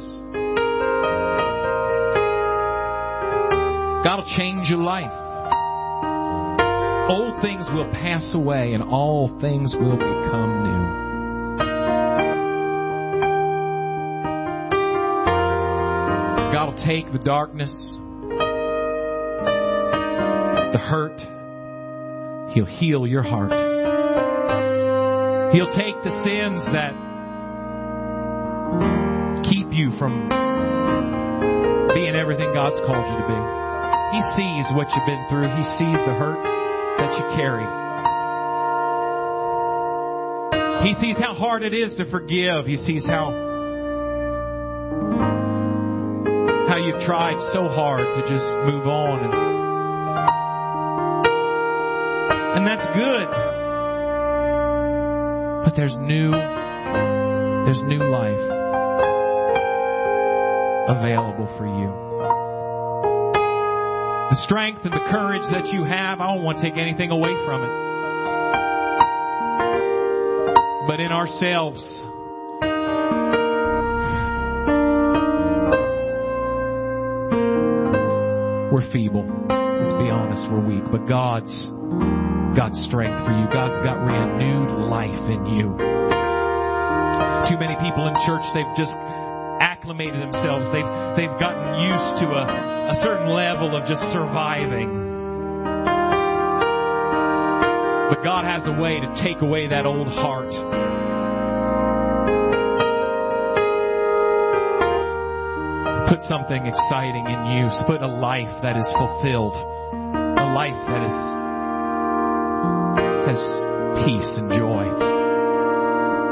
God 4.03 4.17
will 4.17 4.35
change 4.35 4.69
your 4.69 4.79
life. 4.79 5.11
Old 7.09 7.41
things 7.41 7.67
will 7.71 7.89
pass 7.91 8.33
away 8.33 8.73
and 8.73 8.83
all 8.83 9.39
things 9.39 9.75
will 9.79 9.95
become 9.95 10.56
take 16.85 17.11
the 17.11 17.19
darkness, 17.19 17.71
the 20.71 20.79
hurt, 20.79 21.19
He'll 22.53 22.65
heal 22.65 23.05
your 23.05 23.23
heart. 23.23 23.51
He'll 25.53 25.73
take 25.75 25.95
the 26.03 26.11
sins 26.23 26.63
that 26.73 26.93
keep 29.43 29.67
you 29.71 29.91
from 29.97 30.29
being 31.93 32.15
everything 32.15 32.53
God's 32.53 32.79
called 32.85 33.05
you 33.07 33.17
to 33.19 33.27
be. 33.27 33.39
He 34.15 34.21
sees 34.35 34.71
what 34.75 34.87
you've 34.95 35.05
been 35.05 35.25
through. 35.29 35.47
He 35.55 35.63
sees 35.77 35.99
the 36.07 36.13
hurt 36.15 36.41
that 36.97 37.11
you 37.17 37.23
carry. 37.35 37.67
He 40.87 40.93
sees 41.01 41.17
how 41.17 41.33
hard 41.33 41.63
it 41.63 41.73
is 41.73 41.95
to 41.95 42.09
forgive. 42.09 42.65
He 42.65 42.77
sees 42.77 43.05
how 43.05 43.46
tried 47.05 47.39
so 47.53 47.67
hard 47.67 48.01
to 48.01 48.21
just 48.29 48.47
move 48.65 48.87
on 48.87 49.23
and 49.23 49.47
And 52.57 52.65
that's 52.65 52.87
good. 52.97 53.29
But 55.63 55.75
there's 55.75 55.95
new, 55.95 56.31
there's 56.31 57.83
new 57.83 57.99
life 57.99 58.39
available 60.89 61.53
for 61.55 61.67
you. 61.67 61.93
The 64.31 64.43
strength 64.43 64.85
and 64.85 64.93
the 64.93 65.05
courage 65.11 65.43
that 65.51 65.67
you 65.67 65.83
have, 65.83 66.19
I 66.19 66.33
don't 66.33 66.43
want 66.43 66.57
to 66.57 66.63
take 66.63 66.79
anything 66.79 67.11
away 67.11 67.35
from 67.45 67.61
it. 67.61 67.69
But 70.87 70.99
in 70.99 71.11
ourselves, 71.11 72.07
feeble. 78.91 79.25
Let's 79.47 79.95
be 80.01 80.09
honest, 80.09 80.47
we're 80.51 80.63
weak. 80.63 80.83
But 80.91 81.05
God's 81.07 81.53
got 82.57 82.73
strength 82.73 83.21
for 83.25 83.33
you. 83.33 83.45
God's 83.53 83.79
got 83.85 84.01
renewed 84.01 84.71
life 84.89 85.23
in 85.29 85.45
you. 85.45 85.77
Too 87.47 87.57
many 87.61 87.77
people 87.79 88.07
in 88.09 88.15
church, 88.25 88.43
they've 88.53 88.75
just 88.75 88.95
acclimated 89.61 90.19
themselves. 90.21 90.65
They've 90.73 90.91
they've 91.15 91.37
gotten 91.39 91.79
used 91.85 92.25
to 92.25 92.27
a, 92.35 92.43
a 92.91 92.95
certain 93.05 93.29
level 93.29 93.75
of 93.75 93.87
just 93.87 94.01
surviving. 94.11 94.89
But 98.09 98.23
God 98.23 98.45
has 98.45 98.67
a 98.67 98.73
way 98.73 98.99
to 98.99 99.09
take 99.23 99.41
away 99.41 99.67
that 99.67 99.85
old 99.85 100.07
heart. 100.07 100.96
Put 106.17 106.25
something 106.25 106.65
exciting 106.65 107.29
in 107.29 107.45
you. 107.45 107.69
Put 107.85 108.01
a 108.01 108.09
life 108.09 108.49
that 108.63 108.73
is 108.73 108.89
fulfilled. 108.97 109.53
A 109.53 110.49
life 110.49 110.73
that 110.89 111.05
is 111.05 111.13
has 113.29 113.37
peace 114.01 114.33
and 114.41 114.49
joy. 114.49 114.89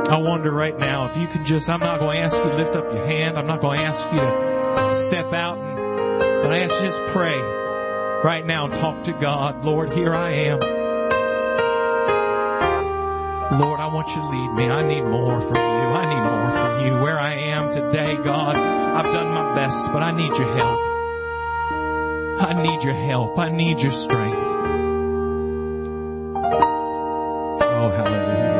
I 0.09 0.17
wonder 0.17 0.49
right 0.49 0.75
now 0.75 1.05
if 1.05 1.15
you 1.15 1.27
can 1.27 1.45
just, 1.45 1.69
I'm 1.69 1.81
not 1.81 1.99
going 1.99 2.17
to 2.17 2.23
ask 2.23 2.33
you 2.33 2.49
to 2.49 2.57
lift 2.57 2.75
up 2.75 2.85
your 2.85 3.05
hand. 3.05 3.37
I'm 3.37 3.45
not 3.45 3.61
going 3.61 3.77
to 3.77 3.85
ask 3.85 4.01
you 4.09 4.25
to 4.25 5.05
step 5.05 5.31
out 5.37 5.59
and, 5.59 5.77
but 6.41 6.49
I 6.49 6.65
ask 6.65 6.73
you 6.81 6.81
to 6.81 6.85
just 6.89 7.13
pray 7.13 7.37
right 8.25 8.43
now 8.43 8.65
talk 8.65 9.05
to 9.05 9.13
God. 9.21 9.63
Lord, 9.63 9.89
here 9.89 10.15
I 10.15 10.49
am. 10.49 10.57
Lord, 13.61 13.79
I 13.79 13.85
want 13.85 14.07
you 14.09 14.15
to 14.15 14.29
lead 14.33 14.49
me. 14.57 14.65
I 14.65 14.81
need 14.81 15.03
more 15.03 15.39
from 15.41 15.53
you. 15.53 15.87
I 15.93 16.09
need 16.09 16.23
more 16.25 16.49
from 16.49 16.57
you. 16.57 16.64
Where 16.75 17.19
I 17.19 17.33
am 17.55 17.71
today, 17.73 18.15
God, 18.23 18.55
I've 18.57 19.05
done 19.05 19.31
my 19.31 19.55
best, 19.55 19.77
but 19.93 20.03
I 20.03 20.11
need 20.11 20.35
your 20.35 20.51
help. 20.57 20.79
I 22.41 22.51
need 22.51 22.83
your 22.83 22.93
help. 22.93 23.39
I 23.39 23.49
need 23.49 23.79
your 23.79 23.95
strength. 24.03 24.43
Oh, 27.63 27.89
hallelujah. 27.95 28.59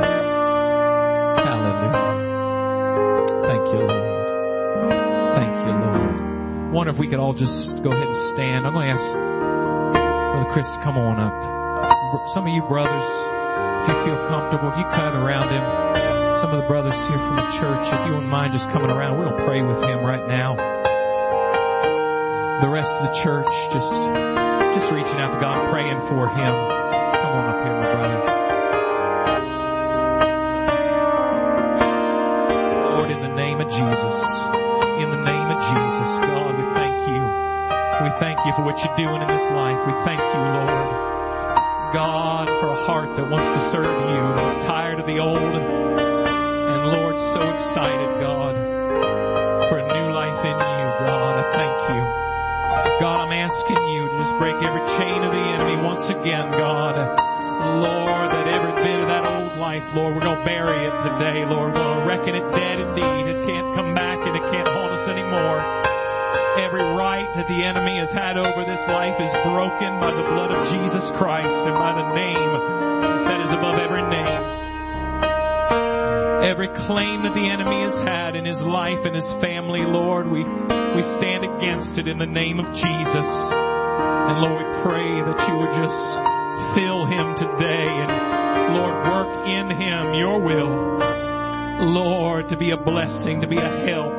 Hallelujah. 1.44 2.08
Thank 3.44 3.66
you, 3.74 3.84
Lord. 3.84 4.16
Thank 5.36 5.56
you, 5.68 5.74
Lord. 5.76 6.72
Wonder 6.74 6.94
if 6.94 7.00
we 7.00 7.08
could 7.10 7.20
all 7.20 7.34
just 7.34 7.84
go 7.84 7.92
ahead 7.92 8.08
and 8.08 8.18
stand. 8.34 8.66
I'm 8.66 8.74
going 8.74 8.88
to 8.88 8.94
ask 8.96 9.06
Brother 10.34 10.50
Chris 10.54 10.66
to 10.72 10.80
come 10.84 10.98
on 10.98 11.20
up. 11.20 11.36
Some 12.34 12.48
of 12.48 12.54
you 12.54 12.64
brothers, 12.70 13.10
if 13.84 13.92
you 13.92 13.96
feel 14.08 14.20
comfortable, 14.32 14.72
if 14.72 14.78
you 14.78 14.86
cut 14.96 15.14
around 15.20 15.52
him, 15.52 16.15
some 16.44 16.52
of 16.52 16.60
the 16.60 16.68
brothers 16.68 16.96
here 17.08 17.22
from 17.22 17.40
the 17.40 17.48
church, 17.60 17.86
if 17.88 18.02
you 18.08 18.20
wouldn't 18.20 18.32
mind 18.32 18.52
just 18.52 18.68
coming 18.76 18.92
around, 18.92 19.16
we're 19.16 19.32
going 19.32 19.40
to 19.40 19.48
pray 19.48 19.62
with 19.64 19.80
him 19.80 20.04
right 20.04 20.28
now. 20.28 20.56
The 22.60 22.72
rest 22.72 22.92
of 23.00 23.08
the 23.08 23.16
church, 23.24 23.48
just 23.72 23.92
just 24.76 24.92
reaching 24.92 25.16
out 25.16 25.32
to 25.32 25.40
God, 25.40 25.72
praying 25.72 25.96
for 26.12 26.28
him. 26.28 26.52
Come 26.52 27.32
on 27.40 27.46
up 27.48 27.60
here, 27.64 27.76
my 27.80 27.88
brother. 27.96 28.20
Lord, 33.00 33.12
in 33.16 33.24
the 33.24 33.32
name 33.32 33.64
of 33.64 33.72
Jesus, 33.72 34.18
in 35.00 35.08
the 35.08 35.24
name 35.24 35.48
of 35.48 35.60
Jesus, 35.72 36.10
God, 36.20 36.52
we 36.60 36.68
thank 36.76 36.96
you. 37.16 37.24
We 38.04 38.12
thank 38.20 38.44
you 38.44 38.52
for 38.60 38.68
what 38.68 38.76
you're 38.84 39.00
doing 39.00 39.24
in 39.24 39.30
this 39.32 39.48
life. 39.56 39.80
We 39.88 39.96
thank 40.04 40.20
you, 40.20 40.44
Lord. 40.52 41.16
God, 41.96 42.52
for 42.60 42.76
a 42.76 42.80
heart 42.84 43.16
that 43.16 43.24
wants 43.24 43.48
to 43.48 43.62
serve 43.72 43.88
you, 43.88 44.22
that's 44.36 44.68
tired 44.68 45.00
of 45.00 45.08
the 45.08 45.20
old. 45.20 46.25
Lord, 46.86 47.18
so 47.34 47.42
excited, 47.42 48.10
God, 48.22 48.54
for 49.74 49.82
a 49.82 49.86
new 49.90 50.10
life 50.14 50.38
in 50.46 50.54
you, 50.54 50.88
God. 51.02 51.34
I 51.42 51.46
thank 51.58 51.78
you. 51.98 52.02
God, 53.02 53.26
I'm 53.26 53.34
asking 53.34 53.82
you 53.90 54.06
to 54.06 54.16
just 54.22 54.34
break 54.38 54.54
every 54.62 54.86
chain 55.02 55.20
of 55.26 55.34
the 55.34 55.46
enemy 55.58 55.82
once 55.82 56.06
again, 56.14 56.46
God. 56.54 56.94
Lord, 57.82 58.30
that 58.30 58.46
every 58.46 58.76
bit 58.86 59.02
of 59.02 59.10
that 59.10 59.26
old 59.26 59.58
life, 59.58 59.82
Lord, 59.98 60.14
we're 60.14 60.22
going 60.22 60.38
to 60.38 60.46
bury 60.46 60.78
it 60.86 60.96
today, 61.10 61.42
Lord. 61.50 61.74
We're 61.74 61.82
going 61.82 62.00
to 62.00 62.06
reckon 62.06 62.34
it 62.38 62.46
dead 62.54 62.78
indeed. 62.78 63.34
It 63.34 63.40
can't 63.50 63.74
come 63.74 63.98
back 63.98 64.22
and 64.22 64.38
it 64.38 64.46
can't 64.54 64.70
haunt 64.70 64.94
us 64.94 65.10
anymore. 65.10 65.58
Every 66.62 66.86
right 66.94 67.26
that 67.34 67.50
the 67.50 67.66
enemy 67.66 67.98
has 67.98 68.14
had 68.14 68.38
over 68.38 68.62
this 68.62 68.84
life 68.94 69.18
is 69.18 69.34
broken 69.50 69.98
by 69.98 70.14
the 70.14 70.26
blood 70.38 70.54
of 70.54 70.70
Jesus 70.70 71.04
Christ 71.18 71.50
and 71.50 71.76
by 71.76 71.98
the 71.98 72.08
name 72.14 72.52
that 73.26 73.42
is 73.42 73.50
above 73.50 73.82
every 73.82 74.06
name. 74.06 74.45
Every 76.56 76.72
claim 76.88 77.28
that 77.28 77.36
the 77.36 77.44
enemy 77.52 77.84
has 77.84 78.00
had 78.08 78.32
in 78.40 78.48
his 78.48 78.64
life 78.64 79.04
and 79.04 79.12
his 79.12 79.28
family, 79.44 79.84
Lord, 79.84 80.24
we, 80.32 80.40
we 80.40 81.04
stand 81.20 81.44
against 81.44 82.00
it 82.00 82.08
in 82.08 82.16
the 82.16 82.26
name 82.26 82.64
of 82.64 82.68
Jesus. 82.72 83.28
And 83.28 84.40
Lord, 84.40 84.64
we 84.64 84.68
pray 84.88 85.12
that 85.20 85.40
you 85.52 85.56
would 85.60 85.76
just 85.76 86.04
fill 86.80 87.04
him 87.04 87.36
today 87.36 87.92
and 87.92 88.12
Lord, 88.72 88.96
work 89.04 89.32
in 89.52 89.68
him 89.76 90.16
your 90.16 90.40
will. 90.40 91.92
Lord, 91.92 92.48
to 92.48 92.56
be 92.56 92.72
a 92.72 92.80
blessing, 92.80 93.44
to 93.44 93.48
be 93.52 93.60
a 93.60 93.72
help 93.92 94.16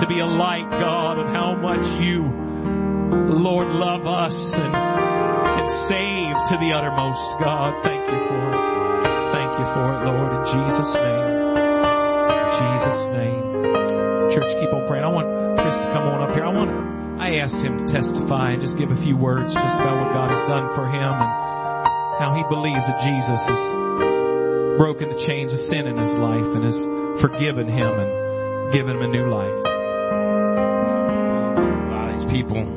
to 0.00 0.06
be 0.06 0.20
a 0.20 0.26
light, 0.26 0.68
God, 0.68 1.18
of 1.18 1.26
how 1.32 1.56
much 1.56 1.80
you, 2.04 2.20
Lord, 3.32 3.66
love 3.68 4.04
us 4.06 4.36
and 4.52 4.72
can 5.56 5.68
save 5.88 6.36
to 6.52 6.54
the 6.60 6.76
uttermost. 6.76 7.40
God, 7.40 7.72
thank 7.82 8.04
you 8.04 8.20
for 8.28 8.42
it. 8.44 8.60
Thank 9.32 9.50
you 9.58 9.66
for 9.72 9.86
it, 9.96 10.04
Lord, 10.04 10.30
in 10.36 10.44
Jesus' 10.52 10.94
name. 10.96 11.25
Jesus' 12.56 13.04
name. 13.12 13.42
Church, 14.32 14.50
keep 14.58 14.72
on 14.72 14.88
praying. 14.88 15.04
I 15.04 15.12
want 15.12 15.28
Chris 15.60 15.76
to 15.84 15.88
come 15.92 16.08
on 16.08 16.24
up 16.24 16.32
here. 16.32 16.44
I 16.44 16.52
want 16.52 16.72
I 17.20 17.40
asked 17.40 17.60
him 17.60 17.80
to 17.80 17.86
testify 17.88 18.56
and 18.56 18.60
just 18.60 18.76
give 18.76 18.92
a 18.92 19.00
few 19.04 19.16
words 19.16 19.52
just 19.52 19.76
about 19.80 19.96
what 20.00 20.12
God 20.12 20.28
has 20.32 20.42
done 20.48 20.68
for 20.76 20.84
him 20.84 21.12
and 21.16 21.32
how 22.20 22.36
he 22.36 22.44
believes 22.52 22.84
that 22.84 23.00
Jesus 23.04 23.40
has 23.40 23.62
broken 24.76 25.08
the 25.08 25.20
chains 25.24 25.52
of 25.52 25.60
sin 25.68 25.88
in 25.88 25.96
his 25.96 26.14
life 26.20 26.44
and 26.44 26.62
has 26.64 26.78
forgiven 27.24 27.68
him 27.68 27.88
and 27.88 28.72
given 28.72 28.96
him 28.96 29.02
a 29.02 29.08
new 29.08 29.28
life 29.32 29.76
people. 32.36 32.75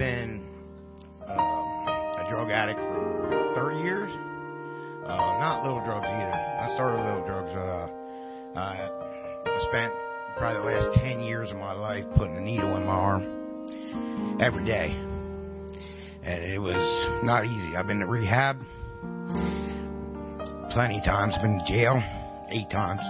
Been 0.00 0.40
uh, 1.28 2.24
a 2.24 2.26
drug 2.30 2.48
addict 2.50 2.80
for 2.80 3.52
30 3.54 3.76
years. 3.84 4.10
Uh, 5.04 5.36
not 5.36 5.62
little 5.62 5.84
drugs 5.84 6.06
either. 6.06 6.32
I 6.32 6.72
started 6.72 7.04
little 7.04 7.26
drugs, 7.26 7.54
uh, 7.54 8.58
I 8.58 8.88
spent 9.68 9.92
probably 10.38 10.72
the 10.72 10.80
last 10.80 10.98
10 11.00 11.20
years 11.20 11.50
of 11.50 11.58
my 11.58 11.72
life 11.72 12.06
putting 12.16 12.34
a 12.34 12.40
needle 12.40 12.74
in 12.78 12.86
my 12.86 12.92
arm 12.92 14.38
every 14.40 14.64
day. 14.64 14.88
And 16.22 16.44
it 16.44 16.58
was 16.58 17.22
not 17.22 17.44
easy. 17.44 17.76
I've 17.76 17.86
been 17.86 18.00
to 18.00 18.06
rehab 18.06 18.56
plenty 20.70 20.96
of 20.96 21.04
times, 21.04 21.34
been 21.42 21.58
to 21.58 21.64
jail 21.70 22.02
eight 22.48 22.70
times. 22.70 23.02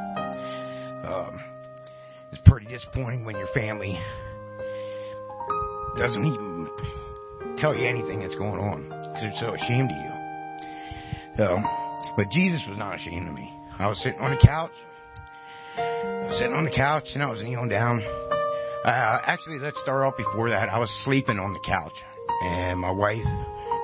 Um, 1.06 1.40
it's 2.32 2.42
pretty 2.46 2.66
disappointing 2.66 3.24
when 3.24 3.36
your 3.36 3.48
family 3.54 3.96
doesn't 6.00 6.24
even 6.24 6.66
tell 7.58 7.76
you 7.76 7.86
anything 7.86 8.20
that's 8.20 8.34
going 8.36 8.58
on 8.58 8.88
because 8.88 9.20
they're 9.20 9.36
so 9.38 9.52
ashamed 9.52 9.90
of 9.90 9.96
you. 10.00 10.12
So, 11.36 11.58
but 12.16 12.30
Jesus 12.30 12.64
was 12.66 12.78
not 12.78 12.96
ashamed 12.96 13.28
of 13.28 13.34
me. 13.34 13.52
I 13.78 13.86
was 13.86 14.02
sitting 14.02 14.18
on 14.18 14.30
the 14.30 14.40
couch. 14.40 14.72
I 15.76 16.24
was 16.26 16.38
sitting 16.38 16.54
on 16.54 16.64
the 16.64 16.70
couch 16.74 17.04
and 17.12 17.22
I 17.22 17.30
was 17.30 17.42
kneeling 17.42 17.68
down. 17.68 18.02
Uh, 18.82 19.20
actually, 19.26 19.58
let's 19.58 19.78
start 19.82 20.02
off 20.04 20.16
before 20.16 20.48
that. 20.48 20.70
I 20.70 20.78
was 20.78 20.90
sleeping 21.04 21.38
on 21.38 21.52
the 21.52 21.60
couch, 21.60 21.92
and 22.44 22.80
my 22.80 22.90
wife 22.90 23.28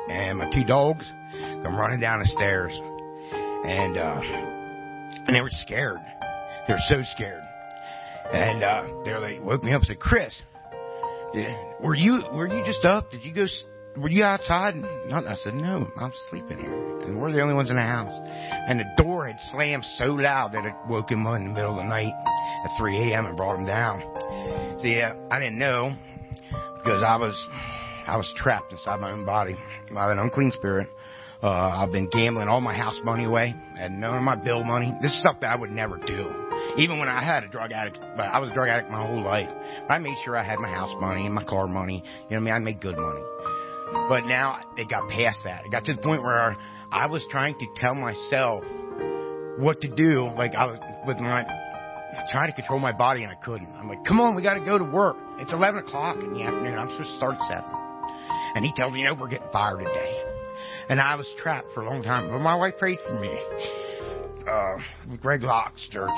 and 0.09 0.39
my 0.39 0.49
two 0.51 0.65
dogs 0.65 1.05
come 1.37 1.79
running 1.79 2.01
down 2.01 2.21
the 2.21 2.27
stairs, 2.27 2.73
and 2.73 3.99
uh, 3.99 4.21
and 5.27 5.37
they 5.37 5.43
were 5.43 5.53
scared. 5.61 6.01
They 6.67 6.73
were 6.73 6.87
so 6.89 7.03
scared, 7.15 7.43
and 8.33 8.65
uh, 8.65 8.83
they 9.05 9.13
like 9.19 9.45
woke 9.45 9.63
me 9.63 9.75
up 9.75 9.83
said, 9.83 10.01
"Chris, 10.01 10.35
were 11.81 11.95
you 11.95 12.23
were 12.33 12.49
you 12.49 12.65
just 12.65 12.85
up? 12.85 13.11
Did 13.11 13.25
you 13.25 13.35
go 13.35 13.47
were 13.97 14.11
you 14.11 14.25
outside? 14.25 14.75
Nothing. 14.75 15.29
I 15.29 15.35
said, 15.37 15.55
no, 15.55 15.89
I'm 15.97 16.13
sleeping 16.31 16.59
here. 16.59 17.01
And 17.01 17.19
we're 17.19 17.33
the 17.33 17.41
only 17.41 17.55
ones 17.55 17.71
in 17.71 17.77
the 17.77 17.83
house. 17.83 18.15
And 18.69 18.81
the 18.81 19.03
door 19.03 19.27
had 19.27 19.37
slammed 19.51 19.85
so 19.97 20.07
loud 20.07 20.53
that 20.53 20.65
it 20.65 20.75
woke 20.89 21.11
him 21.11 21.27
up 21.27 21.37
in 21.37 21.45
the 21.45 21.55
middle 21.55 21.71
of 21.71 21.77
the 21.77 21.85
night 21.85 22.13
at 22.13 22.79
3 22.79 23.13
a.m. 23.13 23.27
and 23.27 23.37
brought 23.37 23.57
him 23.57 23.67
down. 23.67 24.01
See, 24.83 25.01
uh, 25.01 25.15
I 25.31 25.39
didn't 25.39 25.59
know 25.59 25.97
because 26.77 27.03
I 27.03 27.17
was, 27.17 27.35
I 28.07 28.17
was 28.17 28.31
trapped 28.37 28.73
inside 28.73 29.01
my 29.01 29.13
own 29.13 29.25
body 29.25 29.57
by 29.93 30.13
an 30.13 30.19
unclean 30.19 30.53
spirit. 30.53 30.89
Uh, 31.43 31.49
I've 31.49 31.93
been 31.93 32.09
gambling 32.11 32.49
all 32.49 32.61
my 32.61 32.75
house 32.75 32.99
money 33.05 33.25
away 33.25 33.55
and 33.79 34.01
none 34.01 34.17
of 34.17 34.23
my 34.23 34.37
bill 34.37 34.65
money. 34.65 34.93
This 35.01 35.13
is 35.13 35.21
stuff 35.21 35.41
that 35.41 35.53
I 35.53 35.57
would 35.57 35.71
never 35.71 35.97
do. 35.97 36.46
Even 36.79 36.99
when 36.99 37.09
I 37.09 37.25
had 37.25 37.43
a 37.43 37.49
drug 37.49 37.73
addict, 37.73 37.99
but 38.17 38.27
I 38.27 38.39
was 38.39 38.51
a 38.51 38.55
drug 38.55 38.69
addict 38.69 38.91
my 38.91 39.07
whole 39.07 39.23
life. 39.23 39.49
But 39.89 39.95
I 39.95 39.99
made 39.99 40.17
sure 40.25 40.37
I 40.37 40.43
had 40.43 40.59
my 40.59 40.69
house 40.69 40.95
money 41.01 41.25
and 41.25 41.35
my 41.35 41.45
car 41.45 41.67
money. 41.67 42.03
You 42.05 42.37
know 42.37 42.37
what 42.37 42.37
I 42.37 42.41
mean? 42.41 42.55
I 42.55 42.59
made 42.59 42.81
good 42.81 42.97
money. 42.97 43.23
But 44.09 44.27
now 44.27 44.61
it 44.77 44.91
got 44.91 45.09
past 45.09 45.39
that. 45.45 45.65
It 45.65 45.71
got 45.71 45.85
to 45.87 45.95
the 45.95 46.03
point 46.03 46.23
where 46.23 46.57
I 46.93 47.07
was 47.07 47.25
trying 47.31 47.59
to 47.59 47.67
tell 47.77 47.95
myself 47.95 48.63
what 49.59 49.81
to 49.81 49.89
do. 49.89 50.29
Like 50.37 50.55
I 50.55 50.67
was 50.67 50.79
with 51.07 51.19
my 51.19 51.45
trying 52.31 52.51
to 52.51 52.55
control 52.55 52.79
my 52.79 52.93
body 52.93 53.23
and 53.23 53.33
I 53.33 53.37
couldn't. 53.37 53.69
I'm 53.77 53.89
like, 53.89 54.05
come 54.05 54.21
on, 54.21 54.35
we 54.35 54.43
got 54.43 54.55
to 54.55 54.65
go 54.65 54.79
to 54.79 54.85
work. 54.85 55.17
It's 55.39 55.53
11 55.53 55.85
o'clock 55.85 56.17
in 56.23 56.33
the 56.33 56.43
afternoon. 56.43 56.79
I'm 56.79 56.91
supposed 56.91 57.11
to 57.11 57.17
start 57.17 57.37
at 57.41 57.49
7. 57.49 57.65
And 58.57 58.65
he 58.65 58.73
tells 58.75 58.93
me, 58.93 59.01
you 59.01 59.07
know, 59.07 59.15
we're 59.15 59.29
getting 59.29 59.51
fired 59.53 59.79
today. 59.79 60.23
And 60.89 61.01
I 61.01 61.17
was 61.17 61.29
trapped 61.39 61.69
for 61.75 61.83
a 61.83 61.91
long 61.91 62.03
time. 62.03 62.31
But 62.31 62.41
my 62.41 62.57
wife 62.57 62.75
prayed 62.79 62.99
for 63.07 63.15
me. 63.19 63.37
Uh, 64.49 65.17
Greg 65.21 65.43
Locke's 65.43 65.87
church. 65.91 66.11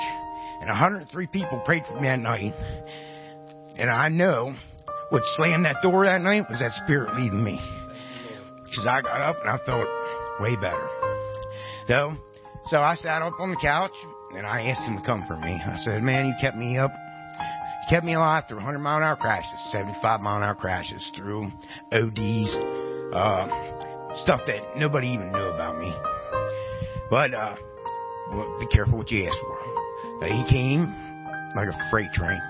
And 0.59 0.67
103 0.67 1.27
people 1.27 1.61
prayed 1.65 1.83
for 1.87 1.95
me 1.95 2.07
that 2.07 2.19
night. 2.19 2.53
And 3.77 3.89
I 3.89 4.09
know 4.09 4.53
what 5.09 5.23
slammed 5.37 5.65
that 5.65 5.77
door 5.81 6.05
that 6.05 6.21
night 6.21 6.45
was 6.49 6.59
that 6.59 6.71
spirit 6.83 7.15
leaving 7.15 7.43
me. 7.43 7.59
Because 8.65 8.85
I 8.87 9.01
got 9.01 9.21
up 9.21 9.37
and 9.41 9.49
I 9.49 9.57
felt 9.65 9.87
way 10.39 10.55
better. 10.55 10.87
So, 11.87 12.13
so 12.67 12.77
I 12.77 12.95
sat 12.95 13.21
up 13.21 13.33
on 13.39 13.49
the 13.49 13.59
couch 13.61 13.93
and 14.35 14.45
I 14.45 14.67
asked 14.67 14.81
him 14.81 14.97
to 14.97 15.05
come 15.05 15.25
for 15.27 15.37
me. 15.37 15.59
I 15.65 15.77
said, 15.83 16.03
man, 16.03 16.27
you 16.27 16.33
kept 16.39 16.55
me 16.55 16.77
up. 16.77 16.91
You 16.91 17.95
kept 17.95 18.05
me 18.05 18.13
alive 18.13 18.43
through 18.47 18.57
100 18.57 18.77
mile 18.79 18.97
an 18.97 19.03
hour 19.03 19.15
crashes, 19.15 19.59
75 19.71 20.19
mile 20.21 20.37
an 20.37 20.43
hour 20.43 20.55
crashes, 20.55 21.09
through 21.15 21.45
ODs, 21.91 22.55
uh, 23.15 23.47
stuff 24.23 24.41
that 24.45 24.77
nobody 24.77 25.07
even 25.07 25.31
knew 25.31 25.47
about 25.47 25.79
me. 25.79 25.91
But, 27.09 27.33
uh, 27.33 27.55
well, 28.31 28.59
be 28.59 28.67
careful 28.67 28.99
what 28.99 29.09
you 29.09 29.25
ask 29.25 29.37
for. 29.39 29.88
Uh, 30.21 30.25
he 30.25 30.43
came 30.49 30.93
like 31.55 31.67
a 31.67 31.89
freight 31.89 32.11
train. 32.13 32.41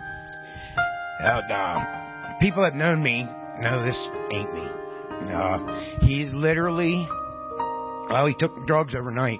And, 1.20 1.52
uh, 1.52 2.38
people 2.40 2.64
that 2.64 2.76
known 2.76 3.04
me 3.04 3.28
know 3.60 3.84
this 3.84 4.08
ain't 4.32 4.54
me. 4.54 4.68
Uh, 5.34 6.00
he's 6.02 6.34
literally, 6.34 7.08
well, 8.10 8.26
he 8.26 8.34
took 8.34 8.66
drugs 8.66 8.96
overnight. 8.96 9.40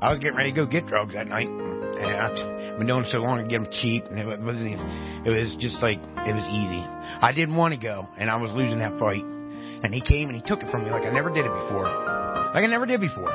I 0.00 0.10
was 0.10 0.20
getting 0.20 0.36
ready 0.36 0.52
to 0.52 0.56
go 0.56 0.66
get 0.66 0.86
drugs 0.86 1.14
that 1.14 1.26
night. 1.26 1.48
And 1.48 2.16
I've 2.16 2.78
been 2.78 2.86
doing 2.86 3.04
so 3.10 3.18
long 3.18 3.42
to 3.42 3.48
get 3.48 3.60
them 3.60 3.68
cheap. 3.82 4.04
And 4.06 4.18
it 4.18 4.26
wasn't 4.26 4.68
even, 4.68 4.86
it 5.26 5.30
was 5.30 5.56
just 5.58 5.76
like, 5.82 5.98
it 5.98 6.34
was 6.34 6.46
easy. 6.48 6.84
I 7.20 7.32
didn't 7.34 7.56
want 7.56 7.74
to 7.74 7.80
go 7.80 8.08
and 8.16 8.30
I 8.30 8.36
was 8.40 8.52
losing 8.52 8.78
that 8.78 8.98
fight. 8.98 9.24
And 9.24 9.92
he 9.92 10.00
came 10.00 10.28
and 10.30 10.40
he 10.40 10.42
took 10.46 10.62
it 10.62 10.70
from 10.70 10.84
me 10.84 10.90
like 10.90 11.04
I 11.04 11.10
never 11.10 11.30
did 11.30 11.44
it 11.44 11.52
before. 11.52 11.84
Like 11.84 12.64
I 12.64 12.66
never 12.66 12.86
did 12.86 13.00
before. 13.00 13.32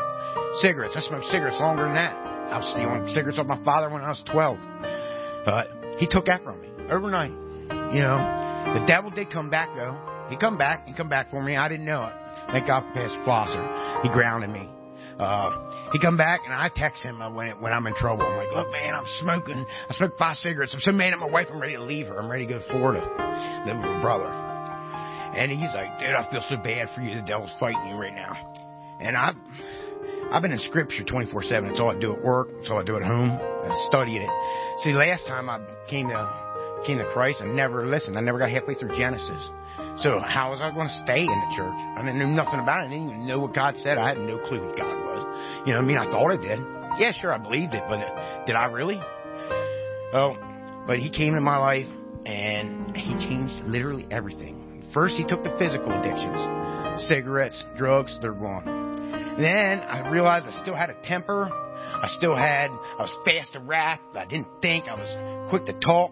Cigarettes. 0.61 0.95
I 0.97 1.01
smoked 1.01 1.25
cigarettes 1.25 1.57
longer 1.59 1.83
than 1.83 1.93
that. 1.95 2.30
I 2.51 2.57
was 2.57 2.67
stealing 2.75 3.07
cigarettes 3.15 3.39
off 3.39 3.47
my 3.47 3.63
father 3.63 3.89
when 3.89 4.01
I 4.01 4.09
was 4.09 4.21
12. 4.31 4.59
But 5.45 5.97
he 5.97 6.07
took 6.07 6.25
that 6.25 6.43
from 6.43 6.61
me 6.61 6.67
overnight. 6.91 7.31
You 7.95 8.03
know, 8.03 8.19
the 8.75 8.83
devil 8.85 9.09
did 9.09 9.31
come 9.31 9.49
back 9.49 9.69
though. 9.75 9.95
He 10.29 10.37
come 10.37 10.57
back. 10.57 10.87
He 10.87 10.93
come 10.93 11.09
back 11.09 11.29
for 11.29 11.41
me. 11.41 11.55
I 11.55 11.67
didn't 11.67 11.85
know 11.85 12.05
it. 12.05 12.13
Thank 12.51 12.67
God 12.67 12.83
for 12.87 12.93
Pastor 12.93 13.17
Flosser. 13.23 14.03
He 14.03 14.09
grounded 14.09 14.49
me. 14.49 14.67
Uh, 15.19 15.91
he 15.91 15.99
come 15.99 16.17
back 16.17 16.41
and 16.45 16.53
I 16.53 16.69
text 16.73 17.03
him 17.03 17.19
when 17.35 17.61
when 17.61 17.71
I'm 17.71 17.87
in 17.87 17.95
trouble. 17.95 18.25
I'm 18.25 18.37
like, 18.37 18.51
look, 18.55 18.71
man, 18.71 18.93
I'm 18.95 19.05
smoking. 19.21 19.65
I 19.89 19.93
smoked 19.93 20.17
five 20.19 20.37
cigarettes. 20.37 20.73
I'm 20.73 20.81
so 20.81 20.91
mad 20.91 21.13
at 21.13 21.19
my 21.19 21.27
wife. 21.27 21.47
I'm 21.51 21.61
ready 21.61 21.75
to 21.75 21.83
leave 21.83 22.07
her. 22.07 22.19
I'm 22.19 22.29
ready 22.29 22.47
to 22.47 22.53
go 22.53 22.59
to 22.59 22.67
Florida, 22.67 23.01
live 23.65 23.77
with 23.77 23.85
my 23.85 24.01
brother. 24.01 24.27
And 24.27 25.51
he's 25.51 25.73
like, 25.73 25.99
dude, 25.99 26.11
I 26.11 26.29
feel 26.29 26.43
so 26.49 26.57
bad 26.57 26.89
for 26.93 27.01
you. 27.01 27.15
The 27.15 27.21
devil's 27.21 27.53
fighting 27.59 27.87
you 27.87 27.95
right 27.95 28.13
now. 28.13 28.35
And 28.99 29.15
I, 29.15 29.31
I've 30.31 30.41
been 30.41 30.51
in 30.51 30.59
scripture 30.59 31.03
24 31.03 31.43
seven. 31.43 31.69
It's 31.69 31.79
all 31.79 31.91
I 31.91 31.99
do 31.99 32.13
at 32.13 32.23
work. 32.23 32.49
It's 32.59 32.69
all 32.69 32.79
I 32.79 32.83
do 32.83 32.95
at 32.95 33.03
home. 33.03 33.31
I 33.31 33.87
studied 33.89 34.21
it. 34.21 34.29
See, 34.79 34.93
last 34.93 35.27
time 35.27 35.49
I 35.49 35.59
came 35.89 36.07
to 36.09 36.41
came 36.85 36.97
to 36.97 37.05
Christ, 37.13 37.41
I 37.41 37.45
never 37.45 37.85
listened. 37.85 38.17
I 38.17 38.21
never 38.21 38.39
got 38.39 38.49
halfway 38.49 38.73
through 38.73 38.97
Genesis. 38.97 39.49
So 40.01 40.19
how 40.19 40.51
was 40.51 40.61
I 40.61 40.71
going 40.73 40.87
to 40.87 40.99
stay 41.03 41.21
in 41.21 41.27
the 41.29 41.51
church? 41.55 41.77
I 41.97 42.01
didn't 42.01 42.17
know 42.17 42.29
nothing 42.29 42.59
about 42.59 42.83
it. 42.83 42.87
I 42.87 42.89
didn't 42.89 43.09
even 43.09 43.27
know 43.27 43.39
what 43.39 43.53
God 43.53 43.75
said. 43.77 43.97
I 43.97 44.09
had 44.09 44.17
no 44.17 44.39
clue 44.39 44.65
what 44.65 44.77
God 44.77 44.97
was. 45.05 45.21
You 45.67 45.73
know 45.73 45.79
what 45.79 45.85
I 45.85 45.87
mean? 45.87 45.97
I 45.97 46.09
thought 46.09 46.31
I 46.31 46.37
did. 46.41 46.59
Yeah, 46.97 47.13
sure, 47.19 47.33
I 47.33 47.37
believed 47.37 47.73
it, 47.73 47.83
but 47.87 47.99
did 48.45 48.55
I 48.55 48.65
really? 48.65 48.99
Oh, 50.13 50.35
but 50.87 50.99
he 50.99 51.09
came 51.09 51.29
into 51.29 51.41
my 51.41 51.57
life 51.57 51.87
and 52.25 52.95
he 52.95 53.13
changed 53.13 53.63
literally 53.65 54.07
everything. 54.11 54.83
First, 54.93 55.15
he 55.15 55.23
took 55.23 55.43
the 55.43 55.55
physical 55.57 55.91
addictions. 55.91 57.07
Cigarettes, 57.07 57.63
drugs, 57.77 58.17
they're 58.21 58.33
gone. 58.33 58.90
Then 59.41 59.79
I 59.79 60.07
realized 60.09 60.45
I 60.47 60.61
still 60.61 60.75
had 60.75 60.91
a 60.91 60.95
temper. 61.03 61.49
I 61.51 62.07
still 62.17 62.35
had, 62.35 62.69
I 62.69 63.01
was 63.01 63.15
fast 63.25 63.53
to 63.53 63.59
wrath. 63.59 63.99
I 64.13 64.25
didn't 64.25 64.47
think. 64.61 64.85
I 64.85 64.93
was 64.93 65.49
quick 65.49 65.65
to 65.65 65.73
talk, 65.79 66.11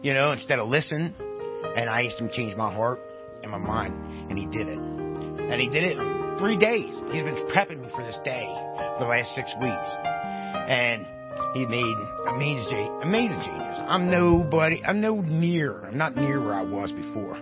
you 0.00 0.14
know, 0.14 0.30
instead 0.30 0.60
of 0.60 0.68
listen. 0.68 1.12
And 1.76 1.90
I 1.90 2.06
asked 2.06 2.20
him 2.20 2.28
to 2.28 2.34
change 2.34 2.56
my 2.56 2.72
heart 2.72 3.00
and 3.42 3.50
my 3.50 3.58
mind, 3.58 3.94
and 4.30 4.38
he 4.38 4.46
did 4.46 4.68
it. 4.68 4.78
And 4.78 5.60
he 5.60 5.68
did 5.68 5.82
it 5.82 5.98
in 5.98 6.36
three 6.38 6.56
days. 6.56 6.94
He's 7.10 7.24
been 7.24 7.48
prepping 7.50 7.82
me 7.82 7.88
for 7.94 8.04
this 8.04 8.18
day 8.24 8.46
for 8.46 8.98
the 9.00 9.10
last 9.10 9.34
six 9.34 9.50
weeks, 9.60 9.88
and 10.68 11.04
he 11.54 11.66
made 11.66 11.96
amazing, 12.28 13.00
amazing 13.02 13.40
changes. 13.44 13.80
I'm 13.88 14.08
nobody. 14.08 14.82
I'm 14.84 15.00
no 15.00 15.20
near. 15.20 15.84
I'm 15.84 15.98
not 15.98 16.14
near 16.14 16.40
where 16.40 16.54
I 16.54 16.62
was 16.62 16.92
before. 16.92 17.38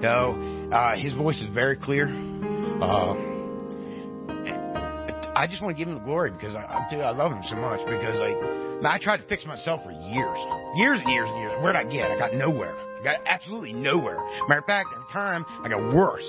No, 0.00 0.70
uh, 0.72 0.96
his 0.96 1.12
voice 1.14 1.40
is 1.40 1.52
very 1.52 1.76
clear. 1.76 2.06
Uh, 2.06 3.29
I 5.40 5.46
just 5.46 5.62
want 5.62 5.74
to 5.74 5.78
give 5.78 5.88
him 5.88 5.94
the 5.94 6.04
glory 6.04 6.30
because 6.30 6.54
I, 6.54 6.68
I, 6.68 6.94
I 7.00 7.16
love 7.16 7.32
him 7.32 7.40
so 7.48 7.56
much. 7.56 7.80
Because 7.88 8.20
like, 8.20 8.36
I 8.84 8.98
tried 9.00 9.24
to 9.24 9.26
fix 9.26 9.46
myself 9.46 9.80
for 9.82 9.90
years, 9.90 10.38
years 10.76 11.00
and 11.00 11.08
years 11.08 11.28
and 11.32 11.38
years. 11.40 11.52
Where'd 11.62 11.76
I 11.76 11.84
get? 11.84 12.10
I 12.10 12.18
got 12.18 12.34
nowhere. 12.34 12.76
I 12.76 13.02
got 13.02 13.20
absolutely 13.24 13.72
nowhere. 13.72 14.20
Matter 14.48 14.60
of 14.60 14.66
fact, 14.66 14.88
every 14.92 15.08
time 15.10 15.46
I 15.64 15.70
got 15.70 15.94
worse. 15.94 16.28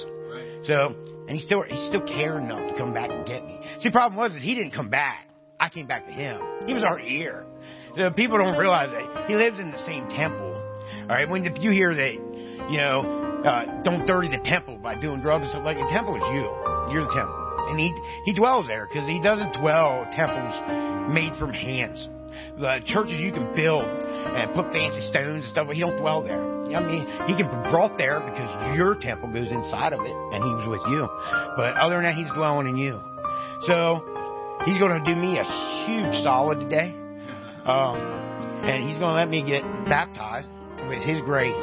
So, 0.64 0.96
and 1.28 1.32
he 1.32 1.40
still 1.44 1.62
he 1.64 1.76
still 1.90 2.08
cared 2.08 2.42
enough 2.42 2.72
to 2.72 2.78
come 2.78 2.94
back 2.94 3.12
and 3.12 3.28
get 3.28 3.44
me. 3.44 3.60
See, 3.82 3.90
the 3.90 3.92
problem 3.92 4.16
was 4.16 4.32
that 4.32 4.42
he 4.42 4.56
didn't 4.56 4.72
come 4.72 4.90
back. 4.90 5.28
I 5.60 5.68
came 5.68 5.88
back 5.88 6.06
to 6.06 6.14
him. 6.14 6.40
He 6.66 6.74
was 6.74 6.84
already 6.84 7.10
here. 7.10 7.44
So 7.98 8.12
people 8.12 8.38
don't 8.38 8.58
realize 8.58 8.92
that 8.92 9.28
he 9.28 9.36
lives 9.36 9.60
in 9.60 9.72
the 9.72 9.86
same 9.86 10.08
temple. 10.08 10.56
All 10.56 11.08
right, 11.08 11.28
when 11.28 11.44
you 11.44 11.72
hear 11.72 11.94
that, 11.94 12.14
you 12.72 12.78
know, 12.78 13.44
uh, 13.44 13.84
don't 13.84 14.08
dirty 14.08 14.30
the 14.30 14.40
temple 14.46 14.78
by 14.78 14.96
doing 15.02 15.20
drugs 15.20 15.44
and 15.44 15.52
stuff 15.52 15.66
like 15.66 15.76
the 15.76 15.90
temple 15.92 16.16
is 16.16 16.24
you. 16.32 16.48
You're 16.96 17.04
the 17.04 17.14
temple 17.14 17.42
and 17.72 17.80
he 17.80 17.96
he 18.26 18.34
dwells 18.34 18.68
there 18.68 18.86
because 18.86 19.08
he 19.08 19.20
doesn't 19.20 19.56
dwell 19.60 20.06
temples 20.12 20.54
made 21.12 21.32
from 21.40 21.54
hands. 21.54 22.08
The 22.60 22.80
churches 22.86 23.20
you 23.20 23.32
can 23.32 23.56
build 23.56 23.84
and 23.84 24.54
put 24.54 24.72
fancy 24.72 25.02
stones 25.10 25.44
and 25.44 25.52
stuff, 25.52 25.68
but 25.68 25.76
he 25.76 25.82
don't 25.82 25.98
dwell 25.98 26.22
there. 26.22 26.40
I 26.72 26.80
mean, 26.80 27.04
he 27.28 27.36
can 27.36 27.48
be 27.48 27.60
brought 27.72 27.98
there 27.98 28.20
because 28.20 28.48
your 28.78 28.96
temple 28.96 29.32
goes 29.34 29.52
inside 29.52 29.92
of 29.92 30.00
it, 30.00 30.16
and 30.32 30.40
he 30.40 30.52
was 30.56 30.68
with 30.68 30.84
you. 30.88 31.04
But 31.58 31.76
other 31.76 31.96
than 31.96 32.08
that, 32.08 32.16
he's 32.16 32.32
dwelling 32.32 32.68
in 32.68 32.78
you. 32.78 33.00
So 33.68 34.04
he's 34.64 34.80
going 34.80 34.96
to 34.96 35.04
do 35.04 35.16
me 35.16 35.40
a 35.40 35.48
huge 35.84 36.24
solid 36.24 36.60
today, 36.60 36.96
um, 37.66 38.00
and 38.64 38.88
he's 38.88 39.00
going 39.00 39.12
to 39.12 39.20
let 39.20 39.28
me 39.28 39.44
get 39.44 39.64
baptized 39.88 40.48
with 40.88 41.04
his 41.04 41.20
grace. 41.28 41.60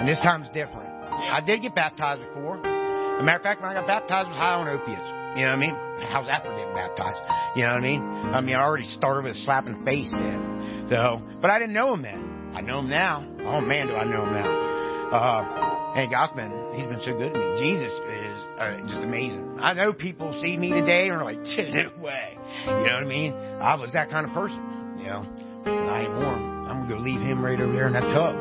And 0.00 0.08
this 0.08 0.20
time's 0.22 0.48
different. 0.56 0.88
I 0.88 1.40
did 1.44 1.60
get 1.60 1.74
baptized 1.74 2.22
before. 2.32 2.56
As 2.56 3.20
a 3.20 3.24
matter 3.24 3.36
of 3.36 3.42
fact, 3.42 3.60
when 3.60 3.70
I 3.70 3.74
got 3.74 3.86
baptized, 3.86 4.28
I 4.28 4.30
was 4.30 4.38
high 4.38 4.54
on 4.54 4.68
opiates. 4.68 5.17
You 5.36 5.44
know 5.44 5.50
what 5.50 5.58
I 5.58 5.66
mean? 5.66 5.76
How's 6.08 6.26
that 6.26 6.42
for 6.42 6.50
getting 6.56 6.74
baptized? 6.74 7.20
You 7.56 7.62
know 7.64 7.72
what 7.72 7.78
I 7.78 7.86
mean? 7.86 8.02
I 8.02 8.40
mean, 8.40 8.56
I 8.56 8.62
already 8.62 8.84
started 8.84 9.24
with 9.24 9.36
a 9.36 9.40
slap 9.44 9.66
in 9.66 9.80
the 9.80 9.84
face 9.84 10.10
then. 10.12 10.86
So, 10.88 11.22
but 11.40 11.50
I 11.50 11.58
didn't 11.58 11.74
know 11.74 11.94
him 11.94 12.02
then. 12.02 12.52
I 12.54 12.60
know 12.60 12.80
him 12.80 12.88
now. 12.88 13.26
Oh 13.44 13.60
man, 13.60 13.88
do 13.88 13.94
I 13.94 14.04
know 14.04 14.24
him 14.24 14.32
now. 14.32 14.68
Uh, 15.08 15.68
God's 16.10 16.36
been, 16.36 16.52
he's 16.74 16.86
been 16.86 17.00
so 17.04 17.16
good 17.16 17.32
to 17.32 17.38
me. 17.38 17.56
Jesus 17.58 17.92
is 17.92 18.38
uh, 18.58 18.76
just 18.86 19.02
amazing. 19.02 19.58
I 19.60 19.72
know 19.72 19.92
people 19.92 20.38
see 20.40 20.56
me 20.56 20.70
today 20.70 21.08
and 21.08 21.16
are 21.16 21.24
like, 21.24 21.38
no 21.42 21.90
way. 22.00 22.36
You 22.66 22.72
know 22.72 22.82
what 22.82 23.02
I 23.02 23.04
mean? 23.04 23.32
I 23.32 23.74
was 23.74 23.92
that 23.94 24.10
kind 24.10 24.26
of 24.26 24.32
person, 24.32 24.58
you 24.98 25.06
know. 25.06 25.24
I 25.64 26.02
ain't 26.02 26.14
more. 26.14 26.36
I'm 26.68 26.86
going 26.86 26.88
to 26.88 26.94
go 26.94 27.00
leave 27.00 27.20
him 27.20 27.44
right 27.44 27.60
over 27.60 27.72
there 27.72 27.86
in 27.86 27.94
that 27.94 28.08
tub. 28.12 28.36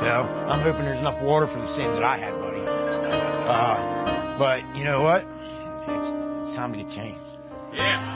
So 0.00 0.06
I'm 0.06 0.62
hoping 0.62 0.84
there's 0.84 0.98
enough 0.98 1.22
water 1.22 1.46
for 1.46 1.58
the 1.60 1.66
sins 1.76 1.98
that 1.98 2.04
I 2.04 2.18
had, 2.18 2.34
buddy. 2.38 2.62
Uh, 2.62 4.38
but 4.38 4.76
you 4.76 4.84
know 4.84 5.02
what? 5.02 5.26
It's, 5.86 6.48
it's 6.48 6.56
time 6.56 6.72
to 6.72 6.78
get 6.78 6.88
changed. 6.90 7.20
Yeah. 7.72 8.14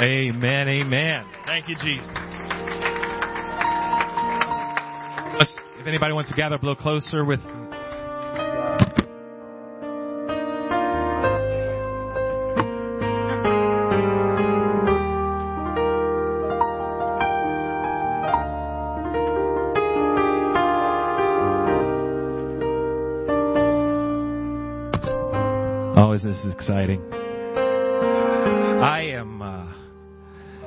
Amen. 0.00 0.68
Amen. 0.68 1.26
Thank 1.46 1.68
you, 1.68 1.76
Jesus. 1.76 2.08
If 5.78 5.86
anybody 5.86 6.12
wants 6.12 6.30
to 6.30 6.36
gather 6.36 6.54
a 6.54 6.58
little 6.58 6.76
closer 6.76 7.24
with 7.24 7.40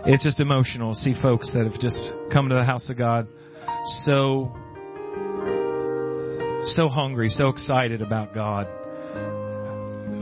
it's 0.07 0.23
just 0.23 0.39
emotional 0.39 0.93
to 0.93 0.99
see 0.99 1.13
folks 1.21 1.53
that 1.53 1.65
have 1.65 1.79
just 1.79 1.99
come 2.31 2.49
to 2.49 2.55
the 2.55 2.63
house 2.63 2.89
of 2.89 2.97
God 2.97 3.27
so 4.03 4.55
so 6.63 6.89
hungry, 6.89 7.29
so 7.29 7.49
excited 7.49 8.01
about 8.01 8.33
God. 8.33 8.67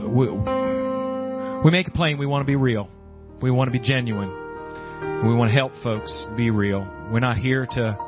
We, 0.06 0.28
we 0.28 1.70
make 1.70 1.88
it 1.88 1.94
plain 1.94 2.18
we 2.18 2.26
want 2.26 2.42
to 2.42 2.46
be 2.46 2.56
real. 2.56 2.90
We 3.40 3.50
want 3.50 3.68
to 3.68 3.72
be 3.72 3.80
genuine. 3.80 4.28
We 5.26 5.34
want 5.34 5.48
to 5.50 5.54
help 5.54 5.72
folks 5.82 6.26
be 6.36 6.50
real. 6.50 6.80
We're 7.10 7.20
not 7.20 7.38
here 7.38 7.66
to 7.66 7.98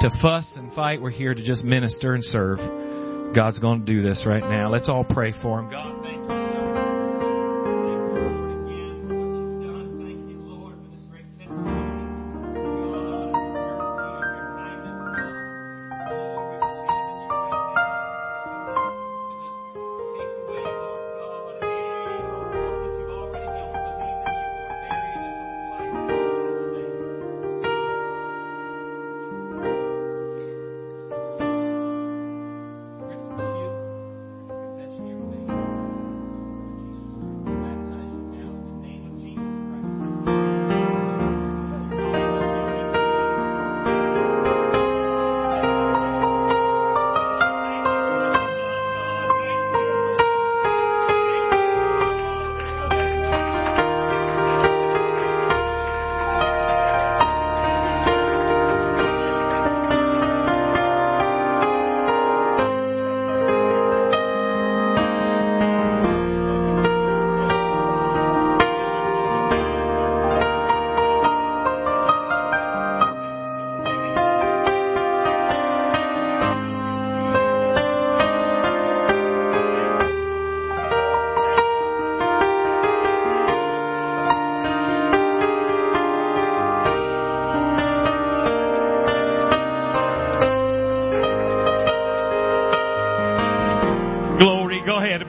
to 0.00 0.10
fuss 0.20 0.50
and 0.56 0.72
fight. 0.72 1.00
We're 1.00 1.10
here 1.10 1.34
to 1.34 1.42
just 1.44 1.64
minister 1.64 2.14
and 2.14 2.24
serve. 2.24 2.58
God's 3.34 3.58
going 3.58 3.80
to 3.80 3.86
do 3.86 4.02
this 4.02 4.24
right 4.26 4.42
now. 4.42 4.68
Let's 4.68 4.88
all 4.88 5.04
pray 5.04 5.32
for 5.42 5.60
him. 5.60 5.70
God 5.70 5.93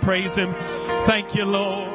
praise 0.06 0.36
Him. 0.36 0.54
Thank 1.08 1.36
you, 1.36 1.46
Lord. 1.46 1.95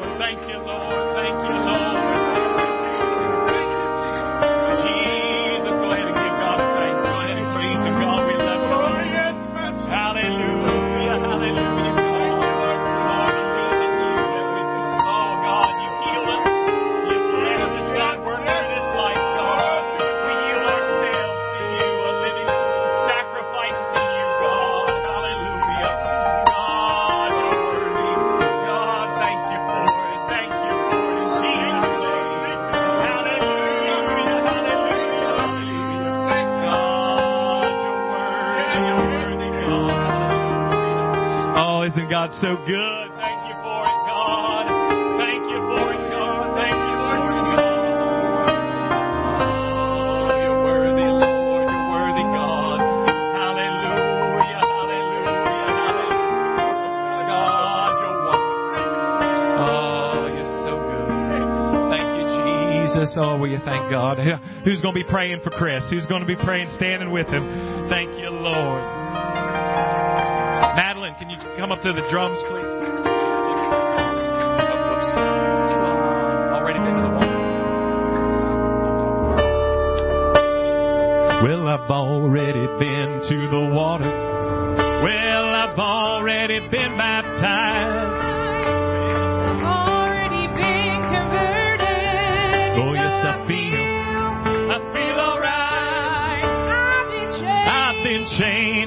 God 42.20 42.36
so 42.42 42.52
good. 42.68 43.08
Thank 43.16 43.48
you 43.48 43.56
for 43.64 43.80
it, 43.80 44.00
God. 44.04 44.68
Thank 45.16 45.40
you 45.48 45.56
for 45.56 45.88
it, 45.88 46.04
God. 46.12 46.52
Thank 46.52 46.76
you 46.76 47.00
it, 47.00 47.24
God. 47.32 47.80
Oh, 49.40 50.28
you're 50.36 50.60
worthy, 50.60 51.08
Lord. 51.16 51.64
You're 51.64 51.88
worthy, 51.88 52.20
God. 52.20 52.76
Hallelujah, 53.40 54.60
hallelujah, 54.60 55.32
hallelujah. 55.32 56.44
God, 57.24 57.92
you're 58.04 58.20
wonderful. 58.20 59.64
Oh, 59.64 60.28
you're 60.28 60.52
so 60.60 60.76
good. 60.76 61.08
Thank 61.88 62.04
you, 62.20 62.28
Jesus. 62.84 63.16
Oh, 63.16 63.40
will 63.40 63.48
you 63.48 63.64
thank 63.64 63.88
God? 63.88 64.20
Who's 64.64 64.82
going 64.82 64.92
to 64.92 65.00
be 65.00 65.08
praying 65.08 65.40
for 65.40 65.48
Chris? 65.48 65.88
Who's 65.88 66.04
going 66.04 66.20
to 66.20 66.28
be 66.28 66.36
praying, 66.36 66.68
standing 66.76 67.10
with 67.10 67.28
him? 67.28 67.88
Thank 67.88 68.09
come 71.70 71.78
up 71.78 71.84
to 71.84 71.92
the 71.92 72.02
drums, 72.10 72.42
please? 72.48 72.66
Already 76.50 76.80
been 76.80 76.94
to 76.94 77.02
the 77.02 77.08
water. 77.14 77.38
Well, 81.44 81.68
I've 81.68 81.90
already 81.90 82.66
been 82.78 83.22
to 83.28 83.48
the 83.48 83.70
water. 83.72 84.10
Well, 85.04 85.54
I've 85.54 85.78
already 85.78 86.58
been 86.70 86.96
baptized. 86.98 88.18
I've 89.46 89.62
already 89.62 90.46
been 90.48 91.00
converted. 91.06 91.86
Oh, 92.82 92.94
yes, 92.94 93.14
I 93.14 93.46
feel. 93.46 93.86
I 94.70 94.78
feel 94.92 95.20
alright. 95.20 96.44
I've 96.74 97.06
been 97.12 97.28
changed. 97.38 97.68
I've 97.70 98.02
been 98.02 98.26
changed. 98.40 98.79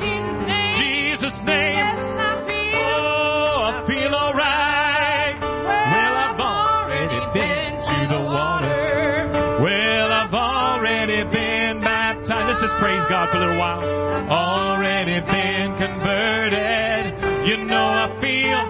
Just 12.74 12.82
praise 12.82 13.04
God 13.10 13.30
for 13.30 13.38
a 13.38 13.40
little 13.40 13.58
while. 13.58 13.82
Already 14.30 15.20
been 15.20 15.78
converted. 15.78 17.48
You 17.48 17.66
know 17.66 17.76
I 17.76 18.08
feel, 18.22 18.62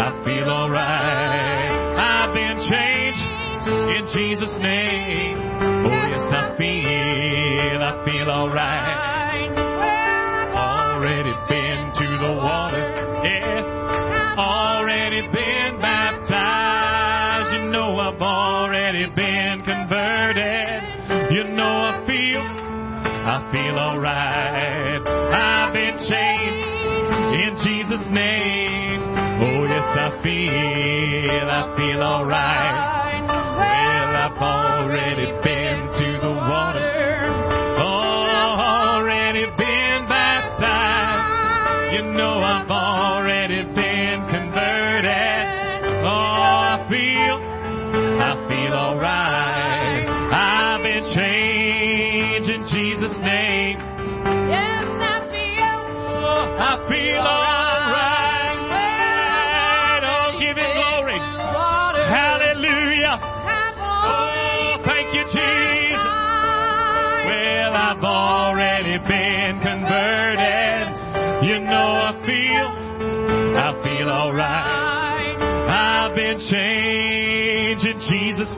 I 0.00 0.22
feel 0.24 0.48
alright. 0.50 1.70
I've 1.98 2.34
been 2.34 2.58
changed 2.68 3.24
in 3.96 4.06
Jesus' 4.12 4.58
name. 4.60 5.38
Oh 5.38 5.90
yes, 5.90 6.32
I 6.32 6.56
feel, 6.58 7.82
I 7.82 8.04
feel 8.04 8.30
alright. 8.30 9.11
Feel 23.52 23.78
alright. 23.78 25.02
I've 25.06 25.74
been 25.74 25.98
changed 26.08 26.64
in 27.36 27.52
Jesus' 27.62 28.08
name. 28.10 29.00
Oh 29.44 29.64
yes, 29.68 29.84
I 29.92 30.08
feel, 30.22 31.50
I 31.50 31.76
feel 31.76 32.02
alright. 32.02 33.28
Well, 33.60 34.16
I've 34.24 34.40
already 34.40 35.26
been 35.44 35.51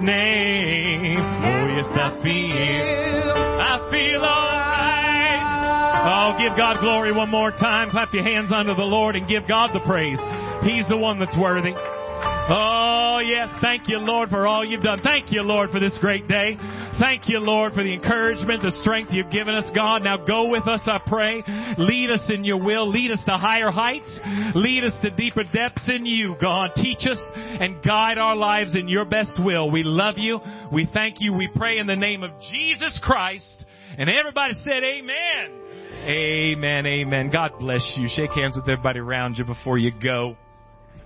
name. 0.02 1.18
Oh 1.18 1.66
yes, 1.68 1.86
I 1.94 2.20
feel, 2.22 3.32
I 3.60 3.88
feel 3.90 4.22
alright. 4.22 5.42
Oh, 6.06 6.36
give 6.38 6.56
God 6.56 6.80
glory 6.80 7.12
one 7.12 7.30
more 7.30 7.50
time. 7.50 7.90
Clap 7.90 8.12
your 8.12 8.22
hands 8.22 8.52
unto 8.52 8.74
the 8.74 8.82
Lord 8.82 9.16
and 9.16 9.28
give 9.28 9.48
God 9.48 9.70
the 9.72 9.80
praise. 9.80 10.18
He's 10.62 10.88
the 10.88 10.96
one 10.96 11.18
that's 11.18 11.36
worthy. 11.38 11.72
Oh, 12.46 13.20
yes. 13.24 13.48
Thank 13.62 13.88
you, 13.88 13.96
Lord, 13.96 14.28
for 14.28 14.46
all 14.46 14.62
you've 14.62 14.82
done. 14.82 15.00
Thank 15.02 15.32
you, 15.32 15.40
Lord, 15.40 15.70
for 15.70 15.80
this 15.80 15.96
great 15.98 16.28
day. 16.28 16.58
Thank 17.00 17.26
you, 17.26 17.38
Lord, 17.38 17.72
for 17.72 17.82
the 17.82 17.94
encouragement, 17.94 18.62
the 18.62 18.70
strength 18.82 19.12
you've 19.12 19.30
given 19.30 19.54
us, 19.54 19.64
God. 19.74 20.04
Now 20.04 20.18
go 20.18 20.50
with 20.50 20.68
us, 20.68 20.82
I 20.84 21.00
pray. 21.06 21.42
Lead 21.78 22.10
us 22.10 22.26
in 22.28 22.44
your 22.44 22.62
will. 22.62 22.86
Lead 22.86 23.12
us 23.12 23.20
to 23.24 23.32
higher 23.32 23.70
heights. 23.70 24.10
Lead 24.54 24.84
us 24.84 24.92
to 25.00 25.10
deeper 25.10 25.42
depths 25.44 25.88
in 25.88 26.04
you, 26.04 26.36
God. 26.38 26.72
Teach 26.76 27.06
us 27.10 27.24
and 27.34 27.82
guide 27.82 28.18
our 28.18 28.36
lives 28.36 28.76
in 28.76 28.88
your 28.88 29.06
best 29.06 29.32
will. 29.42 29.70
We 29.70 29.82
love 29.82 30.18
you. 30.18 30.38
We 30.70 30.86
thank 30.92 31.22
you. 31.22 31.32
We 31.32 31.48
pray 31.56 31.78
in 31.78 31.86
the 31.86 31.96
name 31.96 32.22
of 32.22 32.30
Jesus 32.52 33.00
Christ. 33.02 33.64
And 33.96 34.10
everybody 34.10 34.52
said 34.64 34.84
amen. 34.84 35.60
Amen, 36.06 36.84
amen. 36.84 37.30
God 37.32 37.52
bless 37.58 37.94
you. 37.96 38.06
Shake 38.10 38.32
hands 38.32 38.56
with 38.56 38.68
everybody 38.68 38.98
around 38.98 39.38
you 39.38 39.46
before 39.46 39.78
you 39.78 39.92
go. 39.98 40.36